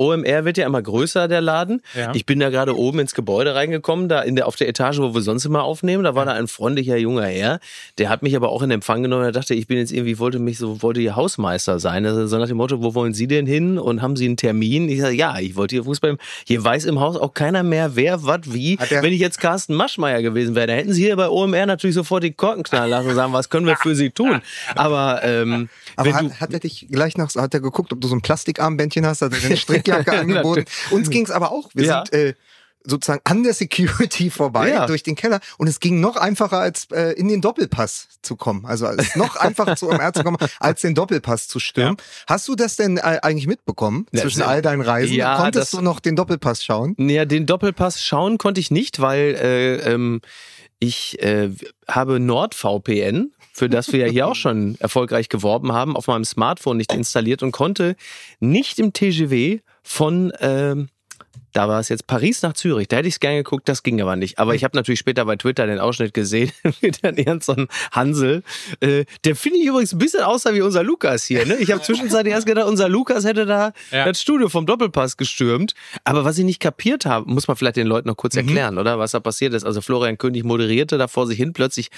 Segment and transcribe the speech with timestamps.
[0.00, 1.82] OMR wird ja immer größer, der Laden.
[1.94, 2.12] Ja.
[2.14, 5.14] Ich bin da gerade oben ins Gebäude reingekommen, da in der, auf der Etage, wo
[5.14, 6.04] wir sonst immer aufnehmen.
[6.04, 7.60] Da war da ein freundlicher junger Herr.
[7.98, 9.24] Der hat mich aber auch in Empfang genommen.
[9.24, 12.06] Er dachte, ich bin jetzt irgendwie, wollte mich so, wollte hier Hausmeister sein.
[12.06, 13.78] Also so nach dem Motto, wo wollen Sie denn hin?
[13.78, 14.88] Und haben Sie einen Termin?
[14.88, 16.16] Ich sage, ja, ich wollte hier Fußball.
[16.46, 18.78] Hier weiß im Haus auch keiner mehr, wer, was, wie.
[18.78, 21.94] Hat Wenn ich jetzt Carsten Maschmeyer gewesen wäre, dann hätten Sie hier bei OMR natürlich
[21.94, 24.40] sofort die Korken knallen lassen und sagen, was können wir für Sie tun?
[24.74, 28.00] Aber, ähm, Aber wenn du, hat, hat er dich gleich noch, hat er geguckt, ob
[28.00, 29.56] du so ein Plastikarmbändchen hast, hat er dir eine
[29.94, 30.64] Strickjacke angeboten.
[30.90, 31.70] Uns ging es aber auch.
[31.74, 32.04] Wir Ja.
[32.06, 32.34] sind äh,
[32.84, 34.86] sozusagen an der Security vorbei Ja.
[34.86, 38.64] durch den Keller und es ging noch einfacher als äh, in den Doppelpass zu kommen.
[38.66, 41.96] Also es ist noch einfacher zu OMR zu kommen, als den Doppelpass zu stürmen.
[42.26, 45.14] Hast du das denn äh, eigentlich mitbekommen Ja, zwischen all deinen Reisen?
[45.14, 46.94] Ja, Konntest du noch den Doppelpass schauen?
[46.98, 50.20] Ja, den Doppelpass schauen konnte ich nicht, weil äh, ähm,
[50.78, 51.50] ich äh,
[51.86, 56.76] habe NordVPN, für das wir ja hier auch schon erfolgreich geworben haben, auf meinem Smartphone
[56.78, 57.96] nicht installiert und konnte
[58.40, 60.88] nicht im TGW von ähm,
[61.52, 62.88] da war es jetzt Paris nach Zürich.
[62.88, 64.38] Da hätte ich es gerne geguckt, das ging aber nicht.
[64.38, 68.42] Aber ich habe natürlich später bei Twitter den Ausschnitt gesehen mit irgend so einem Hansel.
[68.80, 71.44] Äh, der finde ich übrigens ein bisschen aussah wie unser Lukas hier.
[71.46, 71.56] Ne?
[71.56, 74.04] Ich habe zwischenzeitlich erst gedacht, unser Lukas hätte da Ja.
[74.04, 75.74] das Studio vom Doppelpass gestürmt.
[76.04, 78.98] Aber was ich nicht kapiert habe, muss man vielleicht den Leuten noch kurz erklären, oder?
[78.98, 79.64] Was da passiert ist.
[79.64, 81.90] Also Florian König moderierte da vor sich hin, plötzlich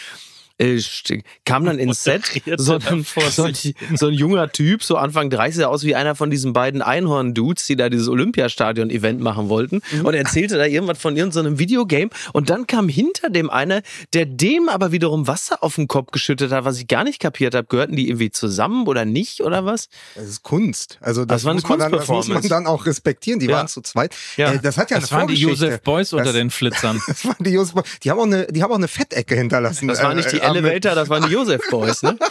[0.63, 2.23] äh, kam dann ins Set
[2.57, 3.55] so ein, so, ein,
[3.95, 7.67] so ein junger Typ, so Anfang 30, sah aus wie einer von diesen beiden Einhorn-Dudes,
[7.67, 10.07] die da dieses Olympiastadion-Event machen wollten Mhm.
[10.07, 13.83] und erzählte da irgendwas von irgendeinem Videogame und dann kam hinter dem einer,
[14.13, 17.55] der dem aber wiederum Wasser auf den Kopf geschüttet hat, was ich gar nicht kapiert
[17.55, 17.67] habe.
[17.67, 19.89] Gehörten die irgendwie zusammen oder nicht oder was?
[20.15, 20.99] Das ist Kunst.
[21.01, 23.41] Also das, Das war eine muss, man dann, das muss man dann auch respektieren.
[23.41, 23.57] Die Ja.
[23.57, 24.15] waren zu zweit.
[24.37, 24.53] Ja.
[24.53, 25.35] Äh, das hat ja Das eine waren die.
[25.35, 27.01] Josef Beuys unter Das- den Flitzern.
[27.13, 27.85] Das waren die Josef Boys.
[28.03, 29.89] Die haben auch eine, die haben auch eine Fettecke hinterlassen.
[29.89, 32.19] Das war nicht die Äh, äh, Elevator, das waren die Josef Boys, ne?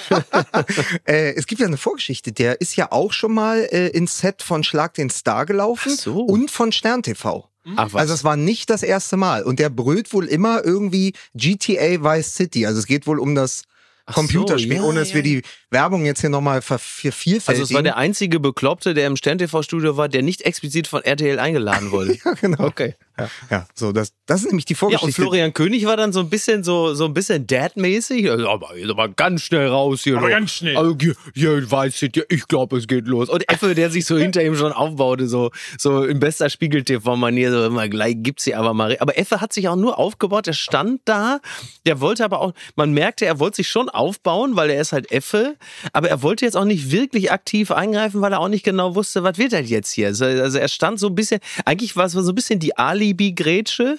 [1.06, 2.32] Äh, es gibt ja eine Vorgeschichte.
[2.32, 6.22] Der ist ja auch schon mal äh, ins Set von Schlag den Star gelaufen so.
[6.22, 7.50] und von Stern TV.
[7.76, 8.02] Ach was.
[8.02, 9.44] Also es war nicht das erste Mal.
[9.44, 12.66] Und der brüllt wohl immer irgendwie GTA Vice City.
[12.66, 13.64] Also es geht wohl um das
[14.06, 17.62] Ach so, Computerspiel, ja, ohne dass ja, wir die Werbung jetzt hier nochmal ver vervielfältigen.
[17.62, 21.40] Also es war der einzige Bekloppte, der im Stern-TV-Studio war, der nicht explizit von RTL
[21.40, 22.18] eingeladen wurde.
[22.26, 22.66] ja, genau.
[22.66, 22.96] Okay.
[23.50, 25.08] Ja, so, das, das ist nämlich die Ja, Vorgeschichte.
[25.08, 28.30] und Florian König war dann so ein bisschen so, so ein bisschen Dad-mäßig.
[28.32, 30.18] Also, aber aber ganz schnell raus hier.
[30.18, 30.34] Aber du.
[30.34, 30.78] ganz schnell.
[30.78, 33.30] Also, hier, hier weiß ich, ich glaube, es geht los.
[33.30, 37.66] Und Effe, der sich so hinter ihm schon aufbaute, so, so in bester Spiegel-TV-Manier, so
[37.66, 38.98] immer gleich gibt's sie aber mal.
[39.00, 41.40] Aber Effe hat sich auch nur aufgebaut, der stand da,
[41.86, 45.12] der wollte aber auch, man merkte, er wollte sich schon aufbauen, weil er ist halt
[45.12, 45.56] Effe,
[45.94, 49.24] aber er wollte jetzt auch nicht wirklich aktiv eingreifen, weil er auch nicht genau wusste,
[49.24, 50.08] was wird das jetzt hier.
[50.08, 53.98] Also, also er stand so ein bisschen, eigentlich war es so ein bisschen die Alibi-Grätsche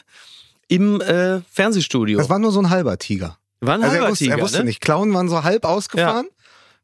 [0.69, 2.19] im äh, Fernsehstudio.
[2.19, 3.37] das war nur so ein halber Tiger.
[3.61, 4.65] War ein Also er halber wusste, Tiger, er wusste ne?
[4.65, 4.81] nicht.
[4.81, 6.29] Klauen waren so halb ausgefahren.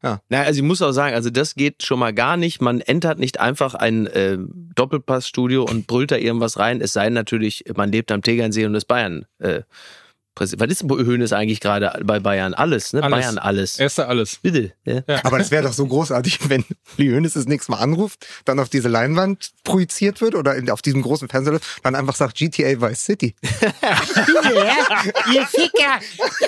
[0.01, 2.61] Na, also ich muss auch sagen, also das geht schon mal gar nicht.
[2.61, 4.39] Man entert nicht einfach ein äh,
[4.77, 6.81] Doppelpassstudio und brüllt da irgendwas rein.
[6.81, 9.27] Es sei denn natürlich, man lebt am Tegernsee und ist Bayern.
[9.41, 9.63] Äh,
[10.39, 10.71] Präsident.
[10.71, 12.55] Was ist Höhnes eigentlich gerade bei Bayern?
[12.55, 13.03] Alles, ne?
[13.03, 13.19] Alles.
[13.19, 13.79] Bayern alles.
[13.79, 14.39] Erste alles.
[14.41, 14.73] Bitte.
[14.85, 15.03] Ja.
[15.25, 16.65] Aber das wäre doch so großartig, wenn
[16.97, 20.81] Uli Hoeneß das nächste Mal anruft, dann auf diese Leinwand projiziert wird oder in, auf
[20.81, 23.35] diesem großen Fernseher, dann einfach sagt GTA Vice City.
[25.35, 25.99] Ihr Ficker!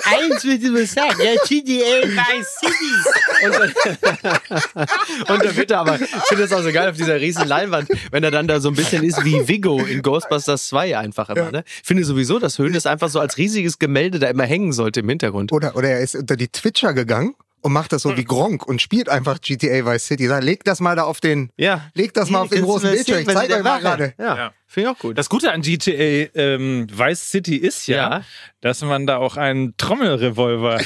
[0.05, 3.45] Eins wird immer sagen, ja, GTA Vice City!
[3.45, 4.87] Und dann,
[5.35, 7.89] und dann wird er aber, ich finde das auch so geil auf dieser riesen Leinwand,
[8.11, 11.51] wenn er dann da so ein bisschen ist wie Vigo in Ghostbusters 2 einfach immer,
[11.51, 11.63] ne?
[11.81, 15.09] Ich finde sowieso, dass Höhnes einfach so als riesiges Gemälde da immer hängen sollte im
[15.09, 15.51] Hintergrund.
[15.51, 18.81] Oder, oder er ist unter die Twitcher gegangen und macht das so wie Gronk und
[18.81, 20.27] spielt einfach GTA Vice City.
[20.27, 21.89] Sag, leg das mal da auf den, Ja.
[21.93, 23.19] leg das mal auf den großen Bildschirm.
[23.19, 24.13] Ich zeig euch mal gerade.
[24.17, 24.53] Ja, Ja.
[24.67, 25.17] finde ich auch gut.
[25.17, 28.21] Das Gute an GTA ähm, Vice City ist ja, Ja.
[28.61, 30.79] dass man da auch einen Trommelrevolver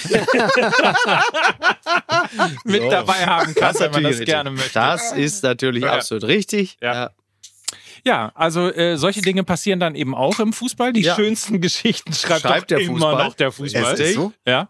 [2.65, 2.89] mit So.
[2.89, 4.73] dabei haben kann, wenn man das natürlich gerne möchte.
[4.73, 5.93] Das ist natürlich Ja.
[5.93, 6.77] absolut richtig.
[6.81, 7.11] Ja.
[8.07, 10.93] Ja, also äh, solche Dinge passieren dann eben auch im Fußball.
[10.93, 11.15] Die Ja.
[11.15, 13.23] schönsten Geschichten schreibt, Schreibt doch der immer Fußball.
[13.25, 13.97] noch der Fußball.
[14.13, 14.31] So.
[14.45, 14.69] Ja.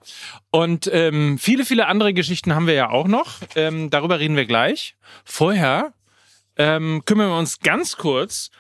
[0.52, 3.40] Und ähm, viele, viele andere Geschichten haben wir ja auch noch.
[3.56, 4.96] Ähm, darüber reden wir gleich.
[5.26, 5.92] Vorher
[6.56, 8.52] ähm, kümmern wir uns ganz kurz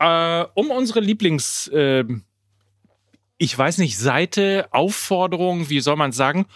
[0.00, 2.04] äh, um unsere Lieblings, äh,
[3.36, 6.46] ich weiß nicht, Seite, Aufforderung, wie soll man sagen,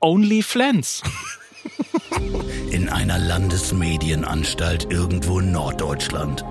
[0.00, 1.02] OnlyFlans.
[2.70, 6.44] In einer Landesmedienanstalt irgendwo in Norddeutschland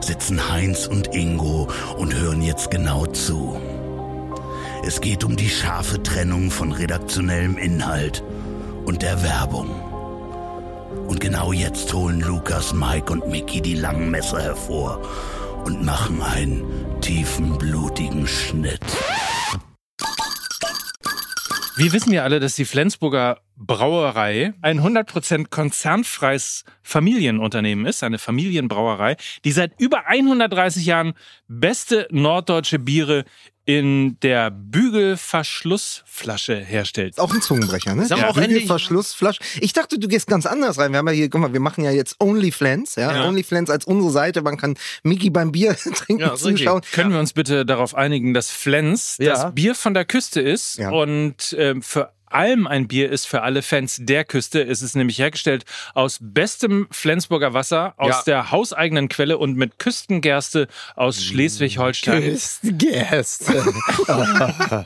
[0.00, 3.60] sitzen Heinz und Ingo und hören jetzt genau zu.
[4.86, 8.22] Es geht um die scharfe Trennung von redaktionellem Inhalt
[8.84, 9.68] und der Werbung.
[11.08, 15.00] Und genau jetzt holen Lukas, Mike und Mickey die langen Messer hervor
[15.64, 16.64] und machen einen
[17.00, 18.80] tiefen, blutigen Schnitt.
[21.78, 29.16] Wir wissen ja alle, dass die Flensburger Brauerei ein 100% konzernfreies Familienunternehmen ist, eine Familienbrauerei,
[29.44, 31.12] die seit über 130 Jahren
[31.48, 33.26] beste norddeutsche Biere
[33.66, 37.18] in der Bügelverschlussflasche herstellt.
[37.18, 38.06] Auch ein Zungenbrecher, ne?
[38.08, 39.40] Mal, auch Bügelverschlussflasche.
[39.60, 40.92] Ich dachte, du gehst ganz anders rein.
[40.92, 43.12] Wir haben ja hier, guck mal, wir machen ja jetzt OnlyFlans, ja?
[43.12, 43.26] Ja.
[43.28, 44.42] OnlyFlans als unsere Seite.
[44.42, 46.80] Man kann Mickey beim Bier trinken Ja, zuschauen.
[46.92, 49.32] Können wir uns bitte darauf einigen, dass Flens Ja.
[49.32, 50.90] das Bier von der Küste ist Ja.
[50.90, 54.62] und ähm, für allem ein Bier ist für alle Fans der Küste.
[54.62, 55.64] Es ist nämlich hergestellt
[55.94, 58.22] aus bestem Flensburger Wasser, aus Ja.
[58.26, 62.38] der hauseigenen Quelle und mit Küstengerste aus Schleswig-Holstein.
[62.62, 63.64] Gäste.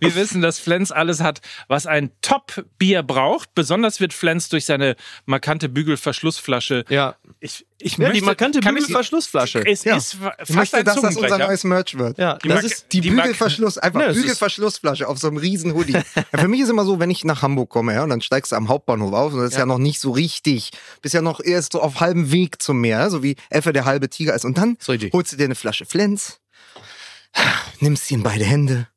[0.00, 3.54] Wir wissen, dass Flens alles hat, was ein Top-Bier braucht.
[3.54, 4.96] Besonders wird Flens durch seine
[5.26, 6.84] markante Bügelverschlussflasche.
[6.88, 7.16] Ja.
[7.40, 9.66] Ich, ich Ja, die möchte, markante kann ich- Bügelverschlussflasche.
[9.66, 9.96] Es Ja.
[9.96, 12.18] ist fa- Ich fast möchte, ein dass das unser neues Merch wird.
[12.18, 15.92] Ja, Die das ist Die, Die Bügelverschluss, einfach Ne, Bügelverschlussflasche auf so einem riesen Hoodie.
[16.32, 18.52] ja, für mich ist immer so, wenn ich nach Hamburg komme, ja, und dann steigst
[18.52, 19.66] du am Hauptbahnhof auf und das ist ja, Ja.
[19.66, 20.70] noch nicht so richtig.
[21.02, 23.84] Bist ja noch erst so auf halbem Weg zum Meer, ja, so wie Effe der
[23.84, 24.44] halbe Tiger ist.
[24.44, 25.12] Und dann richtig.
[25.12, 26.38] holst du dir eine Flasche Flens,
[27.80, 28.88] nimmst sie in beide Hände,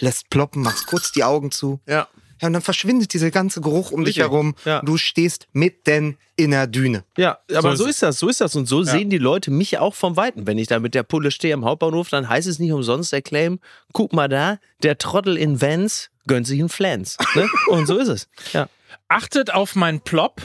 [0.00, 1.80] lässt ploppen, machst kurz die Augen zu.
[1.86, 2.08] Ja.
[2.40, 4.22] Ja, und dann verschwindet dieser ganze Geruch um dich Richtig.
[4.24, 4.54] herum.
[4.64, 4.80] Ja.
[4.82, 7.04] Du stehst mitten in der Düne.
[7.16, 7.90] Ja, aber so es.
[7.90, 8.54] ist das, so ist das.
[8.56, 10.46] Und so sehen die Leute mich auch vom Weiten.
[10.46, 13.22] Wenn ich da mit der Pulle stehe am Hauptbahnhof, dann heißt es nicht umsonst der
[13.22, 13.58] Claim,
[13.92, 17.16] guck mal da, der Trottel in Vans gönnt sich einen Flans.
[17.34, 17.48] Ne?
[17.68, 18.28] Und so ist es.
[18.52, 18.68] Ja.
[19.08, 20.42] Achtet auf meinen Plop.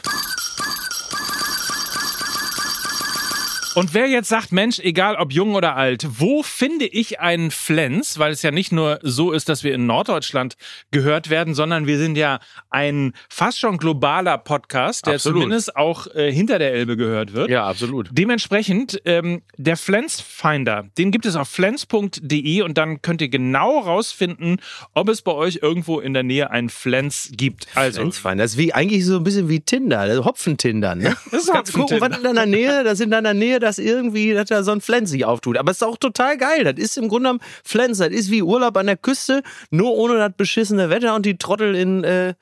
[3.73, 8.19] Und wer jetzt sagt, Mensch, egal ob jung oder alt, wo finde ich einen Flens?
[8.19, 10.57] Weil es ja nicht nur so ist, dass wir in Norddeutschland
[10.91, 12.39] gehört werden, sondern wir sind ja
[12.69, 15.43] ein fast schon globaler Podcast, der Absolut.
[15.43, 17.49] zumindest auch äh, hinter der Elbe gehört wird.
[17.49, 18.09] ja, absolut.
[18.11, 23.79] Dementsprechend, ähm, der Flens Finder, den gibt es auf flens.de und dann könnt ihr genau
[23.79, 24.57] rausfinden,
[24.93, 27.67] ob es bei euch irgendwo in der Nähe einen Flens gibt.
[27.75, 28.37] Also, Flensfein.
[28.37, 30.95] Das ist wie, eigentlich so ein bisschen wie Tinder, also Hopfentinder.
[30.95, 31.15] Ne?
[31.31, 34.49] das ist Kannst gucken, was in deiner Nähe, das in deiner Nähe, das irgendwie, dass
[34.49, 35.57] da so ein Flens sich auftut.
[35.57, 36.63] Aber es ist auch total geil.
[36.63, 37.99] Das ist im Grunde genommen Flens.
[37.99, 41.75] Das ist wie Urlaub an der Küste, nur ohne das beschissene Wetter und die Trottel
[41.75, 42.33] in, äh,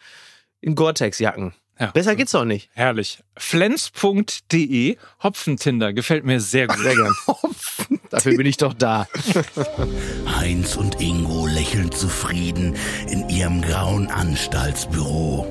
[0.61, 1.53] in Gore-Tex-Jacken.
[1.79, 1.91] Ja.
[1.91, 2.69] Besser geht's doch nicht.
[2.73, 3.23] Herrlich.
[3.37, 6.79] Flens.de, Hopfentinder, gefällt mir sehr gut.
[6.79, 7.13] Sehr gern.
[8.09, 9.07] Dafür bin ich doch da.
[10.37, 12.75] Heinz und Ingo lächeln zufrieden
[13.09, 15.47] in ihrem grauen Anstaltsbüro.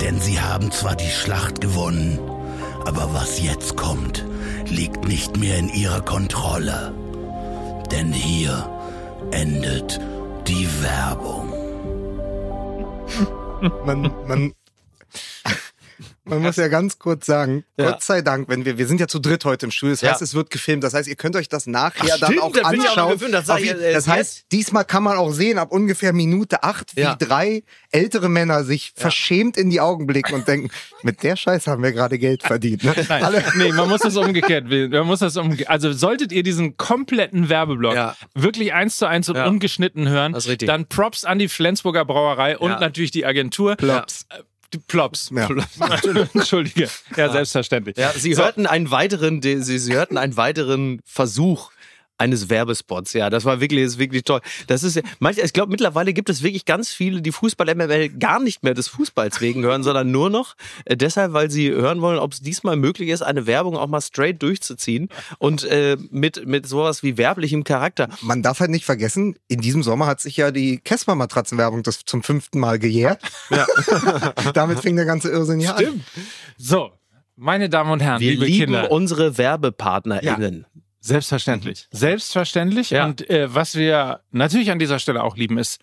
[0.00, 2.18] Denn sie haben zwar die Schlacht gewonnen,
[2.84, 4.26] aber was jetzt kommt,
[4.70, 6.94] liegt nicht mehr in ihrer Kontrolle.
[7.90, 8.68] Denn hier
[9.30, 10.00] endet
[10.46, 11.52] die Werbung.
[13.84, 14.54] Man, man,
[16.24, 17.90] man muss ja ganz kurz sagen, Ja.
[17.92, 20.20] Gott sei Dank, wenn wir, wir sind ja zu dritt heute im Studio, das heißt,
[20.20, 20.24] Ja.
[20.24, 22.64] es wird gefilmt, das heißt, ihr könnt euch das nachher Ach, dann stimmt, auch auch
[22.64, 23.12] anschauen.
[23.12, 26.94] gefilmt, das Auf äh, das heißt, diesmal kann man auch sehen, ab ungefähr Minute acht,
[26.96, 27.14] wie Ja.
[27.16, 30.70] drei ältere Männer sich verschämt in die Augen blicken und denken,
[31.02, 32.84] mit der Scheiße haben wir gerade Geld verdient.
[32.84, 32.94] Ne?
[33.08, 34.66] Nein, Alle, nee, man muss das umgekehrt.
[34.68, 37.96] Man muss das umge also solltet ihr diesen kompletten Werbeblock
[38.34, 40.36] wirklich eins zu eins und ungeschnitten hören,
[40.66, 43.76] dann Props an die Flensburger Brauerei und natürlich die Agentur.
[43.76, 44.26] Plops.
[44.72, 45.30] Die Plops.
[45.34, 45.48] Ja.
[46.34, 46.88] Entschuldige.
[47.16, 47.96] Ja, selbstverständlich.
[47.96, 51.72] Ja, Sie hörten einen weiteren, de- Sie, Sie hörten einen weiteren Versuch
[52.20, 53.12] eines Werbespots.
[53.14, 54.40] Ja, das war wirklich, das ist wirklich toll.
[54.66, 58.40] Das ist, ja- manche, ich glaube, mittlerweile gibt es wirklich ganz viele, die Fußball-MML gar
[58.40, 62.18] nicht mehr des Fußballs wegen hören, sondern nur noch äh, deshalb, weil sie hören wollen,
[62.18, 65.08] ob es diesmal möglich ist, eine Werbung auch mal straight durchzuziehen
[65.38, 68.08] und äh, mit, mit sowas wie werblichem Charakter.
[68.20, 72.22] man darf halt nicht vergessen, in diesem Sommer hat sich ja die Casper-Matratzenwerbung das zum
[72.22, 73.22] fünften Mal gejährt.
[73.50, 73.66] Ja.
[74.54, 75.76] Damit fing der ganze Irrsinn ja an.
[75.82, 76.04] Stimmt.
[76.58, 76.90] So,
[77.36, 78.90] meine Damen und Herren, Wir liebe lieben Kinder.
[78.92, 80.66] unsere WerbepartnerInnen.
[81.00, 81.88] Selbstverständlich.
[81.90, 82.90] Selbstverständlich.
[82.90, 83.06] Ja.
[83.06, 85.80] Und äh, was wir natürlich an dieser Stelle auch lieben, ist,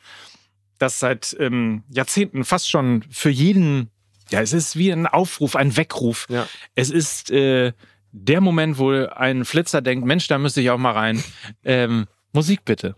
[0.77, 3.89] dass seit ähm, Jahrzehnten fast schon für jeden,
[4.29, 6.27] ja, es ist wie ein Aufruf, ein Weckruf.
[6.29, 6.47] Ja.
[6.75, 7.73] Es ist äh,
[8.11, 11.23] der Moment, wo ein Flitzer denkt, Mensch, da müsste ich auch mal rein.
[11.63, 12.95] Ähm, Musik bitte.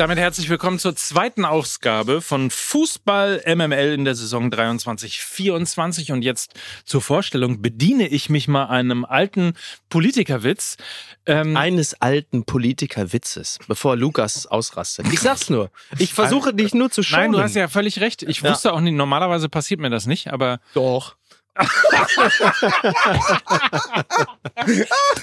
[0.00, 6.10] Damit herzlich willkommen zur zweiten Ausgabe von Fußball MML in der Saison 23-24.
[6.10, 6.54] Und jetzt
[6.86, 9.52] zur Vorstellung bediene ich mich mal einem alten
[9.90, 10.78] Politikerwitz.
[11.26, 15.06] Ähm, Eines alten Politikerwitzes, bevor Lukas ausrastet.
[15.12, 15.70] Ich sag's nur.
[15.98, 17.20] Ich versuche dich nur zu schauen.
[17.20, 18.22] Nein, du hast ja völlig recht.
[18.22, 18.52] Ich Ja.
[18.52, 21.16] wusste auch nicht, normalerweise passiert mir das nicht, aber Doch.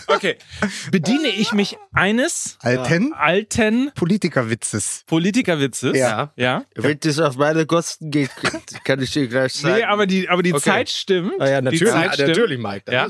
[0.07, 0.37] Okay.
[0.91, 5.03] Bediene ich mich eines Alten alten Politikerwitzes.
[5.07, 5.97] Politikerwitzes?
[5.97, 6.31] Ja.
[6.35, 6.63] Ja.
[6.75, 8.29] Wenn das auf meine Kosten geht,
[8.83, 9.75] kann ich dir gleich sagen.
[9.75, 10.63] Nee, aber die, aber die Okay.
[10.69, 11.33] Zeit stimmt.
[11.39, 12.29] Ah ja, Die natürlich, Zeit stimmt.
[12.29, 12.91] natürlich, Mike.
[12.91, 13.07] Ja.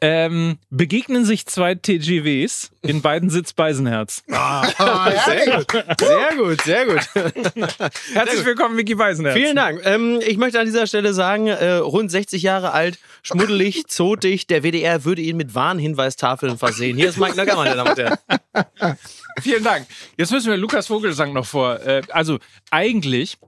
[0.00, 4.22] Ähm, begegnen sich zwei TGWs, in beiden sitzt Beisenherz.
[4.28, 7.00] Sehr gut, sehr gut, sehr gut.
[8.12, 9.36] Herzlich willkommen, Vicky Beisenherz.
[9.36, 9.80] Vielen Dank.
[9.84, 14.62] Ähm, ich möchte an dieser Stelle sagen, äh, rund 60 Jahre alt, schmuddelig, zotig, der
[14.62, 16.96] WDR würde ihn mit Warnhinweistafeln versehen.
[16.96, 18.98] Hier ist Mike Nackermann, meine Damen und Herren.
[19.40, 19.86] Vielen Dank.
[20.16, 21.80] Jetzt müssen wir Lukas Vogelsang noch vor.
[21.80, 22.38] Äh, also
[22.70, 23.38] eigentlich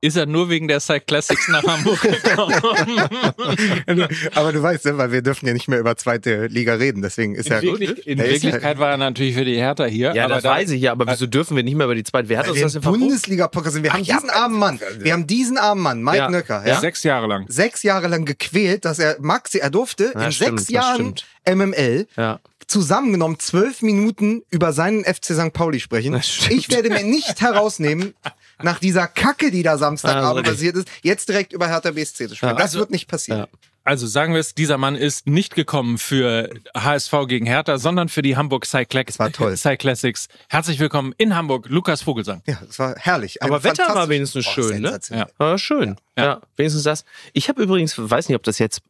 [0.00, 2.54] ist er nur wegen der Side Classics nach Hamburg gekommen.
[4.34, 7.34] Aber du weißt, ne, weil wir dürfen ja nicht mehr über zweite Liga reden, deswegen
[7.34, 7.80] ist ja in gut.
[7.80, 10.14] Wirklich, in Er Wirklichkeit war er natürlich für die Hertha hier.
[10.14, 12.04] Ja, aber das da, weiß ich ja, aber wieso dürfen wir nicht mehr über die
[12.04, 12.28] zweite?
[12.28, 12.82] Wer hat uns das im?
[12.82, 13.82] Bundesliga-Podcast sind.
[13.82, 16.30] Wir haben diesen armen Mann, wir haben diesen armen Mann, Mike Ja.
[16.30, 16.74] Nöcker, Ja.
[16.74, 17.46] ja, Sechs Jahre lang.
[17.48, 21.14] sechs Jahre lang gequält, dass er Maxi, er durfte Ja, in stimmt, sechs Jahren.
[21.44, 22.40] MML Ja.
[22.66, 25.52] zusammengenommen zwölf Minuten über seinen FC St.
[25.52, 26.14] Pauli sprechen.
[26.50, 28.14] Ich werde mir nicht herausnehmen,
[28.62, 32.34] nach dieser Kacke, die da Samstagabend Ja, passiert ist, jetzt direkt über Hertha BSC zu
[32.36, 32.56] sprechen.
[32.56, 32.62] Ja.
[32.62, 33.40] Das wird nicht passieren.
[33.40, 33.48] Ja.
[33.84, 38.20] Also sagen wir es, dieser Mann ist nicht gekommen für HSV gegen Hertha, sondern für
[38.20, 39.56] die Hamburg Cyclax war toll.
[39.56, 40.28] Cyclassics.
[40.50, 42.42] Herzlich willkommen in Hamburg, Lukas Vogelsang.
[42.46, 43.42] Ja, das war herrlich.
[43.42, 45.00] Ein Aber Wetter war wenigstens Oh, schön, ne?
[45.40, 45.96] Ja, schön.
[46.18, 46.24] Ja.
[46.24, 46.40] Ja.
[46.56, 47.06] wenigstens das.
[47.32, 48.82] Ich habe übrigens, weiß nicht, ob das jetzt,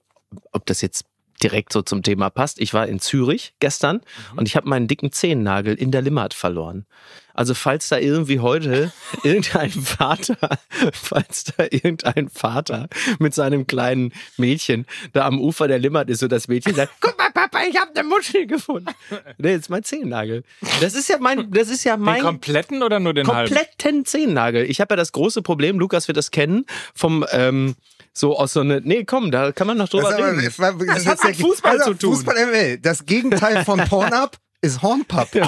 [0.51, 1.05] ob das jetzt
[1.42, 2.61] direkt so zum Thema passt.
[2.61, 4.00] Ich war in Zürich gestern
[4.37, 6.87] und ich habe meinen dicken Zehennagel in der Limmat verloren.
[7.35, 8.92] Also falls da irgendwie heute
[9.23, 10.37] irgendein Vater,
[10.92, 12.88] falls da irgendein Vater
[13.21, 17.16] mit seinem kleinen Mädchen da am Ufer der Limmat ist und das Mädchen sagt, guck
[17.16, 18.88] mal Papa, ich habe eine Muschel gefunden.
[19.38, 20.42] Nee, das ist mein Zehennagel.
[20.80, 23.54] Das ist ja mein, das ist ja Den mein kompletten oder nur den halben?
[23.54, 24.68] kompletten Zehennagel.
[24.68, 27.76] Ich habe ja das große Problem, Lukas wird das kennen, vom ähm,
[28.19, 28.81] so aus so eine.
[28.83, 30.19] Nee, komm, da kann man noch drüber Das, ist
[30.61, 30.87] aber- reden.
[30.87, 32.15] das, Das hat mit Fußball also, zu tun.
[32.17, 32.79] Fußball ML.
[32.79, 35.35] Das Gegenteil von Pornhub ist Hornpub.
[35.35, 35.47] Ja,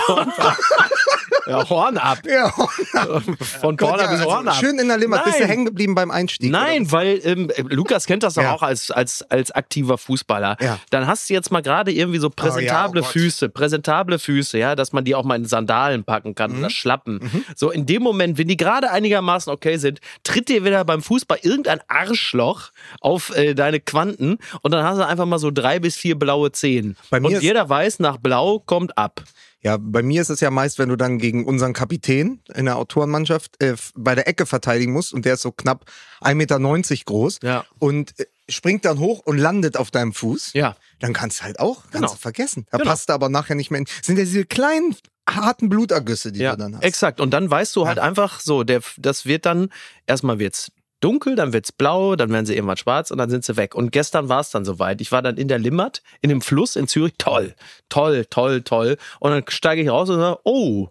[1.50, 2.18] Ja, Horn ab.
[2.24, 3.44] Hornpub.
[3.60, 4.54] Von Porno bis Horn ab.
[4.54, 5.24] also Schön in der Limmat.
[5.24, 6.50] Bist du hängen geblieben beim Einstieg?
[6.50, 8.54] Nein, weil ähm, Lukas kennt das doch Ja.
[8.54, 10.56] auch als, als, als aktiver Fußballer.
[10.60, 10.78] Ja.
[10.90, 13.12] Dann hast du jetzt mal gerade irgendwie so präsentable oh Gott.
[13.12, 16.58] Füße, präsentable Füße, ja, dass man die auch mal in Sandalen packen kann Mhm.
[16.60, 17.44] oder Schlappen.
[17.56, 21.38] So in dem Moment, wenn die gerade einigermaßen okay sind, tritt dir wieder beim Fußball
[21.42, 25.96] irgendein Arschloch auf äh, deine Quanten und dann hast du einfach mal so drei bis
[25.96, 26.96] vier blaue Zehen.
[27.10, 29.22] Und jeder weiß, nach blau kommt ab.
[29.62, 32.76] Ja, bei mir ist es ja meist, wenn du dann gegen unseren Kapitän in der
[32.78, 35.84] Autorenmannschaft äh, bei der Ecke verteidigen musst und der ist so knapp
[36.22, 36.58] 1,90 Meter
[37.04, 37.64] groß Ja.
[37.78, 40.54] und äh, springt dann hoch und landet auf deinem Fuß.
[40.54, 40.76] Ja.
[40.98, 42.10] Dann kannst du halt auch, kannst Genau.
[42.12, 42.66] du vergessen.
[42.70, 42.90] Da Genau.
[42.90, 43.86] passt du aber nachher nicht mehr in.
[44.02, 44.96] Sind ja diese kleinen,
[45.28, 46.82] harten Blutergüsse, die Ja, du dann hast.
[46.82, 47.20] exakt.
[47.20, 49.68] Und dann weißt du halt einfach so, der, das wird dann,
[50.06, 53.56] erstmal wird's dunkel, dann wird's blau, dann werden sie irgendwann schwarz und dann sind sie
[53.56, 53.74] weg.
[53.74, 55.00] Und gestern war es dann soweit.
[55.00, 57.14] Ich war dann in der Limmat, in dem Fluss in Zürich.
[57.18, 57.54] Toll,
[57.88, 58.96] toll, toll, toll.
[59.18, 60.88] Und dann steige ich raus und sage, oh,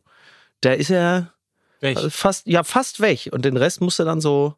[0.63, 1.31] der ist ja
[1.79, 1.99] Welch?
[2.13, 3.29] fast, ja, fast weg.
[3.31, 4.55] Und den Rest musste dann so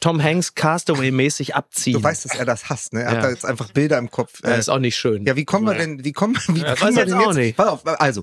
[0.00, 1.94] Tom Hanks Castaway-mäßig abziehen.
[1.94, 3.00] Du weißt, dass er das hasst, ne?
[3.02, 3.16] Er Ja.
[3.16, 4.40] hat da jetzt einfach Bilder im Kopf.
[4.44, 5.24] ja, Äh, ist auch nicht schön.
[5.26, 7.26] Ja, wie kommen wir denn, wie kommen, wie Ja, kommen weiß wir jetzt denn auch
[7.28, 7.36] jetzt?
[7.36, 7.56] nicht.
[7.56, 8.22] Pass auf, also,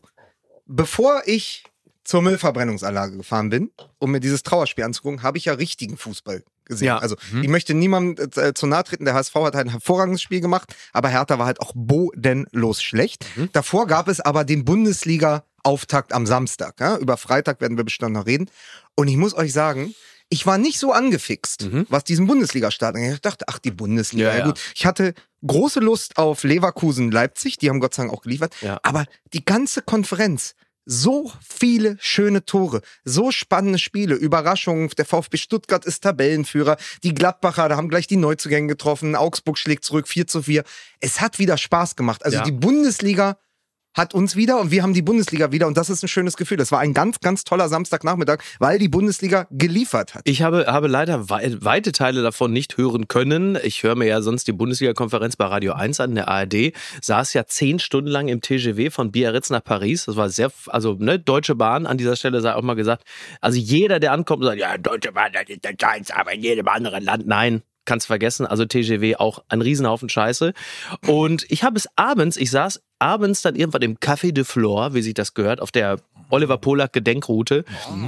[0.66, 1.66] bevor ich
[2.06, 6.88] zur Müllverbrennungsanlage gefahren bin, um mir dieses Trauerspiel anzugucken, habe ich ja richtigen Fußball gesehen.
[6.88, 6.98] Ja.
[7.00, 9.06] Also, ich möchte niemandem äh, zu nahe treten.
[9.06, 13.26] Der HSV hat halt ein hervorragendes Spiel gemacht, aber Hertha war halt auch bodenlos schlecht.
[13.54, 16.80] Davor gab es aber den Bundesliga-Auftakt am Samstag.
[16.80, 16.98] Ja?
[16.98, 18.50] Über Freitag werden wir bestimmt noch reden.
[18.96, 19.94] Und ich muss euch sagen,
[20.30, 23.14] ich war nicht so angefixt, was diesen Bundesliga-Start angeht.
[23.14, 24.46] Ich dachte, ach, die Bundesliga, Ja, ja, ja.
[24.46, 24.60] gut.
[24.74, 25.14] Ich hatte
[25.46, 28.56] große Lust auf Leverkusen, Leipzig, die haben Gott sei Dank auch geliefert.
[28.62, 28.80] Ja.
[28.82, 30.56] Aber die ganze Konferenz,
[30.86, 34.90] so viele schöne Tore, so spannende Spiele, Überraschungen.
[34.98, 36.78] Der VfB Stuttgart ist Tabellenführer.
[37.04, 39.16] Die Gladbacher, da haben gleich die Neuzugänge getroffen.
[39.16, 40.64] Augsburg schlägt zurück 4 zu 4.
[41.00, 42.24] Es hat wieder Spaß gemacht.
[42.24, 42.44] Also Ja.
[42.44, 43.38] die Bundesliga
[43.96, 46.58] hat uns wieder und wir haben die Bundesliga wieder und das ist ein schönes Gefühl.
[46.58, 50.22] Das war ein ganz, ganz toller Samstagnachmittag, weil die Bundesliga geliefert hat.
[50.26, 53.58] Ich habe, habe leider wei weite Teile davon nicht hören können.
[53.64, 56.74] Ich höre mir ja sonst die Bundesliga-Konferenz bei Radio 1 an, der ARD.
[57.02, 60.06] Saß ja zehn Stunden lang im TGW von Biarritz nach Paris.
[60.06, 63.04] Das war sehr, also ne, Deutsche Bahn an dieser Stelle sei auch mal gesagt.
[63.42, 66.68] Also jeder, der ankommt sagt, ja, Deutsche Bahn, das ist der Scheiß, aber in jedem
[66.68, 67.28] anderen Land.
[67.28, 68.46] Nein, kannst vergessen.
[68.46, 70.54] Also TGW auch ein Riesenhaufen Scheiße.
[71.08, 75.02] Und ich habe es abends, ich saß abends dann irgendwann im Café de Flore, wie
[75.02, 75.98] sich das gehört, auf der
[76.30, 77.66] Oliver Polak Gedenkroute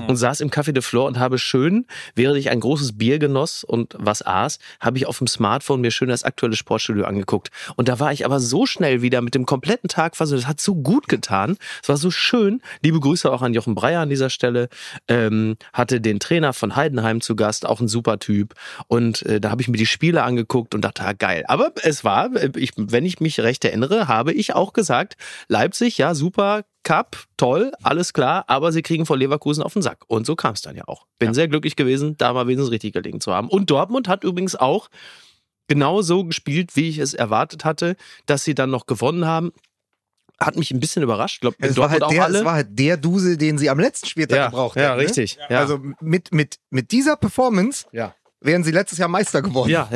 [0.07, 3.63] und saß im Café de Flore und habe schön, während ich ein großes Bier genoss
[3.63, 7.49] und was aß, habe ich auf dem Smartphone mir schön das aktuelle Sportstudio angeguckt.
[7.75, 10.39] Und da war ich aber so schnell wieder mit dem kompletten Tag versucht.
[10.39, 11.57] Das hat so gut getan.
[11.81, 12.61] Es war so schön.
[12.81, 14.69] Liebe Grüße auch an Jochen Breyer an dieser Stelle.
[15.07, 18.55] Ähm, hatte den Trainer von Heidenheim zu Gast, auch ein super Typ.
[18.87, 21.43] Und äh, da habe ich mir die Spiele angeguckt und dachte, ah, geil.
[21.47, 25.17] Aber es war, äh, ich, wenn ich mich recht erinnere, habe ich auch gesagt,
[25.49, 30.05] Leipzig, ja, super, Cup, toll, alles klar, aber sie kriegen vor Leverkusen auf den Sack.
[30.07, 31.05] Und so kam es dann ja auch.
[31.19, 33.49] Bin sehr glücklich gewesen, da mal wenigstens richtig gelegen zu haben.
[33.49, 34.87] Und Dortmund hat übrigens auch
[35.67, 39.51] genau so gespielt, wie ich es erwartet hatte, dass sie dann noch gewonnen haben.
[40.39, 41.37] Hat mich ein bisschen überrascht.
[41.37, 44.07] Ich glaube, Es war, halt der, es war halt der Dusel, den sie am letzten
[44.07, 44.97] Spieltag ja, gebraucht ja, hätten.
[44.97, 45.03] ne?
[45.03, 45.37] richtig.
[45.49, 45.59] Ja.
[45.59, 48.13] Also mit, mit, mit dieser Performance ja.
[48.41, 49.69] Wären sie letztes Jahr Meister geworden.
[49.71, 49.89] Ja.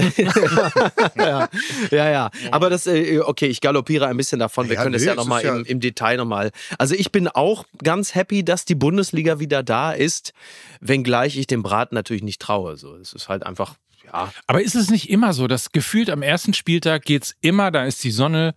[1.15, 1.49] ja,
[1.91, 2.31] ja, ja.
[2.51, 4.67] Aber das, äh, okay, ich galoppiere ein bisschen davon.
[4.69, 6.51] Wir Ja, können das nee, ja es nochmal ja- im, im Detail nochmal.
[6.77, 10.33] Also ich bin auch ganz happy, dass die Bundesliga wieder da ist,
[10.79, 12.77] wenngleich ich dem Braten natürlich nicht traue.
[12.77, 14.31] So, es ist halt einfach, ja.
[14.47, 18.03] Aber ist es nicht immer so, dass gefühlt am ersten Spieltag geht's immer, da ist
[18.03, 18.55] die Sonne,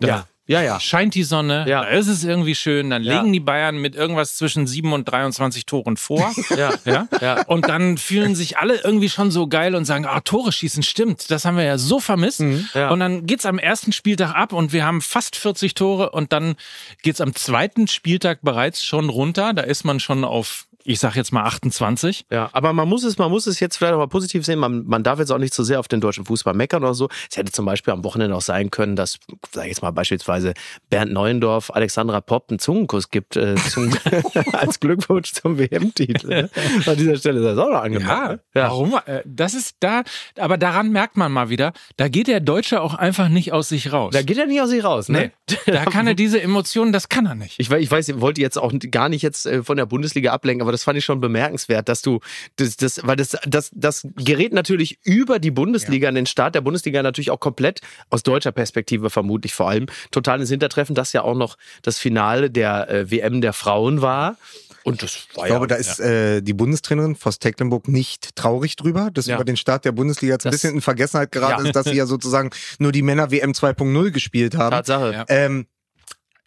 [0.00, 0.80] da Ja, ja, ja.
[0.80, 1.82] scheint die Sonne, Ja.
[1.82, 3.20] da ist es irgendwie schön, dann Ja.
[3.20, 6.34] legen die Bayern mit irgendwas zwischen 7 und 23 Toren vor.
[6.58, 7.06] Ja, Ja?
[7.20, 7.42] ja.
[7.44, 11.30] Und dann fühlen sich alle irgendwie schon so geil und sagen, ah, Tore schießen, stimmt,
[11.30, 12.40] das haben wir ja so vermisst.
[12.40, 12.68] Mhm.
[12.74, 12.90] Ja.
[12.90, 16.56] Und dann geht's am ersten Spieltag ab und wir haben fast 40 Tore und dann
[17.02, 19.52] geht's am zweiten Spieltag bereits schon runter.
[19.52, 22.24] Da ist man schon auf, ich sag jetzt mal 28.
[22.30, 24.58] Ja, aber man muss es, man muss es jetzt vielleicht auch mal positiv sehen.
[24.58, 27.10] Man, man darf jetzt auch nicht zu sehr auf den deutschen Fußball meckern oder so.
[27.30, 29.18] Es hätte zum Beispiel am Wochenende auch sein können, dass,
[29.52, 30.54] sag ich jetzt mal beispielsweise
[30.88, 33.92] Bernd Neuendorf, Alexandra Popp einen Zungenkuss gibt äh, zum,
[34.52, 36.26] als Glückwunsch zum WM-Titel.
[36.26, 36.50] Ne?
[36.86, 38.40] An dieser Stelle ist das auch noch angebracht.
[38.54, 38.68] Ja, ja.
[38.68, 38.98] warum?
[39.04, 40.04] Äh, Das ist da,
[40.38, 43.92] aber daran merkt man mal wieder, da geht der Deutsche auch einfach nicht aus sich
[43.92, 44.14] raus.
[44.14, 45.10] Da geht er nicht aus sich raus.
[45.10, 45.32] Ne?
[45.50, 47.56] nee, da kann er diese Emotionen, das kann er nicht.
[47.60, 50.62] Ich, ich weiß, ich wollte jetzt auch gar nicht jetzt äh, von der Bundesliga ablenken,
[50.62, 52.20] aber das fand ich schon bemerkenswert, dass du
[52.56, 56.60] das, das weil das, das, das gerät natürlich über die Bundesliga, in den Start der
[56.60, 57.80] Bundesliga natürlich auch komplett
[58.10, 62.50] aus deutscher Perspektive vermutlich vor allem total ins Hintertreffen, dass ja auch noch das Finale
[62.50, 64.36] der äh, WM der Frauen war.
[64.84, 68.76] Und das war Ich glaube, ja, da ist äh, die Bundestrainerin Voss Tecklenburg nicht traurig
[68.76, 69.34] drüber, dass Ja.
[69.34, 71.68] über den Start der Bundesliga jetzt ein Das- bisschen in Vergessenheit geraten Ja.
[71.68, 74.70] ist, dass sie ja sozusagen nur die Männer WM 2.0 gespielt haben.
[74.70, 75.12] Tatsache.
[75.12, 75.24] Ja.
[75.28, 75.66] Ähm,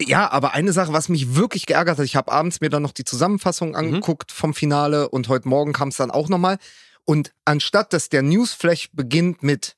[0.08, 2.92] ja, aber eine Sache, was mich wirklich geärgert hat, ich habe abends mir dann noch
[2.92, 6.58] die Zusammenfassung angeguckt vom Finale und heute Morgen kam es dann auch nochmal.
[7.06, 9.76] Und anstatt dass der Newsflash beginnt mit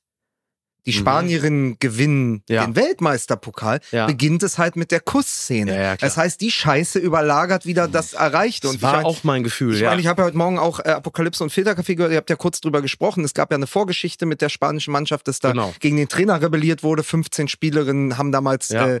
[0.86, 0.96] die Mhm.
[0.96, 2.64] Spanierinnen gewinnen Ja.
[2.66, 4.06] den Weltmeisterpokal, Ja.
[4.06, 5.74] beginnt es halt mit der Kussszene.
[5.74, 8.66] Ja, das heißt, die Scheiße überlagert wieder das Erreichte.
[8.66, 9.88] Das Und war ich mein, auch mein Gefühl, ich ja.
[9.90, 12.12] meine, ich habe ja heute Morgen auch äh, Apokalypse und Filterkaffee gehört.
[12.12, 13.24] Ihr habt ja kurz drüber gesprochen.
[13.24, 15.74] Es gab ja eine Vorgeschichte mit der spanischen Mannschaft, dass da Genau.
[15.80, 17.02] gegen den Trainer rebelliert wurde.
[17.02, 19.00] 15 Spielerinnen haben damals äh,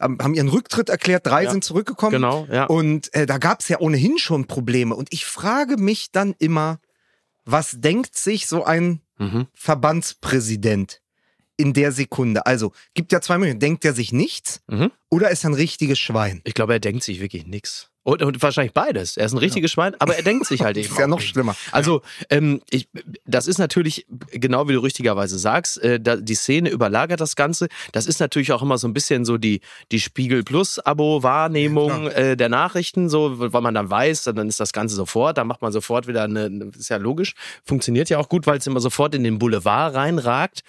[0.00, 1.26] haben ihren Rücktritt erklärt.
[1.26, 2.12] Drei sind zurückgekommen.
[2.12, 2.64] genau, ja.
[2.64, 4.94] Und äh, da gab es ja ohnehin schon Probleme.
[4.94, 6.78] Und ich frage mich dann immer,
[7.44, 9.46] was denkt sich so ein Mhm.
[9.54, 11.00] Verbandspräsident
[11.56, 12.46] in der Sekunde?
[12.46, 13.60] Also gibt ja zwei Möglichkeiten.
[13.60, 14.90] Denkt er sich nichts Mhm.
[15.10, 16.40] oder ist er ein richtiges Schwein?
[16.44, 17.90] Ich glaube, er denkt sich wirklich nix.
[18.06, 19.16] Und, und wahrscheinlich beides.
[19.16, 20.90] Er ist ein richtiges Schwein, aber er denkt sich halt eben.
[20.92, 21.30] Ist ja noch nichts.
[21.32, 21.56] schlimmer.
[21.72, 22.86] Also, ähm, ich,
[23.24, 27.68] das ist natürlich, genau wie du richtigerweise sagst, äh, da, die Szene überlagert das Ganze.
[27.92, 32.36] Das ist natürlich auch immer so ein bisschen so die, die Spiegel Plus-Abo-Wahrnehmung Ja, äh,
[32.36, 35.72] der Nachrichten, so, weil man dann weiß, dann ist das Ganze sofort, dann macht man
[35.72, 39.24] sofort wieder eine- ist ja logisch, funktioniert ja auch gut, weil es immer sofort in
[39.24, 40.62] den Boulevard reinragt.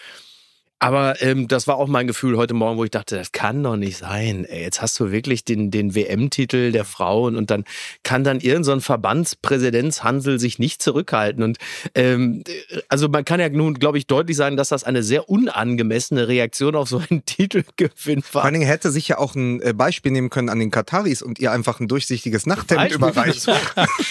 [0.79, 3.77] Aber ähm, das war auch mein Gefühl heute Morgen, wo ich dachte, das kann doch
[3.77, 4.45] nicht sein.
[4.45, 7.63] Ey, jetzt hast du wirklich den, den WM-Titel der Frauen und dann
[8.03, 11.43] kann dann irgendein so Verbandspräsidentshansel sich nicht zurückhalten.
[11.43, 11.57] Und
[11.95, 12.43] ähm,
[12.89, 16.75] also man kann ja nun, glaube ich, deutlich sagen, dass das eine sehr unangemessene Reaktion
[16.75, 18.45] auf so einen Titelgewinn Vor war.
[18.45, 21.39] allen Dingen hätte sich ja auch ein äh, Beispiel nehmen können an den Kataris und
[21.39, 23.45] ihr einfach ein durchsichtiges Nachthemd überreicht.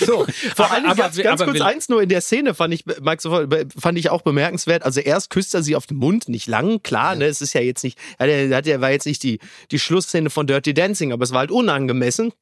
[0.04, 2.54] So, vor Aber- allem aber ganz, wir- ganz aber kurz eins nur in der Szene
[2.54, 3.24] fand ich, Max,
[3.78, 4.82] fand ich auch bemerkenswert.
[4.84, 7.60] Also erst küsst er sie auf den Mund, nicht lang, klar, ne, es ist ja
[7.60, 9.38] jetzt nicht, ja, der, der war jetzt nicht die,
[9.70, 12.32] die Schlussszene von Dirty Dancing, aber es war halt unangemessen.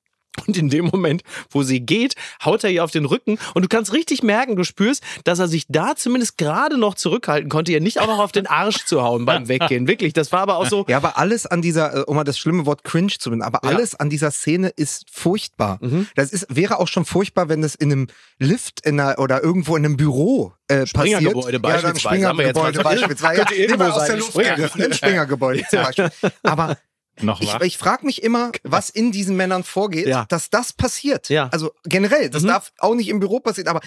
[0.47, 2.15] Und in dem Moment, wo sie geht,
[2.45, 5.47] haut er ihr auf den Rücken und du kannst richtig merken, du spürst, dass er
[5.49, 9.03] sich da zumindest gerade noch zurückhalten konnte, ihr nicht auch noch auf den Arsch zu
[9.03, 9.87] hauen beim Weggehen.
[9.89, 10.87] Wirklich, das war aber auch so.
[10.89, 13.61] Ja, aber alles an dieser, äh, um mal das schlimme Wort cringe zu benennen, aber
[13.63, 13.77] Ja.
[13.77, 15.79] alles an dieser Szene ist furchtbar.
[15.83, 16.09] Mhm.
[16.15, 18.07] Das ist, wäre auch schon furchtbar, wenn das in einem
[18.39, 21.21] Lift in einer, oder irgendwo in einem Büro äh, passiert.
[21.21, 23.41] Springergebäude beispielsweise, Ja, Springergebäude beispielsweise.
[23.43, 24.55] Ja, irgendwo nehmen wir aus der Luft Springer.
[24.57, 26.11] gegriffen, Springergebäude zum Beispiel.
[26.43, 26.79] Aber
[27.23, 30.25] Noch ich, ich frage mich immer, was in diesen Männern vorgeht, Ja.
[30.29, 31.29] dass das passiert.
[31.29, 31.49] Ja.
[31.53, 32.49] Also generell, das Mhm.
[32.49, 33.81] darf auch nicht im Büro passieren, aber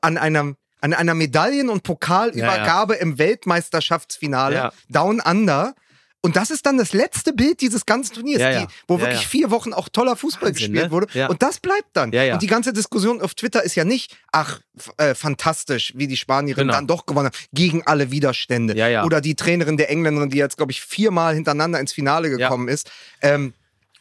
[0.00, 4.72] an einem an einer Medaillen- und Pokalübergabe im Weltmeisterschaftsfinale Ja.
[4.88, 5.74] Down Under
[6.22, 8.60] Und das ist dann das letzte Bild dieses ganzen Turniers, Ja, ja.
[8.66, 10.90] Die, wo Ja, wirklich vier Wochen auch toller Fußball Wahnsinn, gespielt ne?
[10.90, 11.06] wurde.
[11.28, 12.12] Und das bleibt dann.
[12.34, 14.60] Und die ganze Diskussion auf Twitter ist ja nicht, ach,
[14.98, 16.74] äh, fantastisch, wie die Spanierin Genau.
[16.74, 18.74] dann doch gewonnen hat, gegen alle Widerstände.
[19.04, 22.90] Oder die Trainerin der Engländerin, die jetzt, glaube ich, viermal hintereinander ins Finale gekommen ist
[23.22, 23.54] ähm,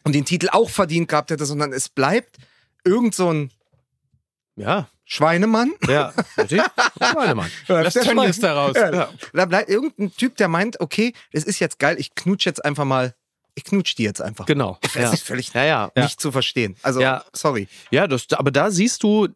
[0.04, 2.36] und den Titel auch verdient gehabt hätte, sondern es bleibt
[2.84, 3.52] irgend so ein
[4.58, 5.74] Ja, Schweinemann.
[5.88, 6.14] ja.
[6.38, 6.64] Natürlich.
[7.16, 7.52] Meine Mann.
[7.68, 8.76] Das Der Tönnies Schwein- daraus.
[8.78, 9.10] Ja.
[9.34, 12.86] Da bleibt irgendein Typ, der meint, okay, es ist jetzt geil, ich knutsch jetzt einfach
[12.86, 13.16] mal,
[13.56, 14.46] ich knutsch die jetzt einfach.
[14.46, 14.78] Genau.
[14.82, 15.12] Das Ja.
[15.12, 15.92] ist völlig Ja, ja.
[15.96, 16.76] nicht zu verstehen.
[16.84, 17.26] Also, Ja.
[17.34, 17.68] sorry.
[17.90, 19.28] Ja, das, aber da siehst du,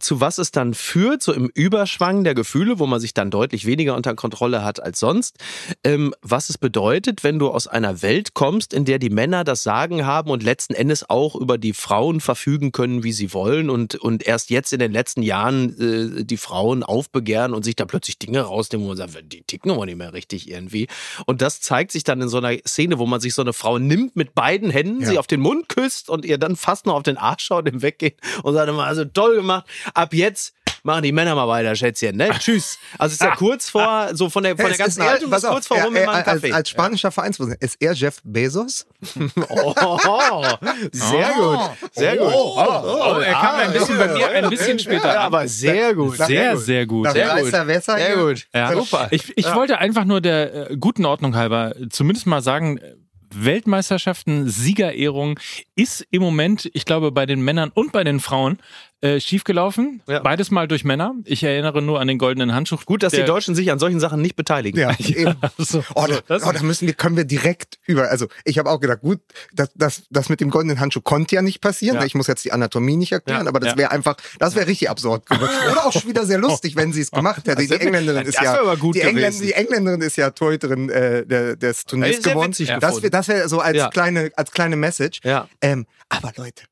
[0.00, 3.66] zu was es dann führt, so im Überschwang der Gefühle, wo man sich dann deutlich
[3.66, 5.36] weniger unter Kontrolle hat als sonst.
[5.84, 9.62] Ähm, was es bedeutet, wenn du aus einer Welt kommst, in der die Männer das
[9.62, 13.96] Sagen haben und letzten Endes auch über die Frauen verfügen können, wie sie wollen und,
[13.96, 18.18] und erst jetzt in den letzten Jahren äh, die Frauen aufbegehren und sich da plötzlich
[18.18, 20.88] Dinge rausnehmen, wo man sagt, die ticken aber nicht mehr richtig irgendwie.
[21.26, 23.78] Und das zeigt sich dann in so einer Szene, wo man sich so eine Frau
[23.78, 25.08] nimmt mit beiden Händen, Ja.
[25.10, 27.82] sie auf den Mund küsst und ihr dann fast noch auf den Arsch schaut im
[27.82, 32.16] Weggehen und sagt immer, also toll gemacht, ab jetzt machen die Männer mal weiter, Schätzchen,
[32.16, 32.30] ne?
[32.40, 32.76] Tschüss.
[32.98, 35.12] Also es ist ja kurz vor, so von der, von der Es ganzen ist er-
[35.12, 36.52] Haltung pass kurz vor rum, einen als, Kaffee.
[36.52, 38.86] als spanischer Vereinspräsident, ist er Jeff Bezos?
[39.48, 40.44] Oh,
[40.92, 41.58] sehr gut,
[41.92, 42.32] sehr gut.
[42.32, 45.12] Oh, er kam ein bisschen bei mir ein bisschen später.
[45.14, 46.16] Ja, aber sehr gut.
[46.16, 47.04] Sehr, sehr gut.
[47.04, 47.44] Nach Sehr gut.
[47.44, 48.46] Weißer Wässer Sehr gut.
[48.54, 48.72] Ja.
[48.74, 49.08] Super.
[49.10, 52.94] Ich, ich wollte einfach nur der äh, guten Ordnung halber zumindest mal sagen, äh,
[53.34, 55.38] Weltmeisterschaften, Siegerehrung
[55.74, 58.58] ist im Moment, ich glaube, bei den Männern und bei den Frauen
[59.02, 60.00] äh, schiefgelaufen.
[60.06, 60.20] Ja.
[60.20, 61.14] Beides mal durch Männer.
[61.24, 62.78] Ich erinnere nur an den goldenen Handschuh.
[62.86, 64.78] Gut, dass die Deutschen sich an solchen Sachen nicht beteiligen.
[64.80, 65.34] Ja, eben.
[65.58, 68.08] So, Oh, da, das- oh, da müssen wir, können wir direkt über.
[68.10, 69.20] Also ich habe auch gedacht, gut,
[69.52, 71.96] das, das, das mit dem goldenen Handschuh konnte ja nicht passieren.
[71.96, 72.04] Ja.
[72.04, 73.78] Ich muss jetzt die Anatomie nicht erklären, Ja, aber das ja.
[73.78, 75.50] wäre einfach, das wäre richtig absurd gewesen.
[75.72, 77.66] Oder auch schon wieder sehr lustig, wenn sie es gemacht hätte.
[77.66, 79.42] Die Engländerin ist ja, die, Engländ, gewesen.
[79.46, 82.52] die Engländerin ist ja Torhüterin äh, der, des Turniers geworden.
[82.80, 83.88] das wäre das wär so als Ja.
[83.88, 85.20] kleine, als kleine Message.
[85.24, 85.48] Ja.
[85.60, 86.64] Ähm, aber Leute,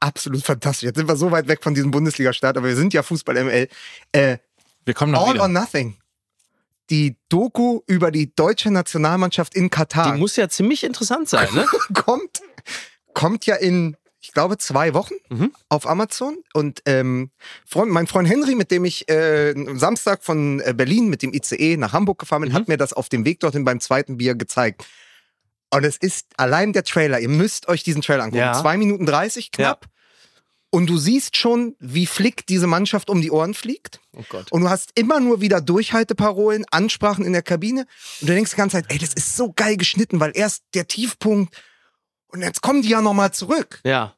[0.00, 0.86] absolut fantastisch.
[0.86, 3.68] Jetzt sind wir so weit weg von diesem Bundesliga-Start, aber wir sind ja Fußball-ML.
[4.12, 4.38] Äh,
[4.84, 5.42] Wir kommen noch All wieder.
[5.44, 5.96] or Nothing.
[6.90, 11.64] Die Doku über die deutsche Nationalmannschaft in Katar Die muss ja ziemlich interessant sein, ne?
[11.94, 12.40] kommt,
[13.14, 15.52] kommt ja in, ich glaube, zwei Wochen Mhm.
[15.68, 16.38] auf Amazon.
[16.52, 17.30] Und ähm,
[17.64, 21.32] Freund, mein Freund Henry, mit dem ich äh, am Samstag von äh, Berlin mit dem
[21.32, 22.54] ICE nach Hamburg gefahren bin, Mhm.
[22.56, 24.84] hat mir das auf dem Weg dorthin beim zweiten Bier gezeigt.
[25.72, 28.38] Und es ist allein der Trailer, ihr müsst euch diesen Trailer angucken.
[28.38, 28.52] Ja.
[28.60, 29.86] Zwei Minuten 30 knapp.
[30.72, 34.00] Und du siehst schon, wie Flick diese Mannschaft um die Ohren fliegt.
[34.16, 34.52] Oh Gott.
[34.52, 37.86] Und du hast immer nur wieder Durchhalteparolen, Ansprachen in der Kabine.
[38.20, 40.86] Und du denkst die ganze Zeit, ey, das ist so geil geschnitten, weil erst der
[40.86, 41.54] Tiefpunkt
[42.28, 43.80] und jetzt kommen die ja nochmal zurück.
[43.84, 44.14] Ja.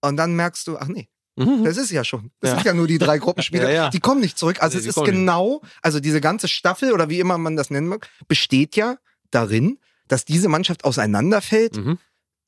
[0.00, 1.08] Und dann merkst du, ach nee,
[1.38, 1.64] Mhm.
[1.64, 2.30] das ist ja schon.
[2.40, 2.56] Das Ja.
[2.56, 3.64] sind ja nur die drei Gruppenspiele.
[3.68, 3.90] Ja, ja.
[3.90, 4.62] Die kommen nicht zurück.
[4.62, 5.06] Also Nee, es ist nicht.
[5.10, 8.96] genau, also diese ganze Staffel oder wie immer man das nennen mag, besteht ja
[9.30, 11.76] darin, dass diese Mannschaft auseinanderfällt.
[11.76, 11.98] Mhm.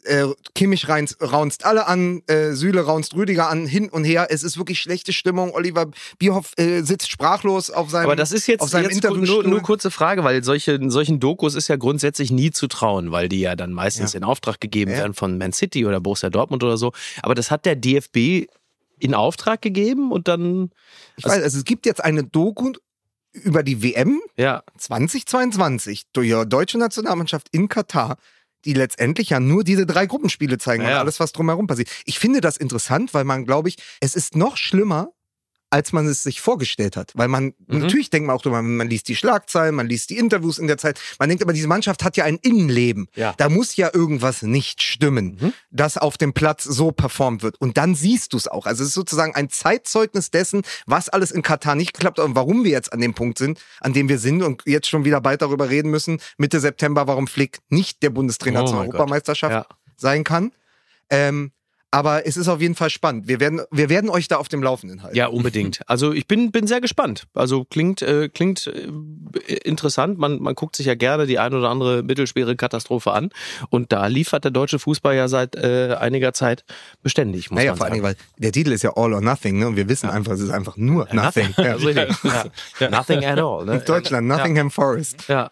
[0.04, 4.28] Äh, Kimmich reinst, raunst alle an, äh, Süle raunst Rüdiger an, hin und her.
[4.30, 5.52] Es ist wirklich schlechte Stimmung.
[5.52, 5.86] Oliver
[6.20, 9.60] Bierhoff äh, sitzt sprachlos auf seinem Aber das ist jetzt, auf seinem jetzt nur, nur
[9.60, 13.56] kurze Frage, weil solche, solchen Dokus ist ja grundsätzlich nie zu trauen, weil die ja
[13.56, 14.18] dann meistens Ja.
[14.18, 14.98] in Auftrag gegeben Ja.
[14.98, 16.92] werden von Man City oder Borussia Dortmund oder so.
[17.22, 18.46] Aber das hat der DFB
[19.00, 20.70] in Auftrag gegeben und dann,
[21.16, 22.72] Ich weiß, also es gibt jetzt eine Doku
[23.38, 28.16] über die WM ja, 2022 durch die deutsche Nationalmannschaft in Katar,
[28.64, 31.90] die letztendlich ja nur diese drei Gruppenspiele zeigen Ja, und alles, was drumherum passiert.
[32.04, 35.12] Ich finde das interessant, weil man, glaube ich, es ist noch schlimmer,
[35.70, 37.12] als man es sich vorgestellt hat.
[37.14, 37.80] Weil man, Mhm.
[37.80, 40.78] natürlich denkt man auch drüber, man liest die Schlagzeilen, man liest die Interviews in der
[40.78, 40.98] Zeit.
[41.18, 43.08] Man denkt aber, diese Mannschaft hat ja ein Innenleben.
[43.14, 43.34] Ja.
[43.36, 45.52] Da muss ja irgendwas nicht stimmen, Mhm.
[45.70, 47.60] dass auf dem Platz so performt wird.
[47.60, 48.66] Und dann siehst du es auch.
[48.66, 52.34] Also es ist sozusagen ein Zeitzeugnis dessen, was alles in Katar nicht geklappt hat und
[52.34, 55.20] warum wir jetzt an dem Punkt sind, an dem wir sind und jetzt schon wieder
[55.20, 58.78] bald darüber reden müssen, Mitte September, warum Flick nicht der Bundestrainer Oh zur.
[58.80, 59.66] Europameisterschaft ja.
[59.96, 60.52] sein kann.
[61.10, 61.52] Ähm,
[61.90, 63.28] aber es ist auf jeden Fall spannend.
[63.28, 65.16] Wir werden, wir werden euch da auf dem Laufenden halten.
[65.16, 65.80] Ja, unbedingt.
[65.88, 67.24] Also ich bin, bin sehr gespannt.
[67.34, 70.18] Also klingt, äh, klingt äh, interessant.
[70.18, 73.30] Man, man guckt sich ja gerne die ein oder andere mittelschwere Katastrophe an.
[73.70, 76.64] Und da liefert der deutsche Fußball ja seit äh, einiger Zeit
[77.02, 79.66] beständig, muss Naja, man vor allem, weil der Titel ist ja All or Nothing, ne?
[79.68, 81.54] Und wir wissen einfach, es ist einfach nur Nothing.
[81.56, 81.64] Ja.
[81.78, 82.90] Also, ja.
[82.90, 83.64] Nothing at all.
[83.64, 83.76] Ne?
[83.76, 85.28] In Deutschland, Nottingham Forest.
[85.28, 85.50] Ja.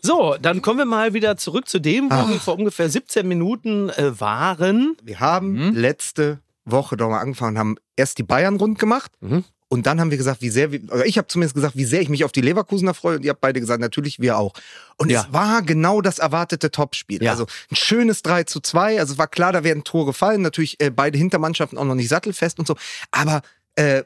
[0.00, 2.28] So, dann kommen wir mal wieder zurück zu dem, wo Ah.
[2.28, 4.96] wir vor ungefähr 17 Minuten äh, waren.
[5.02, 5.74] Wir haben Mhm.
[5.74, 9.44] letzte Woche doch mal angefangen, haben erst die Bayern rund gemacht Mhm.
[9.68, 12.08] und dann haben wir gesagt, wie sehr, oder ich habe zumindest gesagt, wie sehr ich
[12.08, 14.52] mich auf die Leverkusener freue und ihr habt beide gesagt, natürlich wir auch.
[14.96, 15.22] Und Ja.
[15.22, 17.22] es war genau das erwartete Topspiel.
[17.22, 17.32] Ja.
[17.32, 20.80] Also ein schönes 3 zu 2, also es war klar, da werden Tore fallen, natürlich
[20.80, 22.76] äh, beide Hintermannschaften auch noch nicht sattelfest und so,
[23.10, 23.42] aber
[23.74, 24.04] äh,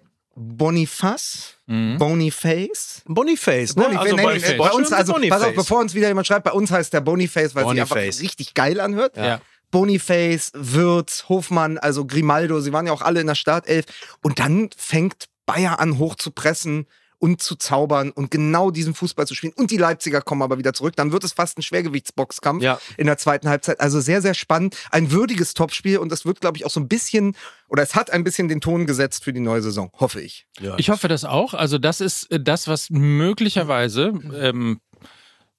[0.60, 1.96] Boniface, Mhm.
[1.98, 3.02] Boniface.
[3.06, 3.82] Boniface, ne?
[3.84, 4.56] Boniface, Also nee, Boniface.
[4.58, 5.54] bei uns, also, pass auf, Boniface.
[5.56, 8.20] bevor uns wieder jemand schreibt, bei uns heißt der Boniface, weil es sich einfach Boniface.
[8.20, 9.16] richtig geil anhört.
[9.16, 9.40] Ja.
[9.70, 13.86] Boniface, Wirtz, Hofmann, also Grimaldo, sie waren ja auch alle in der Startelf.
[14.22, 16.86] Und dann fängt Bayer an, hoch zu pressen
[17.18, 19.54] und zu zaubern und genau diesen Fußball zu spielen.
[19.56, 20.94] Und die Leipziger kommen aber wieder zurück.
[20.96, 22.78] Dann wird es fast ein Schwergewichtsboxkampf Ja.
[22.98, 23.80] in der zweiten Halbzeit.
[23.80, 24.76] Also sehr, sehr spannend.
[24.90, 27.34] Ein würdiges Topspiel und das wird, glaube ich, auch so ein bisschen,
[27.68, 30.46] oder es hat ein bisschen den Ton gesetzt für die neue Saison, hoffe ich.
[30.76, 31.54] Ich hoffe das auch.
[31.54, 34.80] Also das ist äh, das, was möglicherweise ähm,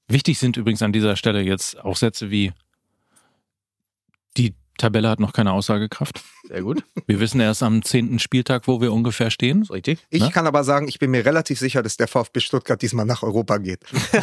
[0.08, 2.54] wichtig sind übrigens an dieser Stelle jetzt auch Sätze wie
[4.38, 6.22] die Tabelle hat noch keine Aussagekraft.
[6.48, 6.84] Sehr gut.
[7.08, 9.64] Wir wissen erst am zehnten Spieltag, wo wir ungefähr stehen.
[9.64, 9.98] Richtig.
[10.12, 10.30] Ich Ne?
[10.30, 13.58] kann aber sagen, ich bin mir relativ sicher, dass der VfB Stuttgart diesmal nach Europa
[13.58, 13.80] geht.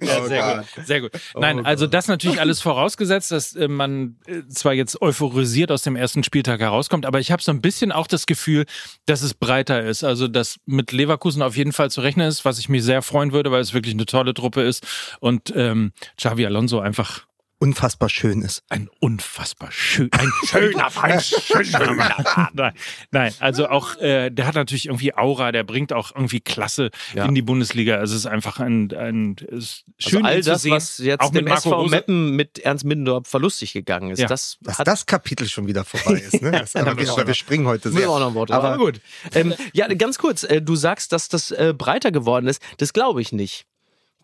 [0.00, 0.86] Ja, sehr gut.
[0.86, 1.10] Sehr gut.
[1.38, 5.96] Nein, also das natürlich alles vorausgesetzt, dass äh, man äh, zwar jetzt euphorisiert aus dem
[5.96, 8.64] ersten Spieltag herauskommt, aber ich habe so ein bisschen auch das Gefühl,
[9.06, 10.04] dass es breiter ist.
[10.04, 13.32] Also dass mit Leverkusen auf jeden Fall zu rechnen ist, was ich mich sehr freuen
[13.32, 14.84] würde, weil es wirklich eine tolle Truppe ist
[15.20, 17.27] und ähm, Xavi Alonso einfach
[17.60, 18.62] Unfassbar schön ist.
[18.68, 22.48] ein unfassbar schön, ein schöner, ein schöner Mann.
[22.52, 22.72] Nein,
[23.10, 27.24] nein, also auch, äh, der hat natürlich irgendwie Aura, der bringt auch irgendwie Klasse Ja.
[27.24, 27.96] in die Bundesliga.
[27.96, 30.70] Also es ist einfach ein, ein es ist schön also all das, sehen.
[30.72, 31.88] was jetzt auch mit dem Marco SV.
[31.88, 34.28] Meppen mit Ernst Middendorf verlustig gegangen ist, Ja.
[34.28, 36.40] das Dass hat das Kapitel schon wieder vorbei ist.
[36.40, 36.50] Ne?
[36.58, 38.08] Das, aber, wir wir, springen heute sehr.
[38.08, 39.00] auch noch ein Wort Aber- aber gut.
[39.34, 40.44] Ähm, ja, ganz kurz.
[40.44, 42.62] Äh, du sagst, dass das äh, breiter geworden ist.
[42.76, 43.64] Das glaube ich nicht.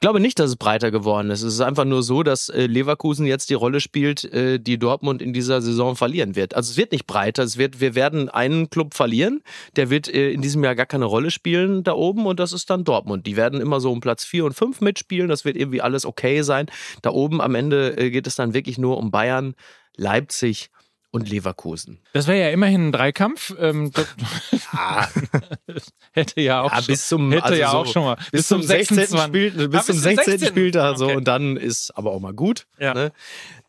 [0.04, 1.40] Ich glaube nicht, dass es breiter geworden ist.
[1.40, 5.22] Es ist einfach nur so, dass äh, Leverkusen jetzt die Rolle spielt, äh, die Dortmund
[5.22, 6.54] in dieser Saison verlieren wird.
[6.54, 7.42] Also es wird nicht breiter.
[7.42, 9.42] Es wird, wir werden einen Club verlieren.
[9.76, 12.68] Der wird äh, in diesem Jahr gar keine Rolle spielen da oben und das ist
[12.68, 13.26] dann Dortmund.
[13.26, 15.30] Die werden immer so um Platz vier und fünf mitspielen.
[15.30, 16.66] Das wird irgendwie alles okay sein.
[17.00, 19.54] Da oben am Ende geht es dann wirklich nur um Bayern,
[19.96, 20.68] Leipzig
[21.14, 22.00] und Leverkusen.
[22.12, 23.54] Das wäre ja immerhin ein Dreikampf.
[23.58, 23.90] Ähm,
[25.66, 28.16] das hätte ja auch Ja, schon, bis zum, hätte also ja so, auch schon mal
[28.32, 28.96] bis, zum 16.
[28.96, 29.20] 26.
[29.28, 30.24] Spiel, bis Ah, zum bis zum 16.
[30.38, 30.48] 16..
[30.48, 31.16] Spieltag so Okay.
[31.16, 32.66] und dann ist aber auch mal gut.
[32.78, 32.94] Ja.
[32.94, 33.12] Ne?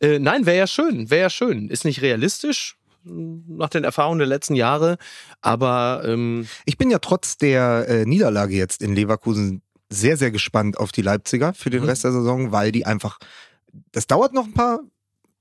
[0.01, 1.69] Äh, nein, wäre ja schön, wäre ja schön.
[1.69, 4.97] Ist nicht realistisch nach den Erfahrungen der letzten Jahre,
[5.41, 10.79] aber ähm, Ich bin ja trotz der äh, Niederlage jetzt in Leverkusen sehr, sehr gespannt
[10.79, 11.89] auf die Leipziger für den Mhm.
[11.89, 13.19] Rest der Saison, weil die einfach,
[13.91, 14.79] das dauert noch ein paar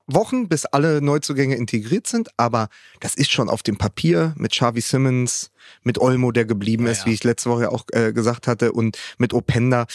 [0.07, 2.69] Wochen, bis alle Neuzugänge integriert sind, aber
[3.01, 5.51] das ist schon auf dem Papier mit Xavi Simmons,
[5.83, 7.07] mit Olmo, der geblieben Ja, ist, ja.
[7.07, 9.87] wie ich letzte Woche auch äh, gesagt hatte, und mit Openda,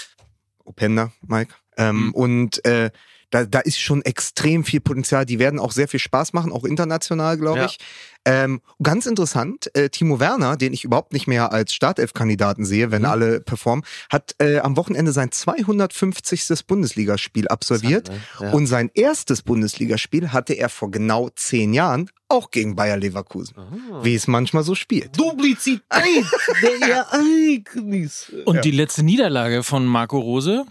[0.64, 2.12] Openda, Mike, ähm, Mhm.
[2.14, 2.90] und äh,
[3.32, 5.26] da, da ist schon extrem viel Potenzial.
[5.26, 7.66] Die werden auch sehr viel Spaß machen, auch international, glaube Ja.
[7.66, 7.78] ich.
[8.26, 13.04] Ähm, ganz interessant, äh, Timo Werner, den ich überhaupt nicht mehr als Startelf-Kandidaten sehe, wenn
[13.04, 13.08] Mhm.
[13.08, 16.66] alle performen, hat äh, am Wochenende sein 250.
[16.68, 18.12] Bundesligaspiel absolviert.
[18.42, 18.52] Ja.
[18.52, 23.56] Und sein erstes Bundesligaspiel hatte er vor genau zehn Jahren auch gegen Bayer Leverkusen.
[23.58, 24.04] Ah.
[24.04, 25.18] Wie es manchmal so spielt.
[25.18, 25.82] Duplizität
[26.82, 28.44] der Ereignisse.
[28.46, 28.62] Und Ja.
[28.62, 30.66] die letzte Niederlage von Marco Rose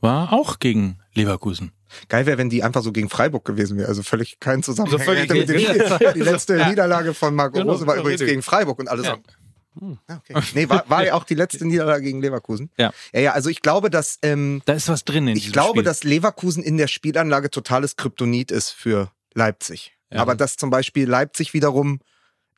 [0.00, 1.72] war auch gegen Leverkusen.
[2.08, 3.88] Geil wäre, wenn die einfach so gegen Freiburg gewesen wäre.
[3.88, 4.98] Also völlig kein Zusammenhang.
[4.98, 6.12] So völlig mit dem Spiel.
[6.14, 6.68] Die letzte Ja.
[6.68, 8.32] Niederlage von Marco Genau, Rose war ja, übrigens richtig.
[8.34, 9.16] gegen Freiburg und alle Ja.
[10.08, 10.42] okay.
[10.54, 12.70] Nee, war, war ja auch die letzte Niederlage gegen Leverkusen.
[12.76, 12.92] Ja.
[13.12, 15.82] Ja, ja, also ich glaube, dass ähm, Da ist was drin in ich glaube, Spiel.
[15.84, 19.92] dass Leverkusen in der Spielanlage totales Kryptonit ist für Leipzig.
[20.10, 20.20] Ja.
[20.20, 22.00] Aber dass zum Beispiel Leipzig wiederum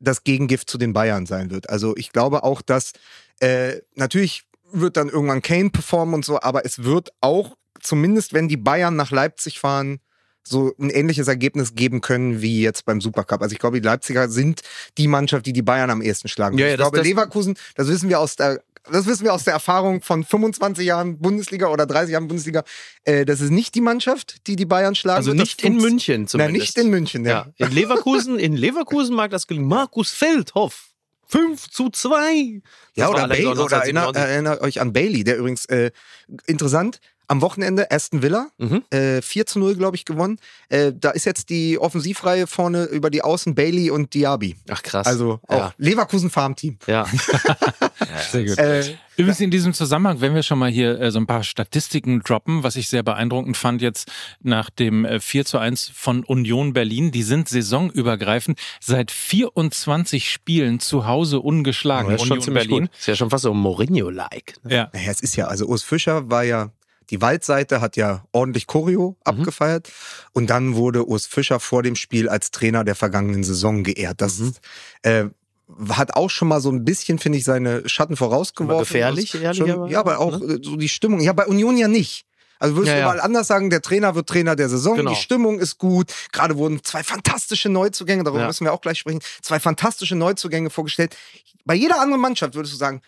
[0.01, 1.69] das Gegengift zu den Bayern sein wird.
[1.71, 2.93] Also ich glaube auch, dass
[3.41, 8.49] äh, natürlich wird dann irgendwann Kane performen und so, aber es wird auch, zumindest wenn
[8.49, 10.01] die Bayern nach Leipzig fahren,
[10.47, 13.43] so ein ähnliches Ergebnis geben können wie jetzt beim Supercup.
[13.43, 14.63] Also ich glaube, die Leipziger sind
[14.97, 16.57] die Mannschaft, die die Bayern am ehesten schlagen.
[16.57, 16.69] Ja, wird.
[16.69, 19.45] ja, ich das- glaube, das- Leverkusen, das wissen wir aus der das wissen wir aus
[19.45, 22.65] der Erfahrung von 25 Jahren Bundesliga oder 30 Jahren Bundesliga.
[23.05, 25.19] Äh, das ist nicht die Mannschaft, die die Bayern schlagen.
[25.19, 26.61] Also nicht in München Nein, zumindest.
[26.61, 27.49] nicht in München, ja.
[27.59, 27.67] Ja.
[27.67, 29.69] In Leverkusen, in Leverkusen mag das gelingen.
[29.69, 30.87] Markus Feldhoff.
[31.29, 32.63] 5 zu 2.
[32.95, 34.23] Ja, oder, Bailey, oder erinnert, 1997.
[34.23, 35.91] erinnert euch an Bailey, der übrigens äh,
[36.47, 38.83] interessant, am Wochenende Aston Villa, Mhm.
[38.91, 40.39] äh, 4 zu 0, glaube ich, gewonnen.
[40.71, 44.57] Äh, da ist jetzt die Offensivreihe vorne über die Außen Bailey und Diaby.
[44.71, 45.07] Ach krass.
[45.07, 45.75] Also auch ja.
[45.79, 46.79] Leverkusen Farmteam.
[46.87, 47.07] ja.
[48.31, 48.59] Sehr gut.
[48.59, 52.21] Äh, Übrigens in diesem Zusammenhang, wenn wir schon mal hier äh, so ein paar Statistiken
[52.21, 54.11] droppen, was ich sehr beeindruckend fand jetzt
[54.43, 60.79] nach dem äh, 4 zu 1 von Union Berlin, die sind saisonübergreifend seit 24 Spielen
[60.79, 62.13] zu Hause ungeschlagen.
[62.13, 62.85] Das ist schon Union ziemlich Berlin.
[62.87, 62.97] gut.
[62.99, 64.55] Ist ja schon fast so Mourinho-like.
[64.63, 64.75] ne?
[64.75, 64.91] Ja.
[64.93, 66.71] naja, es ist ja, also Urs Fischer war ja,
[67.11, 69.91] die Waldseite hat ja ordentlich Choreo abgefeiert
[70.33, 74.21] und dann wurde Urs Fischer vor dem Spiel als Trainer der vergangenen Saison geehrt.
[74.21, 74.41] Das
[75.03, 75.25] äh,
[75.91, 78.75] hat auch schon mal so ein bisschen, finde ich, seine Schatten vorausgeworfen.
[78.75, 80.55] Aber gefährlich, ehrlicherweise, schon, Ja, aber auch ne?
[80.55, 81.21] äh, so die Stimmung.
[81.21, 82.25] Ja, bei Union ja nicht.
[82.61, 83.07] Also würdest Ja, du ja.
[83.07, 85.11] überall anders sagen, der Trainer wird Trainer der Saison, Genau.
[85.11, 86.13] die Stimmung ist gut.
[86.33, 88.47] Gerade wurden zwei fantastische Neuzugänge, darüber Ja.
[88.49, 91.17] müssen wir auch gleich sprechen, zwei fantastische Neuzugänge vorgestellt.
[91.65, 93.01] Bei jeder anderen Mannschaft würdest du sagen,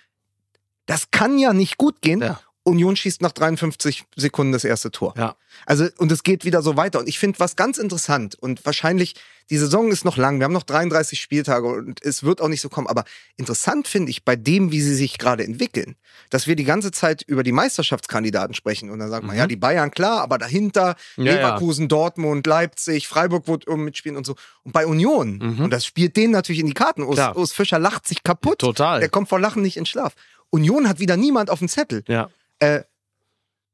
[0.87, 2.21] das kann ja nicht gut gehen.
[2.71, 2.73] Ja.
[2.73, 5.15] Union schießt nach 53 Sekunden das erste Tor.
[5.17, 5.37] Ja.
[5.67, 7.01] Also, und es geht wieder so weiter.
[7.01, 9.15] Und ich finde was ganz interessant und wahrscheinlich,
[9.51, 12.61] die Saison ist noch lang, wir haben noch 33 Spieltage und es wird auch nicht
[12.61, 12.87] so kommen.
[12.87, 13.05] Aber
[13.37, 15.97] interessant finde ich bei dem, wie sie sich gerade entwickeln,
[16.31, 18.91] dass wir die ganze Zeit über die Meisterschaftskandidaten sprechen.
[18.91, 19.41] Und dann sagt man, Mhm.
[19.41, 21.33] ja, die Bayern, klar, aber dahinter Ja, ja.
[21.35, 24.37] Leverkusen, Dortmund, Leipzig, Freiburg wird um mitspielen und so.
[24.63, 25.65] Und bei Union, Mhm.
[25.65, 27.03] und das spielt denen natürlich in die Karten.
[27.03, 28.61] Urs Fischer lacht sich kaputt.
[28.61, 29.01] Total.
[29.01, 30.15] Der kommt vor Lachen nicht in Schlaf.
[30.51, 32.03] Union hat wieder niemand auf dem Zettel.
[32.09, 32.29] Ja.
[32.61, 32.83] Äh,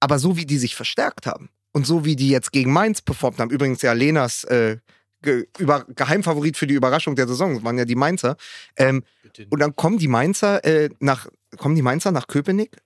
[0.01, 3.39] aber so wie die sich verstärkt haben und so wie die jetzt gegen Mainz performt
[3.39, 4.79] haben, übrigens ja Lenas äh,
[5.23, 8.37] ge über Geheimfavorit für die Überraschung der Saison, das waren ja die Mainzer.
[8.77, 9.03] Ähm,
[9.51, 12.77] und dann kommen die Mainzer äh, nach kommen die Mainzer nach Köpenick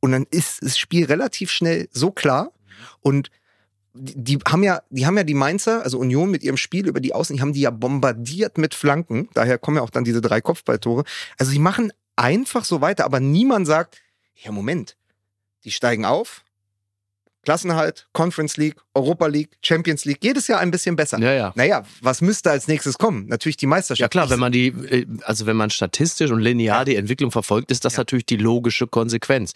[0.00, 2.52] und dann ist das Spiel relativ schnell so klar
[3.00, 3.30] und
[3.98, 7.00] die, die haben ja, die haben ja die Mainzer, also Union mit ihrem Spiel über
[7.00, 9.28] die Außen, die haben die ja bombardiert mit Flanken.
[9.34, 11.04] Daher kommen ja auch dann diese drei Kopfballtore.
[11.38, 14.00] Also die machen einfach so weiter, aber niemand sagt,
[14.34, 14.96] ja Moment,
[15.64, 16.42] die steigen auf,
[17.42, 21.18] Klassenhalt, Conference League, Europa League, Champions League, jedes Jahr ein bisschen besser.
[21.20, 21.52] Ja, ja.
[21.54, 23.28] Naja, was müsste als nächstes kommen?
[23.28, 24.00] Natürlich die Meisterschaft.
[24.00, 27.70] Ja klar, wenn man die, äh, also wenn man statistisch und linear die Entwicklung verfolgt,
[27.70, 28.00] ist das Ja.
[28.00, 29.52] natürlich die logische Konsequenz.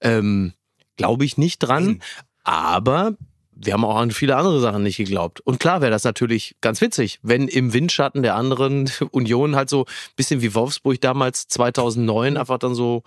[0.00, 0.52] Ähm,
[0.96, 2.02] Glaube ich nicht dran, Nein.
[2.42, 3.12] aber
[3.54, 5.40] wir haben auch an viele andere Sachen nicht geglaubt.
[5.40, 9.84] Und klar wäre das natürlich ganz witzig, wenn im Windschatten der anderen Union halt so
[9.84, 13.04] ein bisschen wie Wolfsburg damals 2009 einfach dann so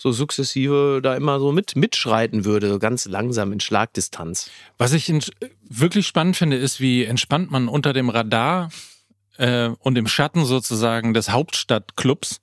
[0.00, 4.48] so sukzessive da immer so mit mitschreiten würde, so ganz langsam in Schlagdistanz.
[4.78, 5.12] Was ich
[5.68, 8.70] wirklich spannend finde, ist, wie entspannt man unter dem Radar
[9.36, 12.40] äh, und im Schatten sozusagen des Hauptstadtclubs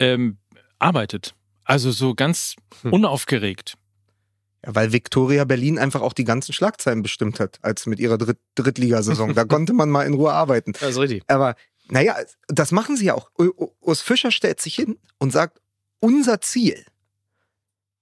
[0.00, 0.36] ähm,
[0.78, 1.34] arbeitet.
[1.64, 2.92] Also so ganz Hm.
[2.92, 3.78] unaufgeregt.
[4.66, 8.38] Ja, weil Viktoria Berlin einfach auch die ganzen Schlagzeilen bestimmt hat, als mit ihrer Dritt
[8.54, 9.34] Drittligasaison.
[9.34, 10.72] Da konnte man mal in Ruhe arbeiten.
[10.74, 11.22] Das ist richtig.
[11.28, 11.54] Aber
[11.88, 12.16] naja,
[12.48, 13.30] das machen sie ja auch.
[13.80, 15.61] Urs Fischer stellt sich hin und sagt,
[16.02, 16.84] unser Ziel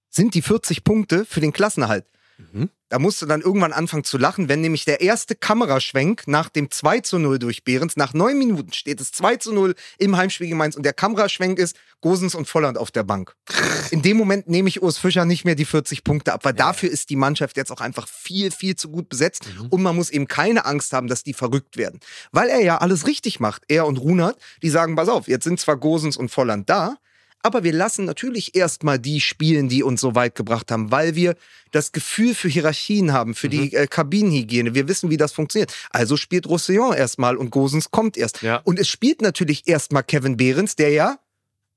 [0.09, 2.05] sind die 40 Punkte für den Klassenerhalt.
[2.37, 2.69] Mhm.
[2.89, 6.69] Da musst du dann irgendwann anfangen zu lachen, wenn nämlich der erste Kameraschwenk nach dem
[6.69, 10.47] 2 zu 0 durch Behrens, nach neun Minuten steht es 2 zu 0 im Heimspiel
[10.47, 13.35] gegen Mainz und der Kameraschwenk ist Gosens und Volland auf der Bank.
[13.91, 16.89] In dem Moment nehme ich Urs Fischer nicht mehr die 40 Punkte ab, weil dafür
[16.89, 20.27] ist die Mannschaft jetzt auch einfach viel, viel zu gut besetzt und man muss eben
[20.27, 22.01] keine Angst haben, dass die verrückt werden.
[22.31, 25.59] Weil er ja alles richtig macht, er und Runert, die sagen, pass auf, jetzt sind
[25.59, 26.97] zwar Gosens und Volland da,
[27.43, 31.35] aber wir lassen natürlich erstmal die spielen, die uns so weit gebracht haben, weil wir
[31.71, 34.73] das Gefühl für Hierarchien haben, für die äh, Kabinenhygiene.
[34.75, 35.73] Wir wissen, wie das funktioniert.
[35.89, 38.41] Also spielt Roussillon erstmal und Gosens kommt erst.
[38.41, 38.57] Ja.
[38.57, 41.19] Und es spielt natürlich erstmal Kevin Behrens, der ja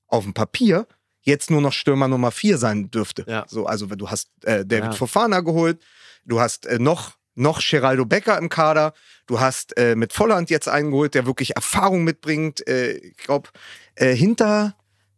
[0.07, 0.87] auf dem Papier
[1.21, 3.25] jetzt nur noch Stürmer Nummer 4 sein dürfte.
[3.27, 3.45] Ja.
[3.47, 4.91] So, also du hast äh, David Ja.
[4.91, 5.81] Fofana geholt,
[6.25, 8.93] du hast äh, noch noch Geraldo Becker im Kader.
[9.27, 12.65] Du hast äh, mit Volland jetzt einen geholt, der wirklich Erfahrung mitbringt.
[12.67, 13.49] Äh, ich glaube,
[13.95, 14.75] äh, hinter,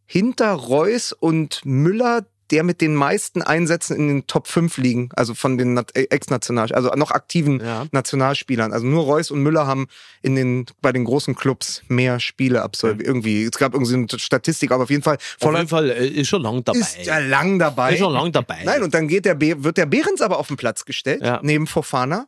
[0.08, 5.34] hinter Reus und Müller, der mit den meisten Einsätzen in den Top 5 liegen, also
[5.36, 7.88] von den äh, Ex-National, also noch aktiven Ja.
[7.92, 8.72] Nationalspielern.
[8.72, 9.88] Also nur Reus und Müller haben
[10.22, 13.06] in den, bei den großen Clubs mehr Spiele absolviert.
[13.06, 16.30] Irgendwie, es gab irgendwie eine Statistik, aber auf jeden Fall, Auf jeden Fall äh, ist
[16.30, 16.80] schon lang dabei.
[16.80, 17.92] ist ja lang dabei.
[17.94, 18.62] Ist schon lang dabei.
[18.64, 21.42] Nein, und dann geht der Be wird der Behrens aber auf den Platz gestellt, Ja.
[21.44, 22.28] neben Fofana,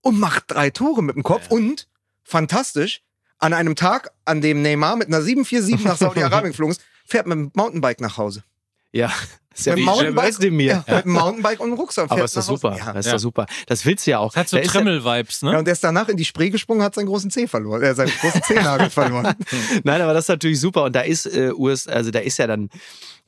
[0.00, 1.50] und macht drei Tore mit dem Kopf.
[1.50, 1.86] Und,
[2.22, 3.02] fantastisch,
[3.38, 6.80] an einem Tag, an dem Neymar mit einer 747 nach Saudi-Arabien geflogen ist,
[7.14, 8.42] fährt mit dem Mountainbike nach Hause.
[8.90, 9.12] Ja,
[9.54, 10.84] ist ja Mit Mountainbike- Özdemir.
[10.86, 12.10] Ja, mit Mountainbike und dem Rucksack.
[12.10, 12.76] Aber ist das super.
[12.76, 12.92] Ja.
[12.92, 13.12] Das ist Ja.
[13.12, 13.46] doch super.
[13.66, 14.32] Das willst du ja auch.
[14.32, 15.52] Das hat so ja- Trimmel-Vibes, ne?
[15.52, 17.94] Ja, und der ist danach in die Spree gesprungen, hat seinen großen Zeh verloren, äh,
[17.94, 19.34] seinen großen Zehnagel verloren.
[19.84, 20.84] Nein, aber das ist natürlich super.
[20.84, 22.68] Und da ist äh, US, also da ist ja dann,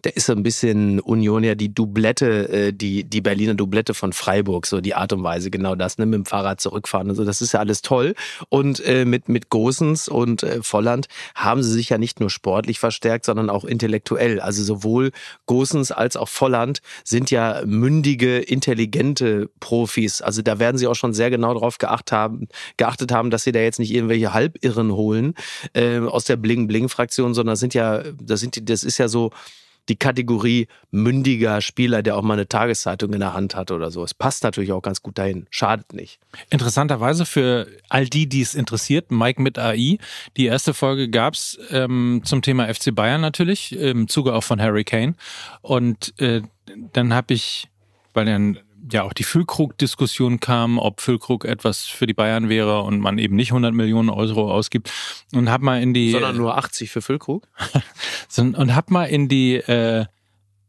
[0.03, 4.13] da ist so ein bisschen Union ja die Doublette, äh, die, die Berliner Doublette von
[4.13, 7.25] Freiburg, so die Art und Weise, genau das, ne, mit dem Fahrrad zurückfahren und so.
[7.25, 8.15] Das ist ja alles toll.
[8.51, 12.79] Und äh, mit, mit Gosens und äh, Volland haben sie sich ja nicht nur sportlich
[12.79, 14.39] verstärkt, sondern auch intellektuell.
[14.41, 15.13] Also sowohl
[15.47, 20.23] Gosens als auch Volland sind ja mündige, intelligente Profis.
[20.23, 23.53] Also da werden sie auch schon sehr genau darauf geachtet haben, geachtet haben, dass sie
[23.53, 25.35] da jetzt nicht irgendwelche Halbirren holen
[25.75, 29.31] äh, aus der Bling-Bling-Fraktion, sondern sind ja, das sind das ist ja so
[29.89, 34.03] die Kategorie mündiger Spieler, der auch mal eine Tageszeitung in der Hand hat oder so.
[34.03, 35.47] Es passt natürlich auch ganz gut dahin.
[35.51, 36.19] Schadet nicht.
[36.51, 39.99] Interessanterweise für all die, die es interessiert, Mike mit AI.
[40.37, 44.85] Die erste Folge gab's ähm, zum Thema FC Bayern natürlich, im Zuge auch von Harry
[44.85, 45.15] Kane.
[45.63, 46.43] Und äh,
[46.93, 47.69] dann habe ich,
[48.13, 48.59] weil dann
[48.93, 53.37] ja auch die Füllkrug-Diskussion kam, ob Füllkrug etwas für die Bayern wäre und man eben
[53.37, 54.93] nicht 100 Millionen Euro ausgibt.
[55.33, 57.49] Und hab mal in die Sondern nur 80 für Füllkrug.
[58.37, 60.07] und hab mal in die äh,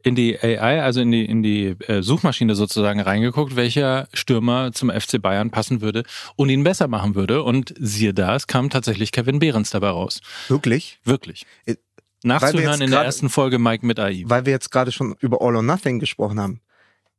[0.03, 4.89] in die AI, also in die, in die äh, Suchmaschine sozusagen reingeguckt, welcher Stürmer zum
[4.89, 6.03] FC Bayern passen würde
[6.35, 7.43] und ihn besser machen würde.
[7.43, 10.21] Und siehe da, es kam tatsächlich Kevin Behrens dabei raus.
[10.47, 10.99] Wirklich?
[11.03, 11.45] Wirklich.
[11.65, 11.75] Äh,
[12.23, 14.23] Nachzuhören in der ersten Folge Mike mit AI.
[14.25, 16.61] Weil wir jetzt gerade schon über All or Nothing gesprochen haben.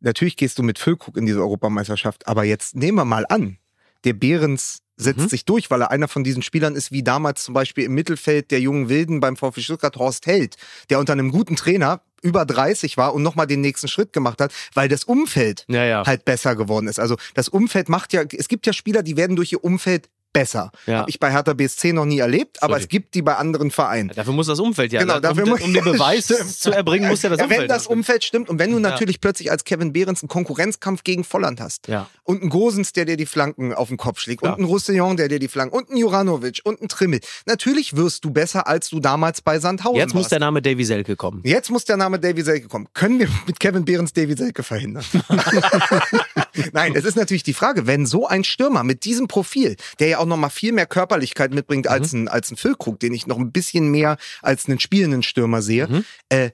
[0.00, 3.58] Natürlich gehst du mit Füllkrug in diese Europameisterschaft, aber jetzt nehmen wir mal an,
[4.04, 5.28] der Behrens setzt Mhm.
[5.28, 8.50] sich durch, weil er einer von diesen Spielern ist, wie damals zum Beispiel im Mittelfeld
[8.50, 10.56] der jungen Wilden beim VfB Stuttgart Horst Held,
[10.90, 14.52] der unter einem guten Trainer über 30 war und nochmal den nächsten Schritt gemacht hat,
[14.74, 16.04] weil das Umfeld Ja, ja.
[16.04, 16.98] halt besser geworden ist.
[16.98, 20.08] Also das Umfeld macht ja, es gibt ja Spieler, die werden durch ihr Umfeld
[20.38, 20.70] besser.
[20.86, 20.98] Ja.
[20.98, 22.82] Habe ich bei Hertha BSC noch nie erlebt, aber Sorry.
[22.82, 24.10] es gibt die bei anderen Vereinen.
[24.14, 25.00] Dafür muss das Umfeld ja.
[25.00, 25.20] Genau, ne?
[25.20, 26.50] dafür um, muss- um den Beweis Stimmt.
[26.58, 27.60] zu erbringen, muss ja das ja, Umfeld.
[27.62, 27.86] wenn das.
[27.88, 31.88] Umfeld stimmt und wenn du natürlich plötzlich als Kevin Behrens einen Konkurrenzkampf gegen Volland hast
[31.88, 32.08] Ja.
[32.22, 35.28] und einen Gosens, der dir die Flanken auf den Kopf schlägt und einen Roussillon, der
[35.28, 37.20] dir die Flanken und einen Juranovic und einen Trimmel.
[37.46, 40.32] Natürlich wirst du besser, als du damals bei Sandhausen Jetzt muss warst.
[40.32, 41.40] der Name Davy Selke kommen.
[41.44, 42.86] Jetzt muss der Name Davy Selke kommen.
[42.94, 45.04] Können wir mit Kevin Behrens Davy Selke verhindern?
[46.72, 50.18] Nein, es ist natürlich die Frage, wenn so ein Stürmer mit diesem Profil, der ja
[50.18, 51.90] auch noch mal viel mehr Körperlichkeit mitbringt Mhm.
[51.92, 55.62] als ein als ein Füllkrug, den ich noch ein bisschen mehr als einen spielenden Stürmer
[55.62, 56.04] sehe, Mhm.
[56.28, 56.50] äh,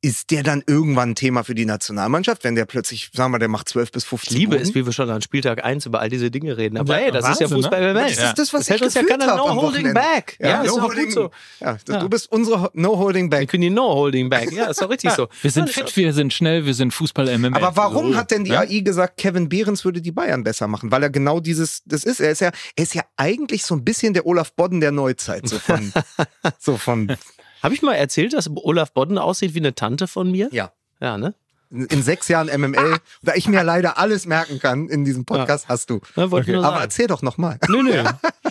[0.00, 3.48] ist der dann irgendwann ein Thema für die Nationalmannschaft, wenn der plötzlich, sagen wir, der
[3.48, 4.62] macht 12 bis 15 Ich liebe Buden?
[4.62, 6.76] es, wie wir schon an Spieltag 1 über all diese Dinge reden.
[6.78, 7.62] Aber Ja, hey, das ist ja Wahnsinn, ne?
[7.64, 8.02] Fußball MML.
[8.04, 10.36] Das ist das, was das ich uns ja gefühlt keiner no holding back.
[10.38, 11.30] Ja, ist no holding- so.
[11.58, 12.00] Ja, das, Ja.
[12.00, 13.50] du bist unsere No Holding Back.
[13.50, 14.52] bin die no holding back.
[14.52, 15.26] Ja, ist doch richtig so.
[15.42, 17.54] Wir sind fit, wir sind schnell, wir sind Fußball-MML.
[17.56, 18.58] Aber warum So, hat denn die ne?
[18.60, 20.92] AI gesagt, Kevin Behrens würde die Bayern besser machen?
[20.92, 23.82] Weil er genau dieses, das ist, er ist ja, er ist ja eigentlich so ein
[23.82, 25.92] bisschen der Olaf Bodden der Neuzeit, so von,
[26.58, 27.16] so von,
[27.62, 30.48] Habe ich mal erzählt, dass Olaf Bodden aussieht wie eine Tante von mir?
[30.52, 30.72] ja.
[31.00, 31.32] Ja, ne?
[31.70, 35.90] In sechs Jahren MML, da ich mir leider alles merken kann in diesem Podcast, hast
[35.90, 36.00] du.
[36.16, 37.58] Ja, wollte ich nur Aber erzähl doch nochmal.
[37.68, 38.02] Nö, nö.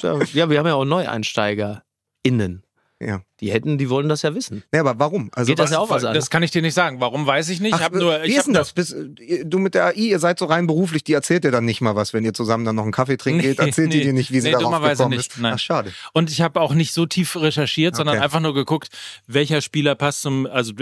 [0.33, 2.63] Ja, wir haben ja auch NeueinsteigerInnen.
[2.99, 3.21] Ja.
[3.41, 4.63] Die hätten, die wollen das ja wissen.
[4.71, 5.29] Nee, aber warum?
[5.33, 6.15] Also Geht das ja auch was an?
[6.15, 6.99] Das kann ich dir nicht sagen.
[6.99, 7.75] Warum weiß ich nicht?
[7.75, 8.73] Ach, ich habe nur, wie ich ist denn das?
[8.73, 11.63] Bis, äh, du mit der AI, ihr seid so rein beruflich, die erzählt dir dann
[11.65, 13.99] nicht mal was, wenn ihr zusammen dann noch einen Kaffee trinken Nee, geht, erzählt die
[13.99, 14.03] nee.
[14.05, 15.31] dir nicht, wie sie Nee, darauf dummerweise gekommen nicht.
[15.33, 15.39] ist.
[15.39, 15.53] Nein.
[15.55, 15.93] Ach, schade.
[16.13, 18.23] Und ich habe auch nicht so tief recherchiert, sondern Okay.
[18.23, 18.89] einfach nur geguckt,
[19.27, 20.47] welcher Spieler passt zum.
[20.47, 20.73] Also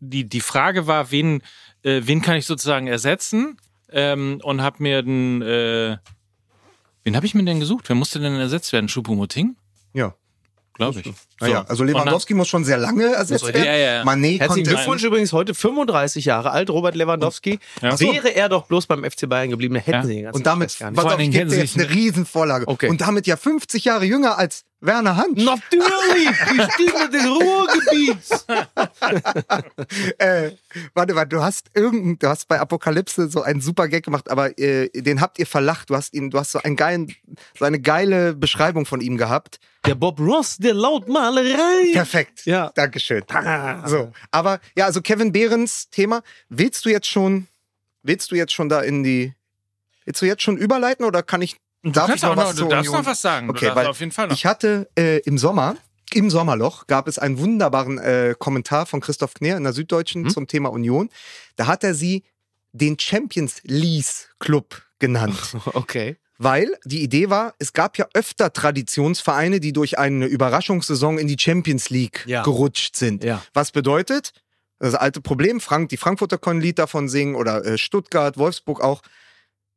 [0.00, 1.40] die, die Frage war, wen,
[1.82, 3.56] äh, wen kann ich sozusagen ersetzen?
[3.90, 5.40] Ähm, und habe mir den.
[5.40, 5.96] Äh,
[7.04, 7.88] wen habe ich mir denn gesucht?
[7.88, 8.88] Wer musste denn ersetzt werden?
[8.88, 9.56] Choupo-Moting?
[9.94, 10.14] Ja.
[10.74, 11.12] Glaube ich.
[11.40, 11.68] Naja, So.
[11.68, 13.64] also Lewandowski muss schon sehr lange ersetzt Ja, werden.
[13.66, 14.02] ja, ja.
[14.02, 17.60] Mané Herzlichen Glückwunsch übrigens heute 35 Jahre alt, Robert Lewandowski.
[17.80, 17.98] Ja.
[18.00, 20.02] Wäre er doch bloß beim FC Bayern geblieben, hätten Ja.
[20.04, 22.66] sie den ganzen Und damit, Vor auf, ich gebe dir kennen jetzt sie eine Riesenvorlage.
[22.66, 22.88] Okay.
[22.88, 25.38] Und damit ja 50 Jahre jünger als Werner Hand.
[25.38, 28.46] Natürlich, die Stimme des Ruhrgebiets.
[30.18, 30.52] Äh,
[30.94, 34.58] warte, warte, du hast irgendein, du hast bei Apokalypse so einen super Gag gemacht, aber
[34.58, 35.90] äh, den habt ihr verlacht.
[35.90, 37.14] Du hast ihn, du hast so einen geilen,
[37.58, 39.60] so eine geile Beschreibung von ihm gehabt.
[39.86, 41.92] Der Bob Ross der Lautmalerei.
[41.92, 42.46] Perfekt.
[42.46, 42.72] Ja.
[42.74, 43.24] Dankeschön.
[43.86, 46.22] So, aber ja, also Kevin Behrens Thema.
[46.48, 47.46] Willst du jetzt schon,
[48.02, 49.34] willst du jetzt schon da in die,
[50.04, 52.68] willst du jetzt schon überleiten oder kann ich, Du darf ich noch was noch, du
[52.70, 53.02] darfst Union?
[53.04, 53.50] noch was sagen.
[53.50, 54.34] Okay, weil auf jeden Fall noch.
[54.34, 55.76] Ich hatte äh, im Sommer,
[56.12, 60.30] im Sommerloch, gab es einen wunderbaren äh, Kommentar von Christoph Kner in der Süddeutschen Mhm.
[60.30, 61.10] zum Thema Union.
[61.56, 62.24] Da hat er sie
[62.72, 65.38] den Champions League Club genannt.
[65.74, 66.16] Okay.
[66.38, 71.36] Weil die Idee war, es gab ja öfter Traditionsvereine, die durch eine Überraschungssaison in die
[71.38, 72.42] Champions League Ja.
[72.42, 73.22] gerutscht sind.
[73.22, 73.40] Ja.
[73.54, 74.32] Was bedeutet,
[74.80, 78.82] das alte Problem, Frank, die Frankfurter können ein Lied davon singen oder äh, Stuttgart, Wolfsburg
[78.82, 79.02] auch.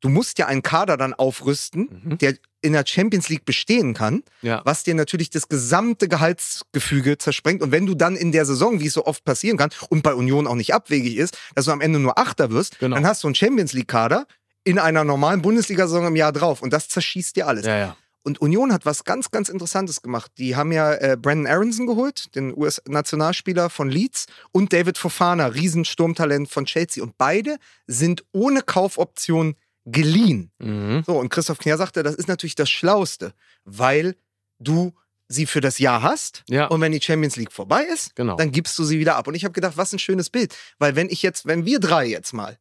[0.01, 2.17] Du musst ja einen Kader dann aufrüsten, Mhm.
[2.19, 4.61] der in der Champions League bestehen kann, Ja.
[4.65, 7.61] was dir natürlich das gesamte Gehaltsgefüge zersprengt.
[7.61, 10.13] Und wenn du dann in der Saison, wie es so oft passieren kann, und bei
[10.13, 12.95] Union auch nicht abwegig ist, dass du am Ende nur Achter wirst, Genau.
[12.95, 14.27] dann hast du einen Champions League-Kader
[14.63, 16.61] in einer normalen Bundesliga-Saison im Jahr drauf.
[16.61, 17.65] Und das zerschießt dir alles.
[17.65, 17.97] Ja, ja.
[18.23, 20.31] Und Union hat was ganz, ganz Interessantes gemacht.
[20.37, 26.49] Die haben ja äh, Brandon Aronson geholt, den US-Nationalspieler von Leeds, und David Fofana, Riesensturmtalent
[26.49, 27.01] von Chelsea.
[27.01, 29.55] Und beide sind ohne Kaufoption
[29.89, 30.51] geliehen.
[30.59, 31.03] Mhm.
[31.05, 33.33] So, und Christoph Kner sagte, das ist natürlich das Schlauste,
[33.63, 34.15] weil
[34.59, 34.93] du
[35.29, 36.67] sie für das Jahr hast Ja.
[36.67, 38.35] und wenn die Champions League vorbei ist, Genau.
[38.35, 39.27] dann gibst du sie wieder ab.
[39.27, 42.05] Und ich habe gedacht, was ein schönes Bild, weil wenn ich jetzt, wenn wir drei
[42.05, 42.57] jetzt mal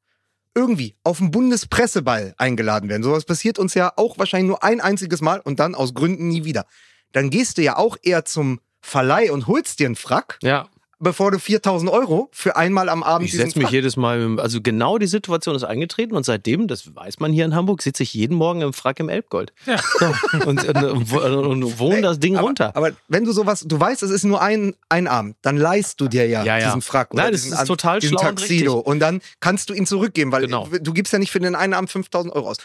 [0.54, 5.20] irgendwie auf den Bundespresseball eingeladen werden, sowas passiert uns ja auch wahrscheinlich nur ein einziges
[5.20, 6.66] Mal und dann aus Gründen nie wieder,
[7.12, 10.68] dann gehst du ja auch eher zum Verleih und holst dir einen Frack, Ja.
[10.98, 14.60] Bevor du 4000 Euro für einmal am Abend Ich setze mich Frack jedes Mal, also
[14.62, 18.14] genau die Situation ist eingetreten und seitdem, das weiß man hier in Hamburg, sitze ich
[18.14, 19.52] jeden Morgen im Frack im Elbgold.
[19.66, 19.76] Ja.
[19.98, 20.06] So,
[20.46, 22.74] und, und, und wohne das Ding aber, runter.
[22.76, 26.08] Aber wenn du sowas, du weißt, es ist nur ein, ein Abend, dann leihst du
[26.08, 26.66] dir ja, Ja, ja.
[26.66, 27.12] diesen Frack.
[27.12, 28.78] oder Nein, das diesen ist An- total diesen schlau und Tuxedo.
[28.78, 30.66] Und, dann kannst du ihn zurückgeben, weil Genau.
[30.80, 32.56] du gibst ja nicht für den einen Abend 5000 Euro aus.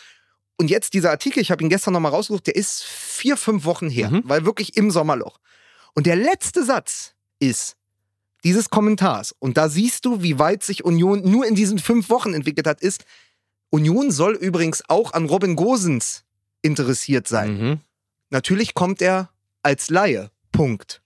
[0.57, 3.89] Und jetzt dieser Artikel, ich habe ihn gestern nochmal rausgesucht, der ist vier, fünf Wochen
[3.89, 4.21] her, Mhm.
[4.25, 5.39] weil wirklich im Sommerloch.
[5.95, 7.75] Und der letzte Satz ist,
[8.43, 12.33] dieses Kommentars, und da siehst du, wie weit sich Union nur in diesen fünf Wochen
[12.33, 13.05] entwickelt hat, ist,
[13.69, 16.23] Union soll übrigens auch an Robin Gosens
[16.61, 17.57] interessiert sein.
[17.57, 17.79] Mhm.
[18.29, 19.29] Natürlich kommt er
[19.63, 20.31] als Laie.
[20.51, 21.01] Punkt.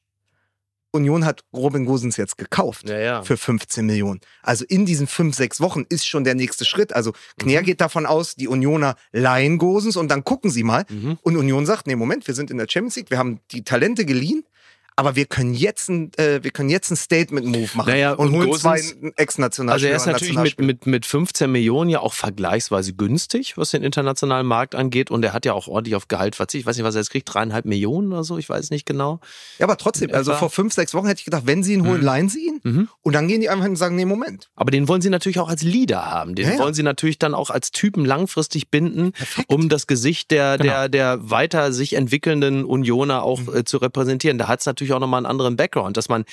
[0.96, 3.22] Union hat Robin Gosens jetzt gekauft Ja, ja.
[3.24, 4.22] für 15 Millionen.
[4.42, 6.96] Also in diesen fünf, sechs Wochen ist schon der nächste Schritt.
[6.96, 10.86] Also Knär geht davon aus, die Unioner leihen Gosens und dann gucken sie mal.
[10.90, 11.20] Mhm.
[11.22, 14.06] Und Union sagt, nee, Moment, wir sind in der Champions League, wir haben die Talente
[14.06, 14.46] geliehen,
[14.98, 18.36] aber wir können jetzt ein, äh, wir können jetzt ein Statement-Move machen Naja, und, und
[18.36, 19.92] holen zwei Also Ex-Nationalspieler.
[19.92, 24.46] er ist natürlich mit, mit, mit 15 Millionen ja auch vergleichsweise günstig, was den internationalen
[24.48, 25.12] Markt angeht.
[25.12, 26.62] Und er hat ja auch ordentlich auf Gehalt verzichtet.
[26.62, 29.20] Ich weiß nicht, was er jetzt kriegt, dreieinhalb Millionen oder so, ich weiß nicht genau.
[29.60, 32.02] Ja, aber trotzdem, also vor fünf, sechs Wochen hätte ich gedacht, wenn sie ihn holen,
[32.02, 32.60] leihen sie ihn.
[32.64, 32.90] Mhm.
[33.02, 34.50] Und dann gehen die einfach hin und sagen, nee, Moment.
[34.56, 36.36] Aber den wollen sie natürlich auch als Leader haben.
[36.36, 36.60] Den Ja, ja.
[36.60, 39.12] wollen sie natürlich dann auch als Typen langfristig binden,
[39.48, 40.72] um das Gesicht der, Genau.
[40.72, 43.56] der, der weiter sich entwickelnden Unioner auch Mhm.
[43.58, 44.38] äh, zu repräsentieren.
[44.38, 46.26] Da hat es natürlich auch nochmal einen anderen Background, dass man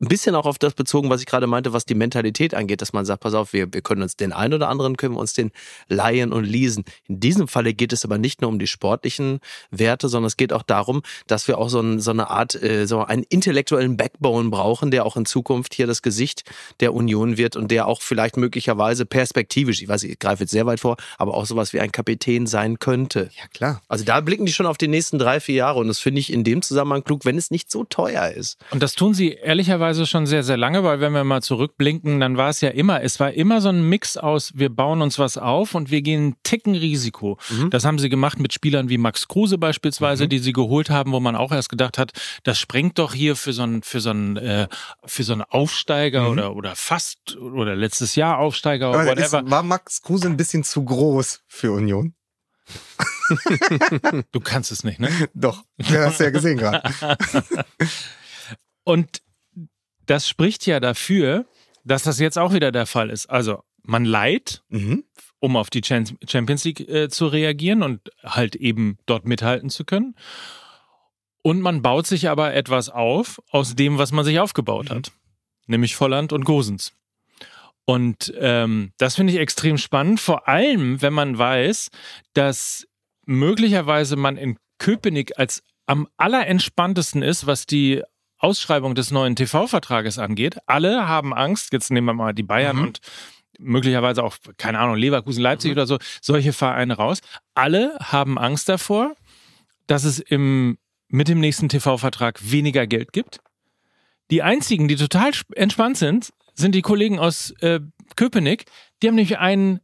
[0.00, 2.92] ein bisschen auch auf das bezogen, was ich gerade meinte, was die Mentalität angeht, dass
[2.92, 5.32] man sagt, pass auf, wir, wir können uns den einen oder anderen, können wir uns
[5.32, 5.50] den
[5.88, 6.84] leihen und leasen.
[7.08, 9.40] In diesem Falle geht es aber nicht nur um die sportlichen
[9.70, 12.86] Werte, sondern es geht auch darum, dass wir auch so, ein, so eine Art, äh,
[12.86, 16.44] so einen intellektuellen Backbone brauchen, der auch in Zukunft hier das Gesicht
[16.80, 20.66] der Union wird und der auch vielleicht möglicherweise perspektivisch, ich weiß, ich greife jetzt sehr
[20.66, 23.30] weit vor, aber auch sowas wie ein Kapitän sein könnte.
[23.36, 23.82] Ja, klar.
[23.88, 26.32] Also da blicken die schon auf die nächsten drei, vier Jahre und das finde ich
[26.32, 28.58] in dem Zusammenhang klug, wenn es nicht so teuer ist.
[28.70, 32.36] Und das tun sie ehrlicherweise schon sehr, sehr lange, weil wenn wir mal zurückblinken, dann
[32.36, 35.38] war es ja immer, es war immer so ein Mix aus, wir bauen uns was
[35.38, 37.38] auf und wir gehen einen Ticken Risiko.
[37.70, 41.20] Das haben sie gemacht mit Spielern wie Max Kruse beispielsweise, die sie geholt haben, wo
[41.20, 42.12] man auch erst gedacht hat,
[42.42, 44.68] das sprengt doch hier für so einen, für so einen, äh,
[45.04, 49.40] für so einen Aufsteiger oder, oder fast, oder letztes Jahr Aufsteiger oder whatever.
[49.40, 52.14] ist, war Max Kruse ein bisschen zu groß für Union?
[54.32, 55.08] Du kannst es nicht, ne?
[55.34, 56.82] Doch, ja, hast du ja gesehen gerade.
[58.84, 59.20] Und
[60.08, 61.46] das spricht ja dafür,
[61.84, 63.26] dass das jetzt auch wieder der Fall ist.
[63.30, 65.04] Also man leiht, Mhm.
[65.38, 70.14] um auf die Champions League äh, zu reagieren und halt eben dort mithalten zu können.
[71.42, 75.12] Und man baut sich aber etwas auf aus dem, was man sich aufgebaut hat,
[75.66, 76.92] nämlich Volland und Gosens.
[77.84, 81.88] Und ähm, das finde ich extrem spannend, vor allem wenn man weiß,
[82.34, 82.86] dass
[83.24, 88.02] möglicherweise man in Köpenick als am allerentspanntesten ist, was die
[88.38, 90.58] Ausschreibung des neuen TV-Vertrages angeht.
[90.66, 92.82] Alle haben Angst, jetzt nehmen wir mal die Bayern Mhm.
[92.82, 92.98] und
[93.58, 97.20] möglicherweise auch, keine Ahnung, Leverkusen, Leipzig oder so, solche Vereine raus.
[97.54, 99.14] Alle haben Angst davor,
[99.88, 100.78] dass es im,
[101.08, 103.40] mit dem nächsten TV-Vertrag weniger Geld gibt.
[104.30, 107.80] Die einzigen, die total sp- entspannt sind, sind die Kollegen aus äh,
[108.14, 108.66] Köpenick.
[109.02, 109.80] Die haben nämlich ein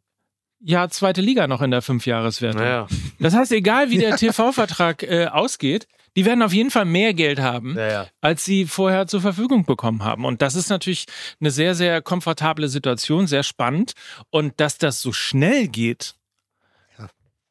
[0.61, 2.61] Jahr zweite Liga noch in der Fünfjahreswertung.
[2.63, 2.87] Naja.
[3.19, 5.87] Das heißt, egal wie der TV-Vertrag äh, ausgeht,
[6.17, 8.07] die werden auf jeden Fall mehr Geld haben, Naja.
[8.21, 10.25] als sie vorher zur Verfügung bekommen haben.
[10.25, 11.07] Und das ist natürlich
[11.41, 13.93] eine sehr, sehr komfortable Situation, sehr spannend.
[14.31, 16.15] Und dass das so schnell geht,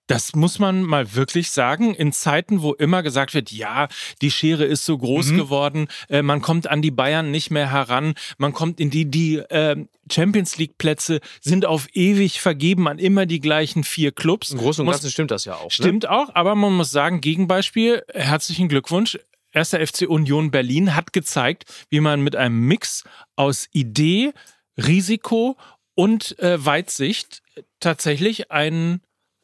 [0.07, 3.87] das muss man mal wirklich sagen, in Zeiten, wo immer gesagt wird, ja,
[4.21, 8.13] die Schere ist so groß geworden, äh, man kommt an die Bayern nicht mehr heran,
[8.37, 13.25] man kommt in die, die äh, Champions League Plätze sind auf ewig vergeben an immer
[13.25, 14.49] die gleichen vier Clubs.
[14.51, 15.65] Im Großen und Muss- Ganzen stimmt das ja auch.
[15.65, 15.71] Ne?
[15.71, 19.17] Stimmt auch, aber man muss sagen, Gegenbeispiel, herzlichen Glückwunsch.
[19.53, 23.03] Erster FC Union Berlin hat gezeigt, wie man mit einem Mix
[23.35, 24.33] aus Idee,
[24.77, 25.55] Risiko
[25.95, 27.41] und äh, Weitsicht
[27.79, 29.01] tatsächlich einen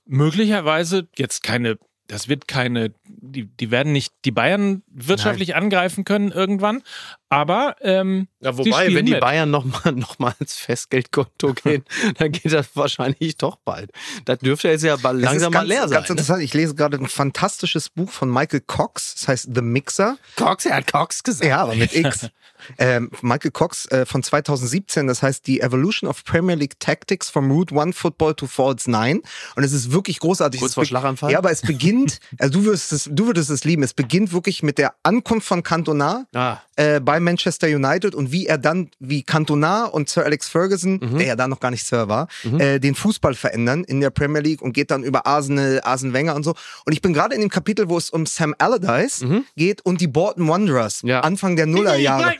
[0.10, 6.32] möglicherweise jetzt keine, das wird keine, die, die werden nicht die Bayern wirtschaftlich angreifen können
[6.32, 6.82] irgendwann,
[7.30, 9.22] aber ähm, Ja, wobei, wenn die mit.
[9.22, 11.86] Bayern nochmal noch mal ins Festgeldkonto gehen,
[12.18, 13.92] dann geht das wahrscheinlich doch bald.
[14.26, 15.98] Das dürfte jetzt ja bald langsam ist mal ganz, leer sein.
[15.98, 16.44] Ganz interessant.
[16.44, 19.16] Ich lese gerade ein fantastisches Buch von Michael Cox.
[19.16, 20.12] Das heißt The Mixer.
[20.12, 20.18] Ne?
[20.36, 21.48] Cox, er hat Cox gesagt.
[21.48, 22.28] Ja, aber mit X.
[22.78, 27.52] ähm, Michael Cox äh, von 2017, das heißt die Evolution of Premier League Tactics from
[27.52, 29.22] Route One Football to Falls 9.
[29.56, 30.60] Und es ist wirklich großartig.
[30.60, 31.32] Kurz vor Schlaganfall?
[31.32, 34.64] Ja, aber es beginnt, also du würdest es, du würdest es lieben, es beginnt wirklich
[34.64, 39.24] mit der Ankunft von Cantona Ah, äh, bei Manchester United und wie er dann, wie
[39.24, 41.18] Cantona und Sir Alex Ferguson, Mhm.
[41.18, 44.42] der ja da noch gar nicht Sir war, äh, den Fußball verändern in der Premier
[44.42, 46.56] League und geht dann über Arsenal, Arsene Wenger und so.
[46.86, 49.24] Und ich bin gerade in dem Kapitel, wo es um Sam Allardyce
[49.56, 51.10] geht und die Bolton Wanderers, Mhm.
[51.10, 51.20] Ja.
[51.22, 52.34] Anfang der Nullerjahre.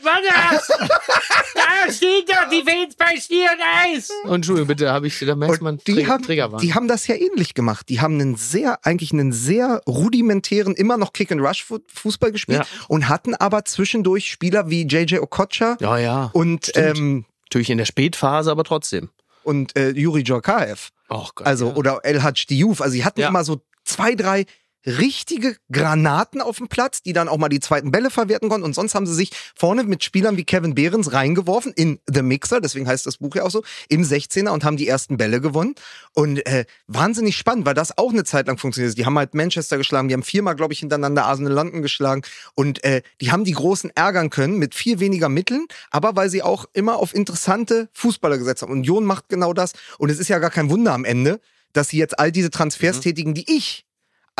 [1.54, 4.10] da steht doch die Welt bei Stier und Eis.
[4.24, 6.60] und Entschuldigung, bitte, habe ich, da merkt man, die, Trä- haben, Träger waren.
[6.60, 7.88] die haben das ja ähnlich gemacht.
[7.88, 12.66] Die haben einen sehr, eigentlich einen sehr rudimentären, immer noch Kick-and-Rush-Fußball gespielt Ja.
[12.88, 16.30] und hatten aber zwischendurch Spieler wie JJ Okocha ja, ja.
[16.32, 16.98] und, Stimmt.
[16.98, 19.10] ähm, Natürlich in der Spätphase, aber trotzdem.
[19.42, 20.90] und äh, Juri Djorkaev.
[21.08, 21.46] Oh Gott.
[21.46, 21.74] Also, ja.
[21.74, 22.80] oder El Hadj Diouf.
[22.80, 23.28] Also, die hatten Ja.
[23.28, 24.46] immer so zwei, drei
[24.86, 28.64] richtige Granaten auf dem Platz, die dann auch mal die zweiten Bälle verwerten konnten.
[28.64, 32.60] Und sonst haben sie sich vorne mit Spielern wie Kevin Behrens reingeworfen in The Mixer,
[32.60, 35.74] deswegen heißt das Buch ja auch so, im 16er und haben die ersten Bälle gewonnen.
[36.14, 38.96] Und äh, wahnsinnig spannend, weil das auch eine Zeit lang funktioniert.
[38.98, 42.22] Die haben halt Manchester geschlagen, die haben viermal, glaube ich, hintereinander Arsenal London geschlagen.
[42.54, 46.42] Und äh, die haben die Großen ärgern können mit viel weniger Mitteln, aber weil sie
[46.42, 48.72] auch immer auf interessante Fußballer gesetzt haben.
[48.72, 49.72] Und Union macht genau das.
[49.98, 51.40] Und es ist ja gar kein Wunder am Ende,
[51.72, 53.00] dass sie jetzt all diese Transfers Mhm.
[53.02, 53.84] tätigen, die ich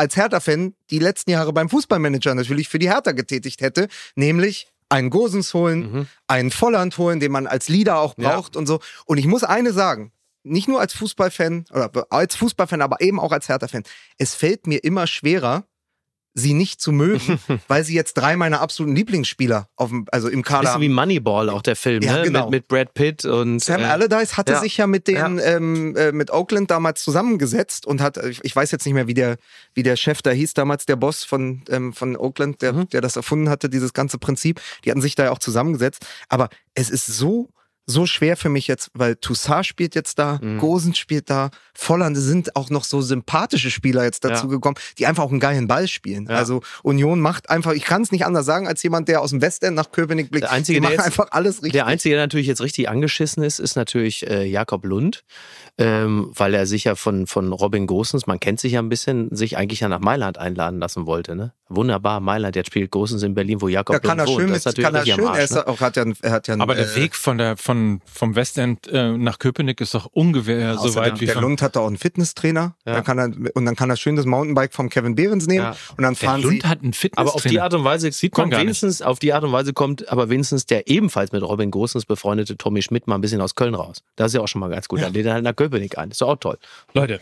[0.01, 5.09] als Hertha-Fan die letzten Jahre beim Fußballmanager natürlich für die Hertha getätigt hätte, nämlich einen
[5.11, 6.07] Gosens holen, Mhm.
[6.27, 8.31] einen Volland holen, den man als Leader auch Ja.
[8.33, 8.79] braucht und so.
[9.05, 10.11] Und ich muss eine sagen,
[10.43, 13.83] nicht nur als Fußballfan oder als Fußballfan, aber eben auch als Hertha-Fan.
[14.17, 15.65] Es fällt mir immer schwerer,
[16.33, 20.43] sie nicht zu mögen, weil sie jetzt drei meiner absoluten Lieblingsspieler auf dem, also im
[20.43, 22.23] Kader Bisschen wie Moneyball, auch der Film, Ja, ne?
[22.23, 22.43] genau.
[22.45, 23.59] Mit, mit Brad Pitt und.
[23.59, 24.59] Sam äh, Allardyce hatte ja.
[24.59, 28.71] sich ja mit den ähm, äh, mit Oakland damals zusammengesetzt und hat ich, ich weiß
[28.71, 29.37] jetzt nicht mehr wie der
[29.73, 32.89] wie der Chef da hieß damals der Boss von ähm, von Oakland der Mhm.
[32.89, 36.49] der das erfunden hatte dieses ganze Prinzip die hatten sich da ja auch zusammengesetzt aber
[36.73, 37.49] es ist so
[37.87, 40.59] so schwer für mich jetzt, weil Toussaint spielt jetzt da, Mhm.
[40.59, 44.51] Gosen spielt da, Volland sind auch noch so sympathische Spieler jetzt dazu Ja.
[44.51, 46.27] gekommen, die einfach auch einen geilen Ball spielen.
[46.29, 46.35] Ja.
[46.37, 49.41] Also Union macht einfach, ich kann es nicht anders sagen, als jemand, der aus dem
[49.41, 50.43] Westend nach Köpenick blickt.
[50.43, 51.73] Der Einzige, die der machen jetzt- einfach alles richtig.
[51.73, 55.23] Der Einzige, der natürlich jetzt richtig angeschissen ist, ist natürlich äh, Jakob Lund,
[55.77, 59.33] ähm, weil er sich ja von, von Robin Gosens, man kennt sich ja ein bisschen,
[59.35, 61.35] sich eigentlich ja nach Mailand einladen lassen wollte.
[61.35, 61.53] Ne?
[61.69, 64.39] Wunderbar, Mailand, jetzt spielt Gosens in Berlin, wo Jakob Ja, kann er wohnt.
[64.41, 65.67] schön, das mit, ist natürlich kann er richtig schön, am er, Arsch, ist, ne?
[65.67, 68.01] auch, hat ja, ein- er hat ja ein, Aber der äh, Weg von der, von,
[68.05, 71.43] vom Westend äh, nach Köpenick ist doch ungefähr so weit wie der von.
[71.43, 72.93] Lund hat da auch einen Fitnesstrainer, Ja.
[72.95, 75.75] dann kann er, und dann kann er schön das Mountainbike vom Kevin Behrens nehmen Ja.
[75.97, 76.67] und dann Der fahren Lund sie.
[76.67, 77.17] hat einen Fitness.
[77.17, 78.65] Aber auf die Art und Weise Sieht man kommt gar nicht.
[78.65, 82.57] wenigstens, auf die Art und Weise kommt aber wenigstens der ebenfalls mit Robin Gosens befreundete
[82.57, 84.03] Tommy Schmidt mal ein bisschen aus Köln raus.
[84.17, 85.01] Das ist ja auch schon mal ganz gut.
[85.01, 86.11] Dann lädt er halt nach Köpenick ein.
[86.11, 86.57] Ist doch auch toll.
[86.93, 87.19] Leute,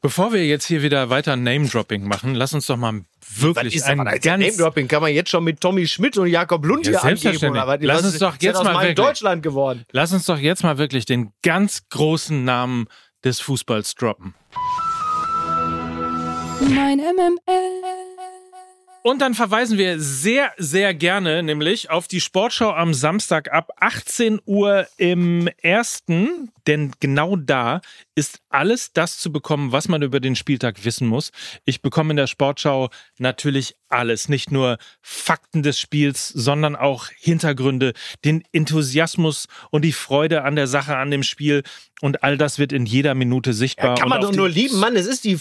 [0.00, 3.02] bevor wir jetzt hier wieder weiter Name-Dropping machen, lass uns doch mal
[3.36, 4.24] wirklich ein ganz...
[4.24, 7.18] Name-Dropping kann man jetzt schon mit Tommy Schmidt und Jakob Lund Ja, hier angeben.
[7.20, 7.62] selbstverständlich.
[7.62, 7.78] Oder was?
[7.82, 9.84] Lass uns doch jetzt mal wirklich- Deutschland geworden.
[9.92, 12.86] Lass uns doch jetzt mal wirklich den ganz großen Namen
[13.24, 14.34] des Fußballs droppen.
[16.60, 18.15] Mein MML.
[19.06, 24.40] Und dann verweisen wir sehr, sehr gerne nämlich auf die Sportschau am Samstag ab 18
[24.46, 27.82] Uhr im ersten, denn genau da
[28.16, 31.30] ist alles das zu bekommen, was man über den Spieltag wissen muss.
[31.64, 37.92] Ich bekomme in der Sportschau natürlich alles, nicht nur Fakten des Spiels, sondern auch Hintergründe,
[38.24, 41.62] den Enthusiasmus und die Freude an der Sache, an dem Spiel
[42.00, 43.94] und all das wird in jeder Minute sichtbar.
[43.94, 44.96] Kann Und man doch nur lieben, Mann.
[44.96, 45.38] Es ist die.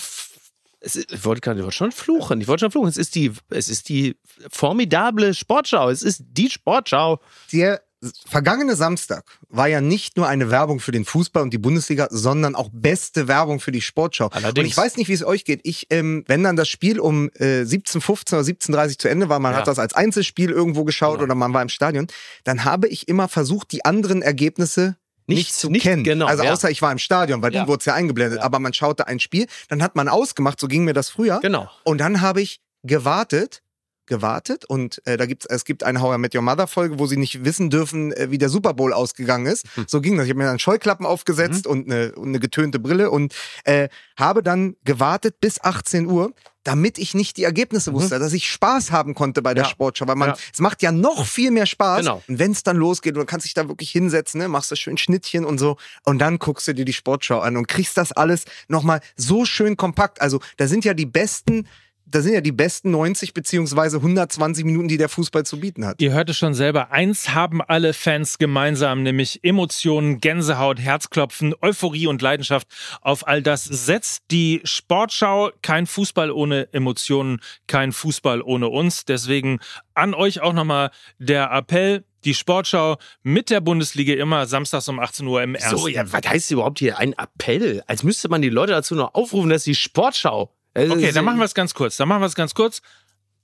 [0.85, 2.39] Es ich wollte gerade- ich wollte schon fluchen.
[2.41, 2.87] Ich wollte schon fluchen.
[2.89, 4.15] Es ist die, es ist die
[4.51, 5.89] formidable Sportschau.
[5.89, 7.19] Es ist die Sportschau.
[7.51, 7.81] Der
[8.27, 12.53] vergangene Samstag war ja nicht nur eine Werbung für den Fußball und die Bundesliga, sondern
[12.53, 14.27] auch beste Werbung für die Sportschau.
[14.27, 14.59] Allerdings.
[14.59, 15.61] Und ich weiß nicht, wie es euch geht.
[15.63, 19.53] Ich, ähm, wenn dann das Spiel um äh, 17.15 oder 17.30 zu Ende war, man
[19.53, 19.59] Ja.
[19.59, 21.23] hat das als Einzelspiel irgendwo geschaut Genau.
[21.23, 22.05] oder man war im Stadion,
[22.43, 24.97] dann habe ich immer versucht, die anderen Ergebnisse
[25.27, 26.03] nicht, zu nicht kennen.
[26.03, 26.51] genau, also ja.
[26.53, 27.61] außer ich war im Stadion, weil Ja.
[27.61, 28.39] dann wurde es ja eingeblendet.
[28.39, 31.39] Aber man schaute ein Spiel, dann hat man ausgemacht, so ging mir das früher.
[31.41, 31.69] Genau.
[31.83, 33.61] Und dann habe ich gewartet,
[34.07, 37.07] gewartet und äh, da gibt's es gibt eine How I Met Your Mother Folge, wo
[37.07, 39.65] sie nicht wissen dürfen, äh, wie der Super Bowl ausgegangen ist.
[39.75, 39.85] Hm.
[39.87, 40.25] So ging das.
[40.25, 43.33] Ich habe mir dann Scheuklappen aufgesetzt und, eine, und eine getönte Brille und
[43.63, 46.33] äh, habe dann gewartet bis 18 Uhr,
[46.63, 49.67] damit ich nicht die Ergebnisse wusste, dass ich Spaß haben konnte bei der Mhm.
[49.67, 49.71] Ja.
[49.71, 50.37] Sportschau, weil man Ja.
[50.51, 51.99] es macht ja noch viel mehr Spaß.
[51.99, 52.23] Genau.
[52.27, 54.75] Und wenn es dann losgeht, und du kannst dich da wirklich hinsetzen, ne, machst du
[54.75, 58.11] schön Schnittchen und so und dann guckst du dir die Sportschau an und kriegst das
[58.11, 60.21] alles nochmal so schön kompakt.
[60.21, 61.67] Also da sind ja die besten
[62.05, 66.01] da sind ja die besten 90 beziehungsweise 120 Minuten, die der Fußball zu bieten hat.
[66.01, 72.07] Ihr hört es schon selber, eins haben alle Fans gemeinsam, nämlich Emotionen, Gänsehaut, Herzklopfen, Euphorie
[72.07, 72.67] und Leidenschaft.
[73.01, 75.51] Auf all das setzt die Sportschau.
[75.61, 79.05] Kein Fußball ohne Emotionen, kein Fußball ohne uns.
[79.05, 79.59] Deswegen
[79.93, 82.03] an euch auch nochmal der Appell.
[82.23, 85.77] Die Sportschau mit der Bundesliga immer samstags um 18 Uhr im ersten.
[85.77, 87.83] So, ja, was heißt überhaupt hier ein Appell?
[87.85, 90.54] Als müsste man die Leute dazu noch aufrufen, dass die Sportschau.
[90.75, 91.97] Okay, dann machen wir es ganz kurz.
[91.97, 92.81] Dann machen wir es ganz kurz.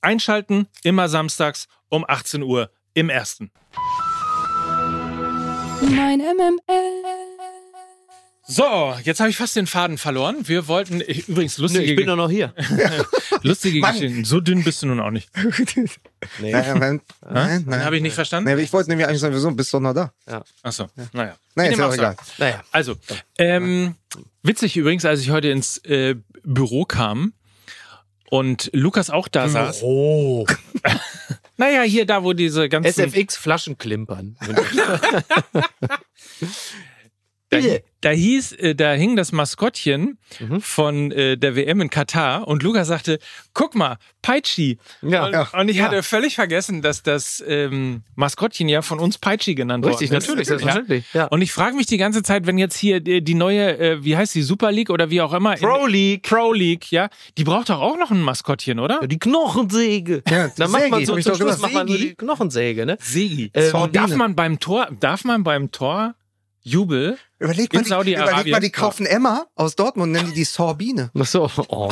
[0.01, 3.51] Einschalten, immer samstags um 18 Uhr im ersten.
[5.81, 7.30] Mein MML.
[8.47, 10.47] So, jetzt habe ich fast den Faden verloren.
[10.47, 12.53] Wir wollten ich, übrigens lustige, ich bin doch noch hier.
[13.43, 13.81] lustige.
[13.81, 14.25] Geschichten.
[14.25, 15.29] So dünn bist du nun auch nicht.
[16.39, 16.51] Nee.
[16.51, 18.53] Naja, wenn, nein, Dann habe ich nicht verstanden.
[18.53, 20.11] Nee, ich wollte nämlich eigentlich sagen, wieso bist du noch da?
[20.63, 21.35] Achso, naja.
[21.55, 22.15] Naja, Wie ist ja auch egal.
[22.39, 22.63] Naja.
[22.71, 22.95] Also,
[23.37, 23.95] ähm,
[24.41, 27.33] witzig übrigens, als ich heute ins äh, Büro kam
[28.29, 29.81] und Lukas auch da saß.
[29.83, 30.45] Oh.
[31.57, 32.89] Naja, hier da, wo diese ganzen...
[32.89, 34.35] SFX Flaschen klimpern.
[37.49, 37.59] Da,
[38.01, 40.61] da hieß, äh, da hing das Maskottchen Mhm.
[40.61, 43.19] von äh, der WM in Katar und Lukas sagte,
[43.53, 44.77] guck mal, Peitschi.
[45.01, 45.25] Ja.
[45.25, 45.47] und, Ja.
[45.53, 45.85] und ich Ja.
[45.85, 50.27] hatte völlig vergessen, dass das ähm, Maskottchen ja von uns Peitschi genannt Richtig, worden ist.
[50.27, 51.05] natürlich, selbstverständlich.
[51.13, 51.25] Ja.
[51.25, 54.15] Und ich frage mich die ganze Zeit, wenn jetzt hier die, die neue, äh, wie
[54.17, 55.55] heißt die, Super League oder wie auch immer.
[55.55, 56.23] Pro League.
[56.23, 57.09] Pro League, ja.
[57.37, 58.99] Die braucht doch auch noch ein Maskottchen, oder?
[59.01, 60.23] Ja, Die Knochensäge.
[60.29, 61.99] Ja, die Dann macht man Säge, so zum Schluss macht man Säge.
[61.99, 62.97] die Knochensäge, ne?
[62.99, 63.51] Segi.
[63.53, 66.15] Ähm, und darf man beim Tor, darf man beim Tor
[66.63, 67.17] Jubel?
[67.39, 70.43] Überleg mal, In die, überleg mal, die kaufen Emma aus Dortmund und nennen die die
[70.43, 71.09] Sorbine.
[71.17, 71.49] Ach so.
[71.69, 71.89] Oh,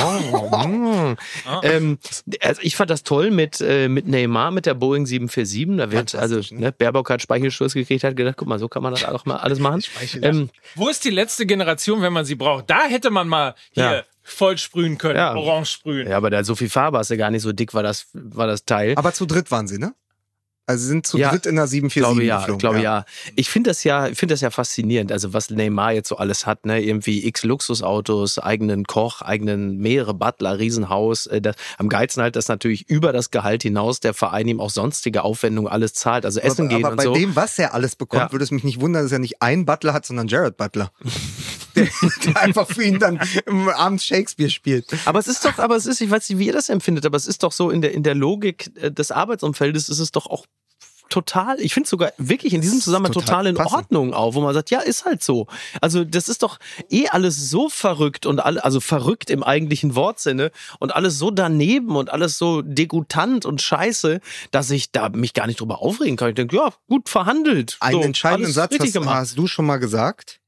[0.67, 1.17] mm.
[1.63, 1.97] ähm,
[2.41, 5.77] also ich fand das toll mit, äh, mit Neymar, mit der Boeing 747.
[5.77, 6.61] Da wird, also, ne?
[6.61, 9.37] ne, Baerbock hat Speichelschluss gekriegt, hat gedacht, guck mal, so kann man das auch mal
[9.37, 9.81] alles machen.
[10.21, 12.69] Ähm, Wo ist die letzte Generation, wenn man sie braucht?
[12.69, 14.03] Da hätte man mal hier Ja.
[14.21, 15.33] voll sprühen können, Ja.
[15.33, 16.07] orange sprühen.
[16.07, 18.45] ja, aber da so viel Farbe hast du gar nicht so dick, war das, war
[18.45, 18.93] das Teil.
[18.97, 19.95] Aber zu dritt waren sie, ne?
[20.69, 22.59] Also sind zu Ja, dritt in der 747 glaube ja, geflogen.
[22.59, 23.03] glaube ja.
[23.35, 25.11] Ich finde das ja, ich finde das ja faszinierend.
[25.11, 30.13] Also was Neymar jetzt so alles hat, ne, irgendwie x Luxusautos, eigenen Koch, eigenen mehrere
[30.13, 31.25] Butler, Riesenhaus.
[31.25, 34.69] Äh, das, am geilsten halt, dass natürlich über das Gehalt hinaus der Verein ihm auch
[34.69, 37.13] sonstige Aufwendungen alles zahlt, also Essen aber, gehen aber und bei so.
[37.15, 38.31] dem, was er alles bekommt, Ja.
[38.31, 40.91] würde es mich nicht wundern, dass er nicht einen Butler hat, sondern Jared Butler.
[41.79, 44.85] der, einfach für ihn dann im Abend Shakespeare spielt.
[45.05, 47.17] Aber es ist doch, aber es ist, ich weiß nicht, wie ihr das empfindet, aber
[47.17, 50.27] es ist doch so in der in der Logik äh, des Arbeitsumfeldes ist es doch
[50.27, 50.45] auch
[51.09, 53.75] total, ich finde es sogar wirklich in diesem Zusammenhang total, total in passend.
[53.75, 55.47] Ordnung auch, wo man sagt, ja, ist halt so.
[55.81, 56.59] Also das ist doch
[56.89, 61.95] eh alles so verrückt und alle, also verrückt im eigentlichen Wortsinne und alles so daneben
[61.95, 64.21] und alles so degutant und scheiße,
[64.51, 66.29] dass ich da mich gar nicht drüber aufregen kann.
[66.29, 67.77] Ich denke, ja, gut verhandelt.
[67.79, 70.39] Einen so, entscheidenden Satz hast, hast du schon mal gesagt.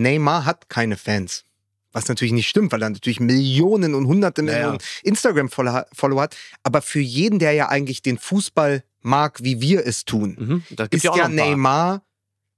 [0.00, 1.44] Neymar hat keine Fans.
[1.92, 4.58] Was natürlich nicht stimmt, weil er natürlich Millionen und hunderte Naja.
[4.58, 6.36] Millionen Instagram-Follower hat.
[6.62, 11.02] Aber für jeden, der ja eigentlich den Fußball mag, wie wir es tun, Mhm, ist
[11.04, 11.28] ja ja.
[11.28, 12.02] Neymar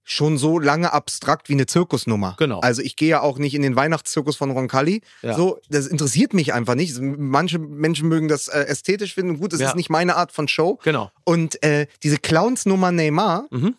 [0.04, 2.34] schon so lange abstrakt wie eine Zirkusnummer.
[2.38, 2.58] Genau.
[2.60, 5.00] Also ich gehe ja auch nicht in den Weihnachtszirkus von Roncalli.
[5.22, 5.34] Ja.
[5.36, 6.98] So, das interessiert mich einfach nicht.
[7.00, 9.38] Manche Menschen mögen das äh, ästhetisch finden.
[9.38, 9.68] Gut, das Ja.
[9.68, 10.78] ist nicht meine Art von Show.
[10.82, 11.10] Genau.
[11.24, 13.76] Und äh, diese Clowns-Nummer Neymar Mhm.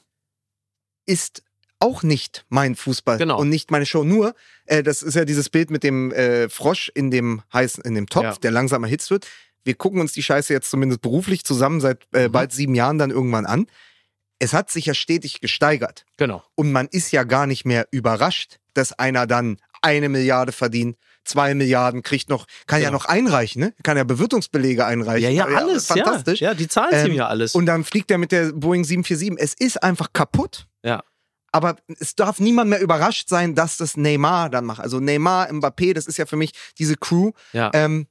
[1.05, 1.43] ist
[1.83, 3.37] auch nicht mein Fußball Genau.
[3.39, 4.03] und nicht meine Show.
[4.03, 4.33] Nur,
[4.65, 8.07] äh, das ist ja dieses Bild mit dem äh, Frosch in dem heißen, in dem
[8.07, 8.33] Topf, Ja.
[8.41, 9.27] der langsam erhitzt wird.
[9.65, 12.31] Wir gucken uns die Scheiße jetzt zumindest beruflich zusammen seit äh, Mhm.
[12.31, 13.67] bald sieben Jahren dann irgendwann an.
[14.39, 16.05] Es hat sich ja stetig gesteigert.
[16.17, 16.43] Genau.
[16.55, 21.53] Und man ist ja gar nicht mehr überrascht, dass einer dann eine Milliarde verdient, zwei
[21.55, 22.97] Milliarden kriegt noch, kann ja Genau.
[22.99, 23.73] noch einreichen, ne?
[23.83, 25.23] Kann ja Bewirtungsbelege einreichen.
[25.33, 25.87] Ja, ja, alles.
[25.87, 26.41] fantastisch.
[26.41, 27.55] Ja, ja die zahlen Ähm, ihm ja alles.
[27.55, 29.37] Und dann fliegt er mit der Boeing 747.
[29.41, 30.67] Es ist einfach kaputt.
[30.83, 31.03] Ja.
[31.53, 34.81] Aber es darf niemand mehr überrascht sein, dass das Neymar dann macht.
[34.81, 37.31] Also Neymar, Mbappé, das ist ja für mich diese Crew.
[37.53, 37.71] ja.
[37.73, 38.07] Ähm,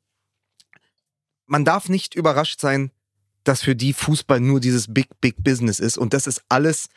[1.46, 2.92] man darf nicht überrascht sein,
[3.44, 6.88] dass für die Fußball nur dieses Big, Big Business ist und dass es alles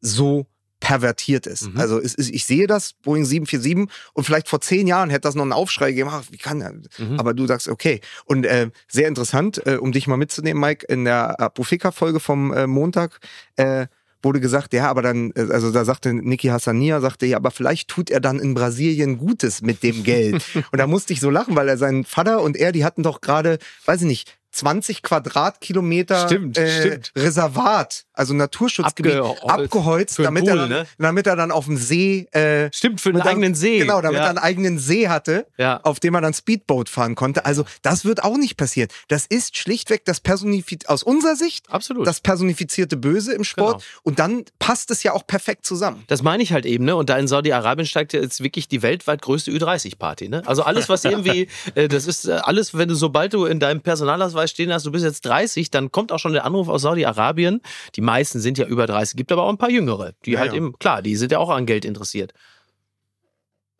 [0.00, 0.46] so
[0.84, 1.72] pervertiert ist.
[1.72, 1.80] Mhm.
[1.80, 5.34] Also es ist, ich sehe das, Boeing 747 und vielleicht vor zehn Jahren hätte das
[5.34, 6.74] noch einen Aufschrei gegeben, ach, wie kann er?
[6.98, 7.18] Mhm.
[7.18, 8.00] Aber du sagst, okay.
[8.26, 12.66] Und äh, sehr interessant, äh, um dich mal mitzunehmen, Mike, in der Apofika-Folge vom äh,
[12.66, 13.18] Montag
[13.56, 13.86] äh,
[14.24, 17.88] wurde gesagt, ja, aber dann, äh, also da sagte Niki Hassania, sagte, ja, aber vielleicht
[17.88, 20.44] tut er dann in Brasilien Gutes mit dem Geld.
[20.72, 23.20] und da musste ich so lachen, weil er sein Vater und er, die hatten doch
[23.20, 27.12] gerade, weiß ich nicht, 20 Quadratkilometer Stimmt, äh, stimmt.
[27.16, 29.44] Reservat, also Naturschutzgebiet, Abgeholzt.
[29.44, 30.86] abgeholzt, damit, Pool, er dann, ne?
[30.98, 33.78] damit er dann auf dem See äh, Stimmt, für einen eigenen See.
[33.80, 34.24] Genau, damit ja.
[34.24, 35.80] er einen eigenen See hatte, Ja.
[35.82, 37.44] auf dem er dann Speedboat fahren konnte.
[37.44, 38.88] Also das wird auch nicht passieren.
[39.08, 42.06] Das ist schlichtweg das Personifiz aus unserer Sicht Absolut.
[42.06, 43.78] das personifizierte Böse im Sport.
[43.78, 44.00] Genau.
[44.04, 46.04] Und dann passt es ja auch perfekt zusammen.
[46.06, 46.96] Das meine ich halt eben, ne?
[46.96, 50.42] Und da in Saudi-Arabien steigt ja jetzt wirklich die weltweit größte Ü30-Party, ne?
[50.46, 53.80] Also alles, was irgendwie, äh, das ist äh, alles, wenn du, sobald du in deinem
[53.80, 57.60] Personalausweis stehen hast, du bist jetzt 30, dann kommt auch schon der Anruf aus Saudi-Arabien.
[57.96, 60.52] Die meisten sind ja über 30, gibt aber auch ein paar Jüngere, die Ja, halt
[60.52, 60.56] ja.
[60.58, 62.32] eben, klar, die sind ja auch an Geld interessiert.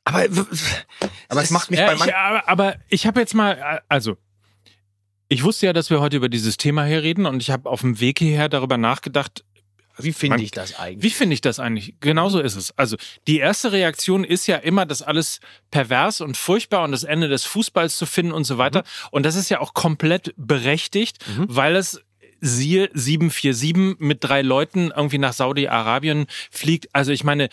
[0.04, 0.24] Aber
[1.28, 2.14] Aber es macht mich Ja, bei ich, manchen.
[2.14, 4.16] aber, aber ich habe jetzt mal, also
[5.28, 7.80] ich wusste ja, dass wir heute über dieses Thema hier reden und ich habe auf
[7.80, 9.44] dem Weg hierher darüber nachgedacht,
[9.96, 11.04] wie finde ich das eigentlich?
[11.04, 11.94] wie finde ich das eigentlich?
[12.00, 12.76] Genauso ist es.
[12.76, 12.96] Also
[13.28, 15.38] die erste Reaktion ist ja immer, das alles
[15.70, 18.82] pervers und furchtbar und das Ende des Fußballs zu finden und so weiter.
[19.12, 21.46] Und das ist ja auch komplett berechtigt, Mhm.
[21.48, 22.02] weil es
[22.44, 26.88] siehe 747 mit drei Leuten irgendwie nach Saudi-Arabien fliegt.
[26.92, 27.48] Also ich meine,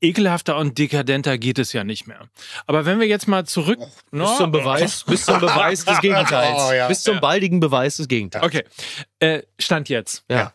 [0.00, 2.28] ekelhafter und dekadenter geht es ja nicht mehr.
[2.66, 3.78] Aber wenn wir jetzt mal zurück...
[4.10, 6.62] bis zum Beweis, bis zum Beweis des Gegenteils.
[6.68, 6.88] Oh, ja.
[6.88, 8.44] bis zum baldigen Beweis des Gegenteils.
[8.44, 8.64] Okay,
[9.20, 10.24] äh, Stand jetzt.
[10.30, 10.52] Ja.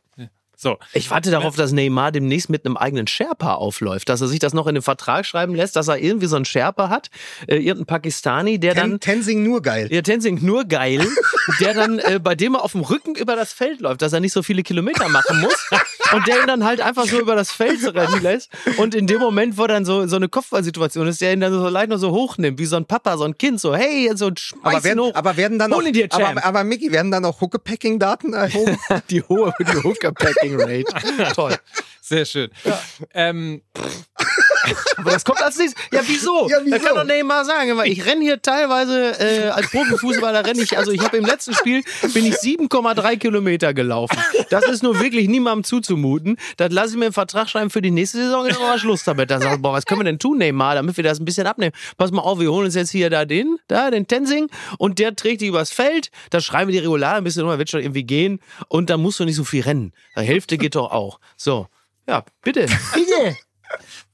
[0.60, 4.40] So, Ich warte darauf, dass Neymar demnächst mit einem eigenen Sherpa aufläuft, dass er sich
[4.40, 7.12] das noch in den Vertrag schreiben lässt, dass er irgendwie so einen Sherpa hat,
[7.46, 9.88] äh, irgendein Pakistani, der dann Ten, Tenzing nur geil.
[9.92, 11.06] ja, Tenzing nur geil,
[11.60, 14.20] der dann, äh, bei dem er auf dem Rücken über das Feld läuft, dass er
[14.20, 15.70] nicht so viele Kilometer machen muss.
[16.14, 19.20] und der ihn dann halt einfach so über das Feld rennen lässt und in dem
[19.20, 22.12] Moment, wo dann so, so eine Kopfballsituation ist, der ihn dann so leicht nur so
[22.12, 25.16] hochnimmt, wie so ein Papa, so ein Kind, so hey, so schmeiß Aber werden, hoch.
[25.16, 26.38] aber werden dann auch, Hol ihn dir, Champ.
[26.38, 28.78] aber, aber Micky, werden dann auch Huckepacking-Daten erhoben?
[29.10, 31.34] die hohe, die Hooker-Packing Rate.
[31.36, 31.56] Toll.
[32.02, 32.50] Sehr schön.
[33.14, 33.62] Ähm,
[34.98, 35.82] Aber das kommt als nächstes.
[35.92, 36.48] Ja, wieso?
[36.50, 36.78] Ja, wieso?
[36.78, 37.80] Da kann doch Neymar sagen.
[37.86, 41.84] Ich renne hier teilweise äh, als Profifußballer renne ich, also ich habe im letzten Spiel
[42.14, 44.18] bin ich 7,3 Kilometer gelaufen.
[44.50, 46.38] Das ist nur wirklich niemandem zuzumuten.
[46.58, 49.30] Das lasse ich mir im Vertrag schreiben für die nächste Saison, ist aber Schluss damit.
[49.32, 51.48] Dann sag ich, boah, was können wir denn tun, Neymar, damit wir das ein bisschen
[51.48, 51.74] abnehmen?
[51.98, 55.16] Pass mal auf, wir holen uns jetzt hier da den, da, den Tensing und der
[55.16, 56.12] trägt die übers Feld.
[56.30, 58.40] Da schreiben wir die Regular ein bisschen rum, wird schon irgendwie gehen.
[58.68, 59.94] Und dann musst du nicht so viel rennen.
[60.18, 61.20] Die Hälfte geht doch auch.
[61.36, 61.68] So.
[62.08, 62.68] Ja, bitte.
[62.94, 63.38] Bitte.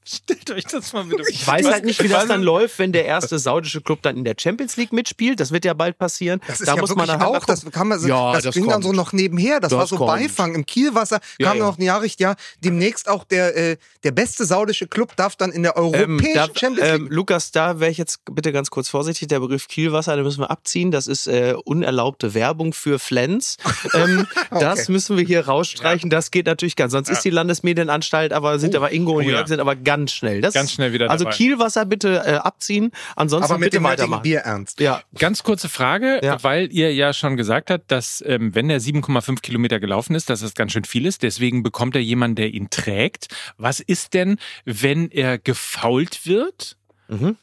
[0.04, 3.04] Stellt euch das mal bitte Ich weiß halt nicht, wie das dann läuft, wenn der
[3.06, 5.40] erste saudische Club dann in der Champions League mitspielt.
[5.40, 6.40] Das wird ja bald passieren.
[6.46, 8.54] Das ist da ja muss man dann halt auch, das kann man, Ja, das, das
[8.54, 9.60] ging dann so noch nebenher.
[9.60, 10.08] Das, Das war so kommt.
[10.10, 10.54] Beifang.
[10.54, 11.64] Im Kielwasser Ja, kam ja.
[11.64, 15.62] noch eine Nachricht, ja, demnächst auch der, äh, der beste saudische Club darf dann in
[15.62, 17.00] der Ähm, europäischen da, Champions League.
[17.00, 19.28] ähm, Lukas, da wäre ich jetzt bitte ganz kurz vorsichtig.
[19.28, 20.90] Der Begriff Kielwasser, den müssen wir abziehen.
[20.90, 23.56] Das ist äh, unerlaubte Werbung für Flens.
[23.94, 26.10] Ähm, Das müssen wir hier rausstreichen.
[26.10, 26.92] Das geht natürlich ganz.
[26.92, 30.40] Sonst ist die Landesmedienanstalt, aber sind aber Ingo und Oh, Jörg sind aber ganz schnell.
[30.40, 31.36] Das, Ganz schnell wieder Also dabei.
[31.36, 32.90] Kielwasser bitte äh, abziehen.
[33.16, 34.22] Ansonsten aber mit bitte dem heutigen weitermachen.
[34.22, 34.80] Bier ernst.
[34.80, 35.02] Ja.
[35.18, 36.42] Ganz kurze Frage, Ja.
[36.42, 40.40] weil ihr ja schon gesagt habt, dass ähm, wenn er 7,5 Kilometer gelaufen ist, dass
[40.40, 41.22] das ganz schön viel ist.
[41.22, 43.28] Deswegen bekommt er jemanden, der ihn trägt.
[43.56, 46.76] Was ist denn, wenn er gefault wird?
[47.08, 47.36] Mhm.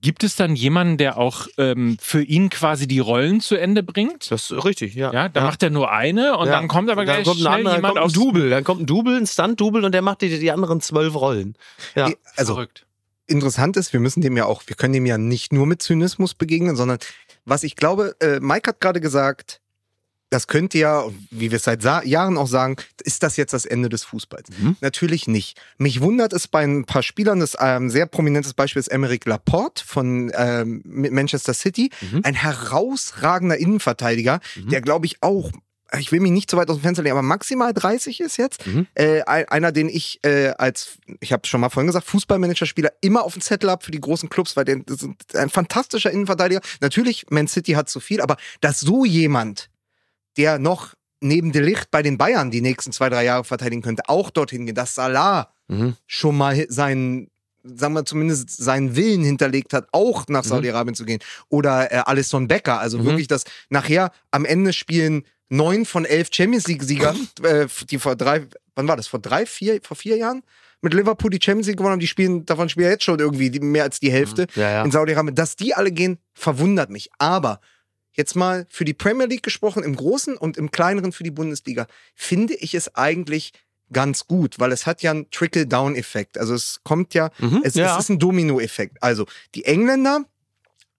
[0.00, 4.30] Gibt es dann jemanden, der auch ähm, für ihn quasi die Rollen zu Ende bringt?
[4.30, 5.12] Das ist richtig, ja.
[5.12, 6.52] Ja, dann macht er nur eine und Ja.
[6.52, 8.12] dann kommt aber gleich dann kommt ein schnell anderer, jemand kommt ein.
[8.12, 8.50] Double.
[8.50, 11.54] Dann kommt ein Double, ein Stunt-Double und der macht die, die anderen zwölf Rollen.
[11.96, 12.10] Ja.
[12.36, 12.86] Also Verrückt.
[13.26, 16.34] interessant ist, wir müssen dem ja auch, wir können dem ja nicht nur mit Zynismus
[16.34, 16.98] begegnen, sondern
[17.44, 19.60] was ich glaube, äh, Mike hat gerade gesagt,
[20.30, 23.88] das könnte ja, wie wir es seit Jahren auch sagen, ist das jetzt das Ende
[23.88, 24.48] des Fußballs?
[24.58, 24.76] Mhm.
[24.80, 25.58] Natürlich nicht.
[25.78, 29.84] Mich wundert es bei ein paar Spielern, das ähm, sehr prominentes Beispiel ist Emeric Laporte
[29.84, 32.20] von ähm, Manchester City, Mhm.
[32.24, 35.50] ein herausragender Innenverteidiger, der glaube ich auch
[35.98, 38.66] ich will mich nicht zu weit aus dem Fenster legen, aber maximal 30 ist jetzt.
[38.66, 38.86] Mhm.
[38.94, 43.22] Äh, ein- einer, den ich äh, als, ich habe schon mal vorhin gesagt, Fußballmanager-Spieler immer
[43.24, 46.60] auf dem Zettel habe für die großen Clubs, weil der das ist ein fantastischer Innenverteidiger.
[46.82, 49.70] Natürlich, Man City hat zu viel, aber dass so jemand,
[50.36, 54.04] der noch neben De Ligt bei den Bayern die nächsten zwei, drei Jahre verteidigen könnte,
[54.08, 55.96] auch dorthin geht, dass Salah Mhm.
[56.06, 57.28] schon mal seinen
[57.64, 61.18] sagen wir zumindest seinen Willen hinterlegt hat, auch nach Saudi-Arabien zu gehen.
[61.50, 63.04] Oder äh, Alisson Becker, also Mhm.
[63.04, 68.46] wirklich, dass nachher am Ende spielen neun von elf Champions League-Siegern, äh, die vor drei,
[68.76, 70.42] wann war das, vor drei, vier, vor vier Jahren
[70.80, 73.60] mit Liverpool die Champions League gewonnen haben, die spielen, davon spielen jetzt schon irgendwie die,
[73.60, 74.84] mehr als die Hälfte Ja, ja.
[74.84, 75.34] in Saudi-Arabien.
[75.34, 77.10] Dass die alle gehen, verwundert mich.
[77.18, 77.60] Aber
[78.18, 81.86] jetzt mal für die Premier League gesprochen, im Großen und im Kleineren für die Bundesliga,
[82.14, 83.52] finde ich es eigentlich
[83.90, 86.36] ganz gut, weil es hat ja einen Trickle-Down-Effekt.
[86.36, 87.94] Also es kommt ja, Mhm, es, ja.
[87.96, 89.02] es ist ein Domino-Effekt.
[89.02, 90.24] Also die Engländer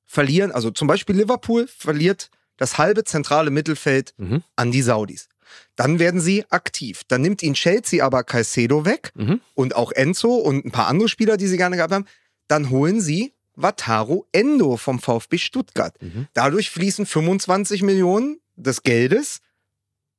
[0.08, 4.42] verlieren, also zum Beispiel Liverpool verliert das halbe zentrale Mittelfeld Mhm.
[4.56, 5.30] an die Saudis.
[5.76, 7.02] Dann werden sie aktiv.
[7.08, 9.42] Dann nimmt ihnen Chelsea aber Caicedo weg Mhm.
[9.56, 12.06] und auch Enzo und ein paar andere Spieler, die sie gerne gehabt haben.
[12.48, 16.02] Dann holen sie Wataru Endo vom VfB Stuttgart.
[16.02, 16.28] Mhm.
[16.34, 19.42] Dadurch fließen 25 Millionen des Geldes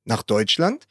[0.04, 0.86] nach Deutschland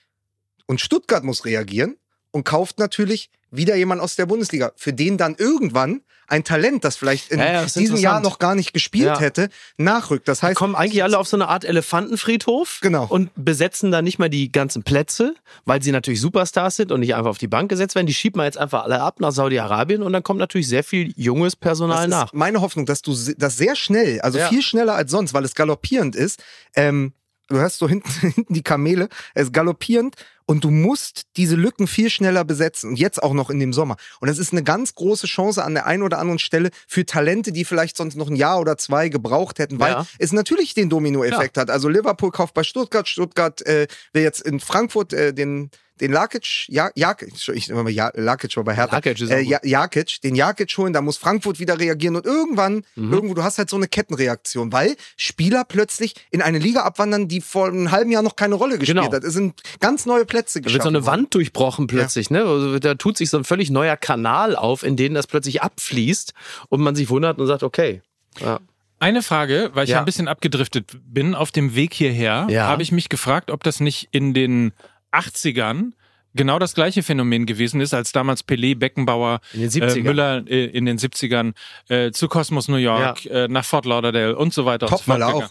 [0.66, 1.97] und Stuttgart muss reagieren
[2.32, 6.96] und kauft natürlich wieder jemand aus der Bundesliga, für den dann irgendwann ein Talent, das
[6.96, 9.20] vielleicht in Ja, ja, das diesem Jahr noch gar nicht gespielt Ja.
[9.20, 10.28] hätte, nachrückt.
[10.28, 13.06] Das Die heißt, kommen eigentlich alle auf so eine Art Elefantenfriedhof Genau.
[13.10, 15.34] und besetzen da nicht mal die ganzen Plätze,
[15.66, 18.08] weil sie natürlich Superstars sind und nicht einfach auf die Bank gesetzt werden.
[18.08, 21.14] Die schiebt man jetzt einfach alle ab nach Saudi-Arabien und dann kommt natürlich sehr viel
[21.16, 22.26] junges Personal das nach.
[22.28, 25.56] ist meine Hoffnung, dass du das sehr schnell, also viel schneller als sonst, weil es
[25.56, 26.44] galoppierend ist.
[26.76, 27.14] Ähm,
[27.48, 30.16] du hörst so hinten, hinten die Kamele, es ist galoppierend
[30.50, 32.89] und du musst diese Lücken viel schneller besetzen.
[32.89, 33.97] Und jetzt auch noch in dem Sommer.
[34.20, 37.52] Und das ist eine ganz große Chance an der einen oder anderen Stelle für Talente,
[37.52, 40.08] die vielleicht sonst noch ein Jahr oder zwei gebraucht hätten, weil Ja.
[40.18, 41.70] es natürlich den Domino-Effekt hat.
[41.70, 45.70] Also Liverpool kauft bei Stuttgart, Stuttgart äh, will jetzt in Frankfurt äh, den
[46.02, 48.95] den Lakic, ja, Jakic, ich immer mal ja, Lakic war bei Hertha.
[48.95, 52.84] Lakic ist äh, ja, Jakic, den Jakic holen, da muss Frankfurt wieder reagieren und irgendwann,
[52.95, 53.14] Mhm.
[53.14, 57.41] irgendwo, du hast halt so eine Kettenreaktion, weil Spieler plötzlich in eine Liga abwandern, die
[57.41, 59.12] vor einem halben Jahr noch keine Rolle gespielt Genau.
[59.12, 59.24] hat.
[59.24, 60.74] Es sind ganz neue Plätze Da geschaffen.
[60.76, 61.20] wird so eine worden.
[61.24, 62.43] Wand durchbrochen plötzlich, ne?
[62.43, 66.34] Also da tut sich so ein völlig neuer Kanal auf, in den das plötzlich abfließt
[66.70, 68.02] und man sich wundert und sagt, okay.
[68.39, 68.60] Ja.
[69.02, 70.00] Eine Frage, weil ich Ja.
[70.00, 72.68] ein bisschen abgedriftet bin auf dem Weg hierher, Ja.
[72.68, 74.74] habe ich mich gefragt, ob das nicht in den
[75.12, 75.91] 80ern
[76.36, 80.03] genau das gleiche Phänomen gewesen ist, als damals Pelé, Beckenbauer, äh, 70ern.
[80.03, 81.53] Müller äh, in den 70ern
[81.89, 84.86] äh, zu Cosmos New York, äh, nach Fort Lauderdale und so weiter.
[84.86, 85.49] und so Topmöller fort auch.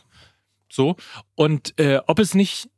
[0.70, 0.96] So.
[1.34, 2.68] Und äh, ob es nicht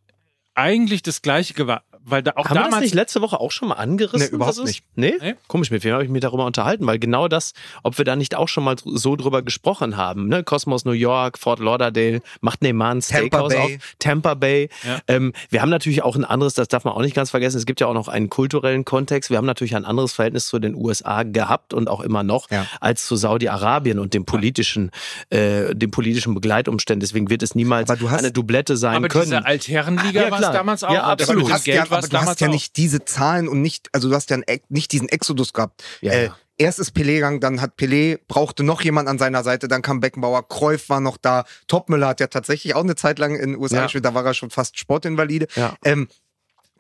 [0.55, 3.51] eigentlich das gleiche gewa- weil da auch Haben wir das damals nicht letzte Woche auch
[3.53, 4.29] schon mal angerissen?
[4.31, 4.83] Nee, überhaupt nicht.
[4.95, 5.15] Nee?
[5.21, 5.35] Nee.
[5.49, 6.87] Komisch, mit wem habe ich mich darüber unterhalten?
[6.87, 10.43] Weil genau das, ob wir da nicht auch schon mal so drüber gesprochen haben, ne?
[10.43, 13.77] Cosmos New York, Fort Lauderdale, macht Neymar ein Tampa Steakhouse Bay.
[13.77, 14.69] auf, Tampa Bay.
[14.87, 14.99] Ja.
[15.09, 17.67] Ähm, wir haben natürlich auch ein anderes, das darf man auch nicht ganz vergessen, es
[17.67, 19.31] gibt ja auch noch einen kulturellen Kontext.
[19.31, 22.67] Wir haben natürlich ein anderes Verhältnis zu den USA gehabt und auch immer noch Ja.
[22.81, 24.91] als zu Saudi-Arabien und dem politischen,
[25.31, 27.01] äh, dem politischen Begleitumständen.
[27.01, 29.25] Deswegen wird es niemals Aber du hast- eine Doublette sein aber können.
[29.25, 30.93] diese Altherrenliga Ja, war es damals auch.
[30.93, 31.45] Ja, absolut.
[31.49, 32.53] Du hast ja, aber es du hast ja auch.
[32.53, 35.83] nicht diese Zahlen und nicht, also du hast ja einen, nicht diesen Exodus gehabt.
[36.01, 36.37] Ja, äh, ja.
[36.59, 40.01] Erst ist Pelé gegangen, dann hat Pelé, brauchte noch jemand an seiner Seite, dann kam
[40.01, 43.57] Beckenbauer, Cruyff war noch da, Topmüller hat ja tatsächlich auch eine Zeit lang in den
[43.59, 43.83] USA Ja.
[43.85, 45.47] gespielt, da war er schon fast Sportinvalide.
[45.57, 45.75] Ja.
[45.85, 46.09] Ähm,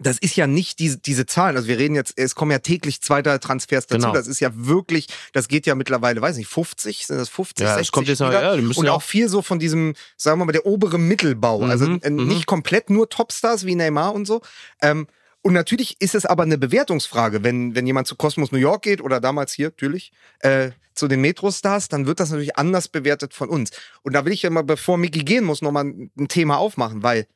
[0.02, 1.56] das ist ja nicht diese, diese Zahlen.
[1.56, 4.00] Also wir reden jetzt, es kommen ja täglich zweiter Transfers dazu.
[4.00, 4.14] Genau.
[4.14, 7.72] Das ist ja wirklich, das geht ja mittlerweile, weiß nicht, 50, sind das 50, Ja,
[7.72, 10.46] es 60 kommt jetzt noch- ja, müssen Und auch viel so von diesem, sagen wir
[10.46, 11.62] mal, der obere Mittelbau.
[11.62, 12.28] also Mhm, äh, mhm.
[12.28, 14.40] nicht komplett nur Topstars wie Neymar und so.
[14.80, 15.06] Ähm,
[15.42, 19.00] und natürlich ist es aber eine Bewertungsfrage, wenn, wenn jemand zu Cosmos New York geht
[19.00, 23.48] oder damals hier, natürlich, äh, zu den Metrostars, dann wird das natürlich anders bewertet von
[23.48, 23.70] uns.
[24.02, 27.26] Und da will ich ja mal, bevor Mickey gehen muss, nochmal ein Thema aufmachen, weil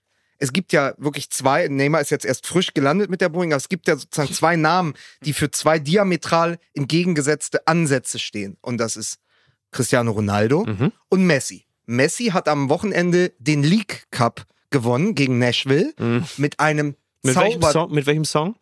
[0.44, 3.56] es gibt ja wirklich zwei, Neymar ist jetzt erst frisch gelandet mit der Boeing, aber
[3.58, 8.56] es gibt ja sozusagen zwei Namen, die für zwei diametral entgegengesetzte Ansätze stehen.
[8.60, 9.18] Und das ist
[9.72, 10.92] Cristiano Ronaldo Mhm.
[11.08, 11.66] und Messi.
[11.86, 16.24] Messi hat am Wochenende den League Cup gewonnen gegen Nashville Mhm.
[16.36, 17.90] mit einem Mit welchem Song?
[17.92, 18.54] Mit welchem Song?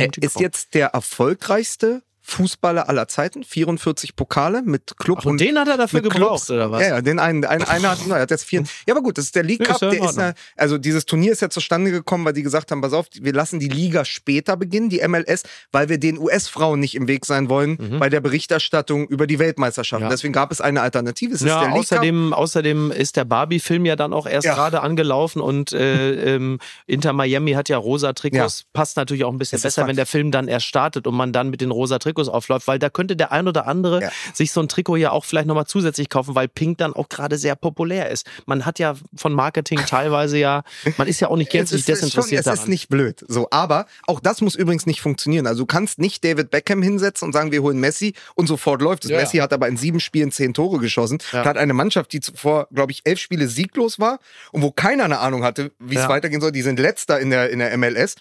[0.00, 5.58] Er ist jetzt der erfolgreichste Fußballer aller Zeiten, 44 Pokale mit Club Ach, und den
[5.58, 6.50] hat er dafür gebraucht, Clubs.
[6.50, 6.82] oder was?
[6.82, 8.62] Ja, ja, den einen, ein, einer hat, hat jetzt vier.
[8.86, 9.80] Ja, aber gut, das ist der League Ja, Cup.
[9.82, 12.82] ja der ist eine, also dieses Turnier ist ja zustande gekommen, weil die gesagt haben,
[12.82, 16.94] pass auf, wir lassen die Liga später beginnen, die MLS, weil wir den US-Frauen nicht
[16.94, 20.00] im Weg sein wollen bei der Berichterstattung über die Weltmeisterschaft.
[20.00, 20.04] Mhm.
[20.06, 20.10] Ja.
[20.10, 21.32] Deswegen gab es eine Alternative.
[21.34, 24.54] Es ist Ja, außerdem, außerdem ist der Barbie-Film ja dann auch erst Ja.
[24.54, 28.64] gerade angelaufen und äh, ähm, Inter Miami hat ja rosa Trikots.
[28.74, 31.32] Passt natürlich auch ein bisschen Es besser, wenn der Film dann erst startet und man
[31.32, 34.10] dann mit den rosa Trikots aufläuft, weil da könnte der ein oder andere Ja.
[34.34, 37.38] sich so ein Trikot ja auch vielleicht nochmal zusätzlich kaufen, weil Pink dann auch gerade
[37.38, 38.26] sehr populär ist.
[38.46, 40.62] Man hat ja von Marketing teilweise ja,
[40.96, 42.58] man ist ja auch nicht gänzlich schon, desinteressiert es daran.
[42.58, 43.24] ist nicht blöd.
[43.28, 45.46] So, aber auch das muss übrigens nicht funktionieren.
[45.46, 49.04] Also du kannst nicht David Beckham hinsetzen und sagen, wir holen Messi und sofort läuft
[49.04, 49.10] es.
[49.10, 51.18] Ja, Messi hat aber in sieben Spielen zehn Tore geschossen.
[51.32, 51.42] Ja.
[51.42, 54.18] Da hat eine Mannschaft, die zuvor, glaube ich, elf Spiele sieglos war
[54.52, 56.52] und wo keiner eine Ahnung hatte, wie es weitergehen soll.
[56.52, 58.14] Die sind letzter in der, in der MLS.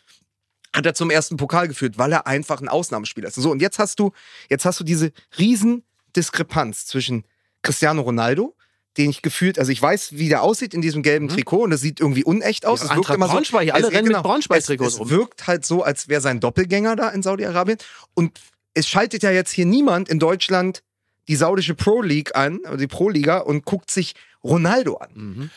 [0.78, 3.36] Hat er zum ersten Pokal geführt, weil er einfach ein Ausnahmespieler ist.
[3.36, 4.11] So, und jetzt hast du,
[4.49, 5.84] jetzt hast du diese riesen
[6.15, 7.25] Diskrepanz zwischen
[7.63, 8.55] Cristiano Ronaldo,
[8.97, 11.82] den ich gefühlt, also ich weiß, wie der aussieht in diesem gelben Trikot und das
[11.82, 12.82] sieht irgendwie unecht aus.
[12.82, 13.97] Ja, es wirkt immer so, Braunschweig, alle es- genau.
[13.99, 15.07] rennen mit Braunschweig-Trikots es, rum.
[15.07, 17.78] es wirkt halt so, als wäre sein Doppelgänger da in Saudi-Arabien.
[18.15, 18.39] Und
[18.73, 20.84] es schaltet ja jetzt hier niemand in Deutschland
[21.28, 25.09] die saudische Pro League an, also die Pro Liga, und guckt sich Ronaldo an.
[25.13, 25.49] Mhm.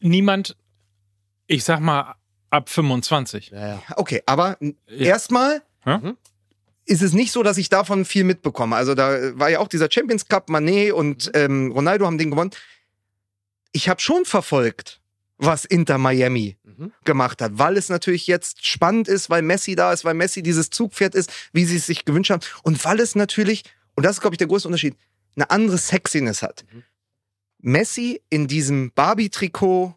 [0.00, 0.56] Niemand,
[1.48, 2.14] ich sag mal,
[2.56, 3.50] ab 25.
[3.50, 3.82] Ja, ja.
[3.96, 4.56] Okay, aber
[4.88, 6.00] erstmal Ja?
[6.84, 8.74] ist es nicht so, dass ich davon viel mitbekomme.
[8.76, 12.50] Also da war ja auch dieser Champions Cup, Manet und ähm, Ronaldo haben den gewonnen.
[13.72, 15.00] Ich habe schon verfolgt,
[15.38, 16.92] was Inter Miami Mhm.
[17.04, 20.68] gemacht hat, weil es natürlich jetzt spannend ist, weil Messi da ist, weil Messi dieses
[20.70, 24.20] Zugpferd ist, wie sie es sich gewünscht haben und weil es natürlich, und das ist
[24.20, 24.94] glaube ich der größte Unterschied,
[25.36, 26.64] eine andere Sexiness hat.
[27.58, 29.94] Messi in diesem Barbie-Trikot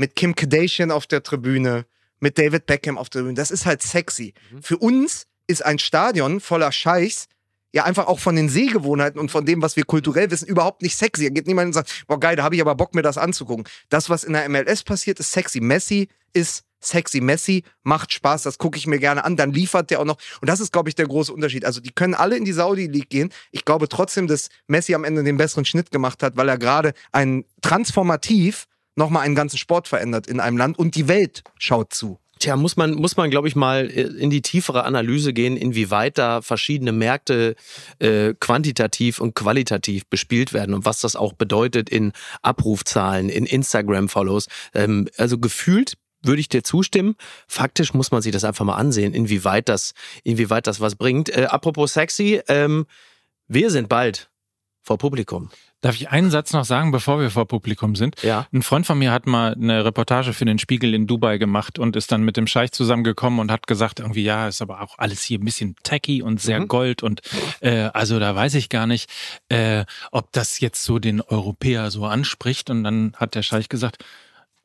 [0.00, 1.84] mit Kim Kardashian auf der Tribüne,
[2.20, 4.34] mit David Beckham auf der Tribüne, das ist halt sexy.
[4.60, 7.28] Für uns ist ein Stadion voller Scheichs
[7.72, 10.96] ja einfach auch von den Sehgewohnheiten und von dem, was wir kulturell wissen, überhaupt nicht
[10.96, 11.24] sexy.
[11.24, 13.64] Da geht niemand und sagt, boah geil, da habe ich aber Bock, mir das anzugucken.
[13.90, 15.60] Das, was in der MLS passiert, ist sexy.
[15.60, 17.20] Messi ist sexy.
[17.20, 19.36] Messi macht Spaß, das gucke ich mir gerne an.
[19.36, 20.16] Dann liefert der auch noch.
[20.40, 21.64] Und das ist, glaube ich, der große Unterschied.
[21.64, 23.32] Also die können alle in die Saudi League gehen.
[23.52, 26.92] Ich glaube trotzdem, dass Messi am Ende den besseren Schnitt gemacht hat, weil er gerade
[27.12, 28.66] ein transformativ
[28.96, 32.18] nochmal einen ganzen Sport verändert in einem Land und die Welt schaut zu.
[32.40, 36.16] Tja, muss man, muss man, glaube ich, mal äh, in die tiefere Analyse gehen, inwieweit
[36.16, 37.54] da verschiedene Märkte
[37.98, 44.46] äh, quantitativ und qualitativ bespielt werden und was das auch bedeutet in Abrufzahlen, in Instagram-Follows.
[44.72, 47.14] Ähm, also gefühlt würde ich dir zustimmen.
[47.46, 49.92] Faktisch muss man sich das einfach mal ansehen, inwieweit das,
[50.24, 51.28] inwieweit das was bringt.
[51.28, 52.86] Äh, apropos sexy, ähm,
[53.48, 54.29] wir sind bald
[54.82, 55.50] vor Publikum.
[55.82, 58.22] Darf ich einen Satz noch sagen, bevor wir vor Publikum sind?
[58.22, 58.46] Ja.
[58.52, 61.96] Ein Freund von mir hat mal eine Reportage für den Spiegel in Dubai gemacht und
[61.96, 65.22] ist dann mit dem Scheich zusammengekommen und hat gesagt, irgendwie, ja, ist aber auch alles
[65.22, 66.68] hier ein bisschen tacky und sehr Mhm.
[66.68, 67.22] gold und
[67.60, 69.10] äh, also da weiß ich gar nicht,
[69.48, 72.68] äh, ob das jetzt so den Europäer so anspricht.
[72.68, 74.04] Und dann hat der Scheich gesagt,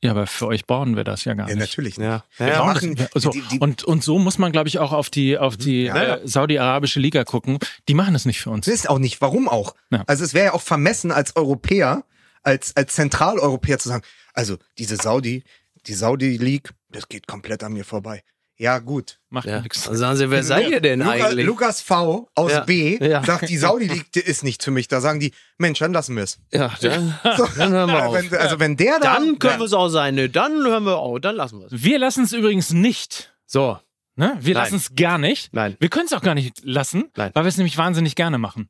[0.04, 1.58] ja, aber für euch bauen wir das ja gar nicht.
[1.58, 1.98] natürlich.
[1.98, 2.24] Ja.
[2.38, 2.58] Wir ja.
[2.60, 3.30] bauen machen- das, so.
[3.32, 5.96] die- die- und, und so muss man, glaube ich, auch auf die, auf die Ja,
[6.04, 6.16] ja.
[6.18, 7.58] äh, saudi-arabische Liga gucken.
[7.88, 8.66] Die machen es nicht für uns.
[8.66, 9.22] Das ist auch nicht.
[9.22, 9.74] Warum auch?
[9.90, 10.04] Ja.
[10.08, 12.04] Also es wäre ja auch vermessen als Europäer
[12.44, 15.44] als, als Zentraleuropäer zu sagen, also diese Saudi,
[15.88, 18.22] die Saudi League, das geht komplett an mir vorbei.
[18.58, 19.20] Ja, gut.
[19.30, 19.60] Macht Ja.
[19.62, 19.84] nichts.
[19.84, 21.46] Dann sagen sie, wer seid ihr denn Luca, eigentlich?
[21.46, 22.62] Lukas V aus Ja.
[22.62, 23.22] B Ja.
[23.24, 24.88] sagt, die Saudi League die ist nicht für mich.
[24.88, 26.40] Da sagen die, Mensch, dann lassen wir es.
[26.54, 27.20] Ja, dann,
[27.58, 28.16] dann hören wir auf.
[28.16, 29.16] Wenn, also wenn der da...
[29.16, 30.16] Dann können wir es auch sein.
[30.16, 31.20] Ne, dann hören wir auf.
[31.20, 31.84] Dann lassen wir es.
[31.84, 33.36] Wir lassen es übrigens nicht.
[33.46, 33.78] So.
[34.16, 34.38] Ne?
[34.40, 35.54] Wir lassen es gar nicht.
[35.54, 35.76] Nein.
[35.80, 37.32] Wir können es auch gar nicht lassen, Nein.
[37.34, 38.70] weil wir es nämlich wahnsinnig gerne machen.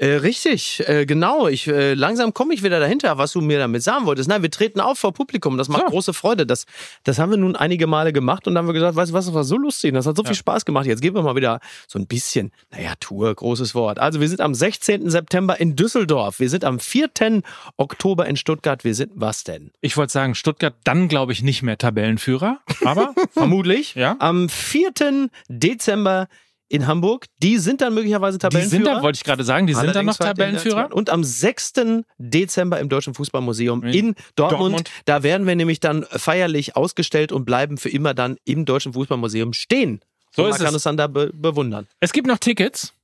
[0.00, 1.46] Äh, richtig, äh, genau.
[1.46, 4.30] Ich, äh, langsam komme ich wieder dahinter, was du mir damit sagen wolltest.
[4.30, 5.58] Nein, wir treten auf vor Publikum.
[5.58, 5.88] Das macht So.
[5.88, 6.46] große Freude.
[6.46, 6.64] Das,
[7.04, 9.26] das haben wir nun einige Male gemacht und dann haben wir gesagt, weißt du was,
[9.26, 9.90] das war so lustig.
[9.90, 10.86] und Das hat so viel Spaß gemacht.
[10.86, 13.98] Jetzt geben wir mal wieder so ein bisschen, naja, Tour, großes Wort.
[13.98, 15.10] Also wir sind am 16.
[15.10, 16.40] September in Düsseldorf.
[16.40, 17.42] Wir sind am 4.
[17.76, 18.84] Oktober in Stuttgart.
[18.84, 19.70] Wir sind was denn?
[19.82, 22.58] Ich wollte sagen, Stuttgart dann, glaube ich, nicht mehr Tabellenführer.
[22.86, 23.96] Aber Vermutlich.
[23.96, 24.16] Ja.
[24.18, 25.28] Am 4.
[25.48, 26.26] Dezember
[26.70, 27.26] in Hamburg.
[27.42, 28.84] Die sind dann möglicherweise die Tabellenführer.
[28.84, 30.94] sind da, wollte ich gerade sagen, die sind dann noch Tabellenführer.
[30.94, 31.72] Und am 6.
[32.18, 34.60] Dezember im Deutschen Fußballmuseum In in Dortmund.
[34.62, 34.90] Dortmund.
[35.04, 39.52] Da werden wir nämlich dann feierlich ausgestellt und bleiben für immer dann im Deutschen Fußballmuseum
[39.52, 40.00] stehen.
[40.34, 40.84] So und ist man kann es.
[40.84, 41.88] dann da be bewundern.
[41.98, 42.94] Es gibt noch Tickets.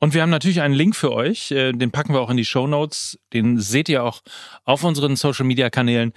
[0.00, 1.50] Und wir haben natürlich einen Link für euch.
[1.50, 3.18] äh, Den packen wir auch in die Show Notes.
[3.34, 4.22] Den seht ihr auch
[4.64, 6.12] auf unseren Social Media Kanälen,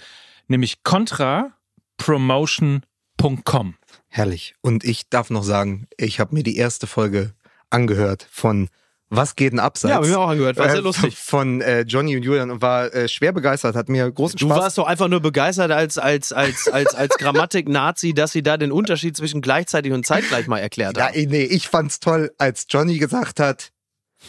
[0.48, 3.74] nämlich contrapromotion.com.
[4.14, 4.54] Herrlich.
[4.60, 7.32] Und ich darf noch sagen, ich habe mir die erste Folge
[7.70, 8.68] angehört von
[9.08, 9.90] Was geht denn abseits?
[9.90, 10.58] Ja, hab ich mir auch angehört.
[10.58, 11.16] War sehr Äh, lustig.
[11.16, 14.58] Von äh, Johnny und Julian und war äh, schwer begeistert, hat mir großen Du Spaß
[14.58, 18.70] warst doch einfach nur begeistert als, als, als, als, als Grammatik-Nazi, dass sie da den
[18.70, 21.14] Unterschied zwischen gleichzeitig und zeitgleich mal erklärt Ja, haben.
[21.14, 23.71] eh, nee, ich fand's toll, als Johnny gesagt hat,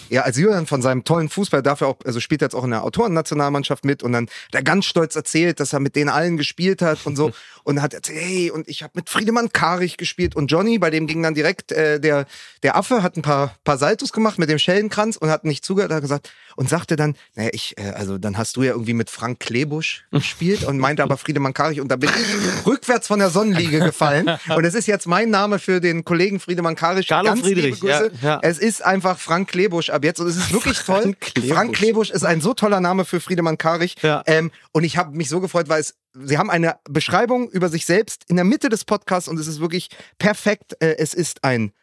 [0.09, 2.71] ja, als Julian von seinem tollen Fußball dafür auch, also spielt er jetzt auch in
[2.71, 6.37] der Autorennationalmannschaft mit und dann hat er ganz stolz erzählt, dass er mit denen allen
[6.37, 7.31] gespielt hat und so
[7.63, 11.07] und hat erzählt, hey, und ich habe mit Friedemann Karich gespielt und Johnny, bei dem
[11.07, 12.25] ging dann direkt äh, der
[12.61, 15.91] der Affe hat ein paar paar Saltos gemacht mit dem Schellenkranz und hat nicht zugehört,
[15.91, 19.09] hat gesagt und sagte dann, naja, ich äh, also dann hast du ja irgendwie mit
[19.09, 23.29] Frank Klebusch gespielt und meinte aber Friedemann Karich und da bin ich rückwärts von der
[23.29, 27.07] Sonnenliege gefallen und es ist jetzt mein Name für den Kollegen Friedemann Karich.
[27.07, 28.39] Carlo Ganz Friedrich, ja, ja.
[28.41, 31.01] Es ist einfach Frank Klebusch ab jetzt und es ist wirklich toll.
[31.01, 31.51] Frank Klebusch.
[31.51, 33.95] Frank Klebusch ist ein so toller Name für Friedemann Karich.
[34.01, 34.23] Ja.
[34.25, 37.85] Ähm, und ich habe mich so gefreut, weil es, sie haben eine Beschreibung über sich
[37.85, 40.75] selbst in der Mitte des Podcasts und es ist wirklich perfekt.
[40.79, 41.73] Äh, es ist ein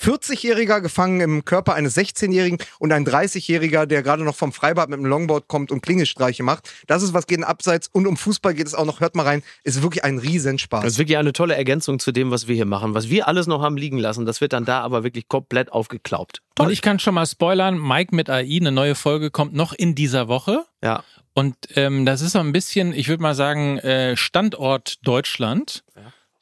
[0.00, 4.98] 40-Jähriger gefangen im Körper eines 16-Jährigen und ein 30-Jähriger, der gerade noch vom Freibad mit
[4.98, 6.70] dem Longboard kommt und Klingelstreiche macht.
[6.86, 9.00] Das ist was geht in Abseits und um Fußball geht es auch noch.
[9.00, 9.42] Hört mal rein.
[9.64, 10.82] Ist wirklich ein Riesenspaß.
[10.82, 12.94] Das ist wirklich eine tolle Ergänzung zu dem, was wir hier machen.
[12.94, 16.42] Was wir alles noch haben liegen lassen, das wird dann da aber wirklich komplett aufgeklaubt.
[16.58, 19.94] Und ich kann schon mal spoilern, Mike mit AI, eine neue Folge kommt noch in
[19.94, 20.64] dieser Woche.
[20.82, 21.04] Ja.
[21.34, 25.84] Und ähm, das ist so ein bisschen, ich würde mal sagen, äh, Standort Deutschland.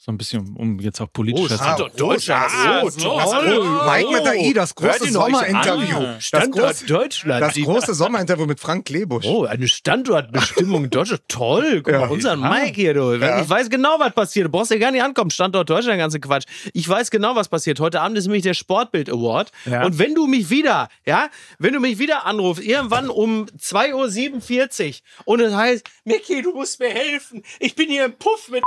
[0.04, 2.44] So ein bisschen, um jetzt auch politisch das Standort Deutschland.
[2.54, 3.00] Ah, Oh, so.
[3.08, 3.64] toll.
[3.86, 5.98] Mike mit AI, das große Sommerinterview.
[6.00, 7.40] Das Standort große- Deutschland.
[7.40, 9.24] Das große Sommerinterview mit Frank Klebusch.
[9.24, 11.22] Oh, eine Standortbestimmung Deutschland.
[11.28, 11.80] Toll.
[11.82, 12.00] Guck Ja.
[12.00, 13.14] mal, unseren Mike hier, du.
[13.14, 13.40] Ja.
[13.40, 14.44] Ich weiß genau, was passiert.
[14.46, 15.30] Du brauchst ja gar nicht ankommen.
[15.30, 16.44] Standort Deutschland, der ganze Quatsch.
[16.74, 17.80] Ich weiß genau, was passiert.
[17.80, 19.52] Heute Abend ist nämlich der Sportbild Award.
[19.64, 19.86] Ja.
[19.86, 25.32] Und wenn du mich wieder, ja, wenn du mich wieder anrufst, irgendwann um 2.47 Uhr
[25.32, 27.42] und es heißt, Micky, du musst mir helfen.
[27.58, 28.62] Ich bin hier im Puff mit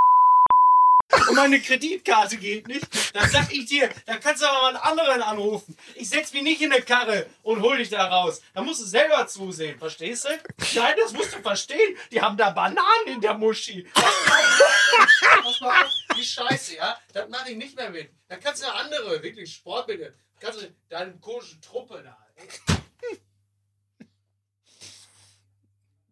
[1.12, 2.86] und meine Kreditkarte geht nicht,
[3.16, 5.78] dann sag ich dir, dann kannst du aber mal einen anderen anrufen.
[5.96, 8.42] Ich setz mich nicht in eine Karre und hol dich da raus.
[8.54, 10.30] Da musst du selber zusehen, verstehst du?
[10.76, 11.98] Nein, das musst du verstehen.
[12.12, 13.88] Die haben da Bananen in der Muschi.
[13.94, 16.98] Pass mal auf, die Scheiße, ja?
[17.14, 18.12] Das mache ich nicht mehr mit.
[18.28, 22.18] Da kannst du andere, wirklich Sportbilder, kannst du deine komischen Truppe da.
[22.36, 22.48] ey.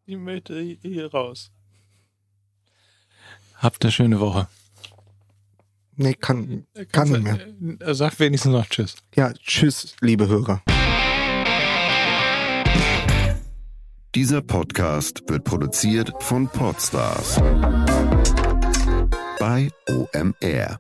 [0.07, 1.51] Ich möchte hier raus.
[3.57, 4.47] Habt eine schöne Woche.
[5.97, 7.95] Nee, kann, kann nicht mehr.
[7.95, 8.95] Sag wenigstens noch Tschüss.
[9.15, 10.61] Ja, tschüss, liebe Hörer.
[14.13, 17.41] Dieser Podcast wird produziert von Podstars
[19.39, 20.79] bei OMR.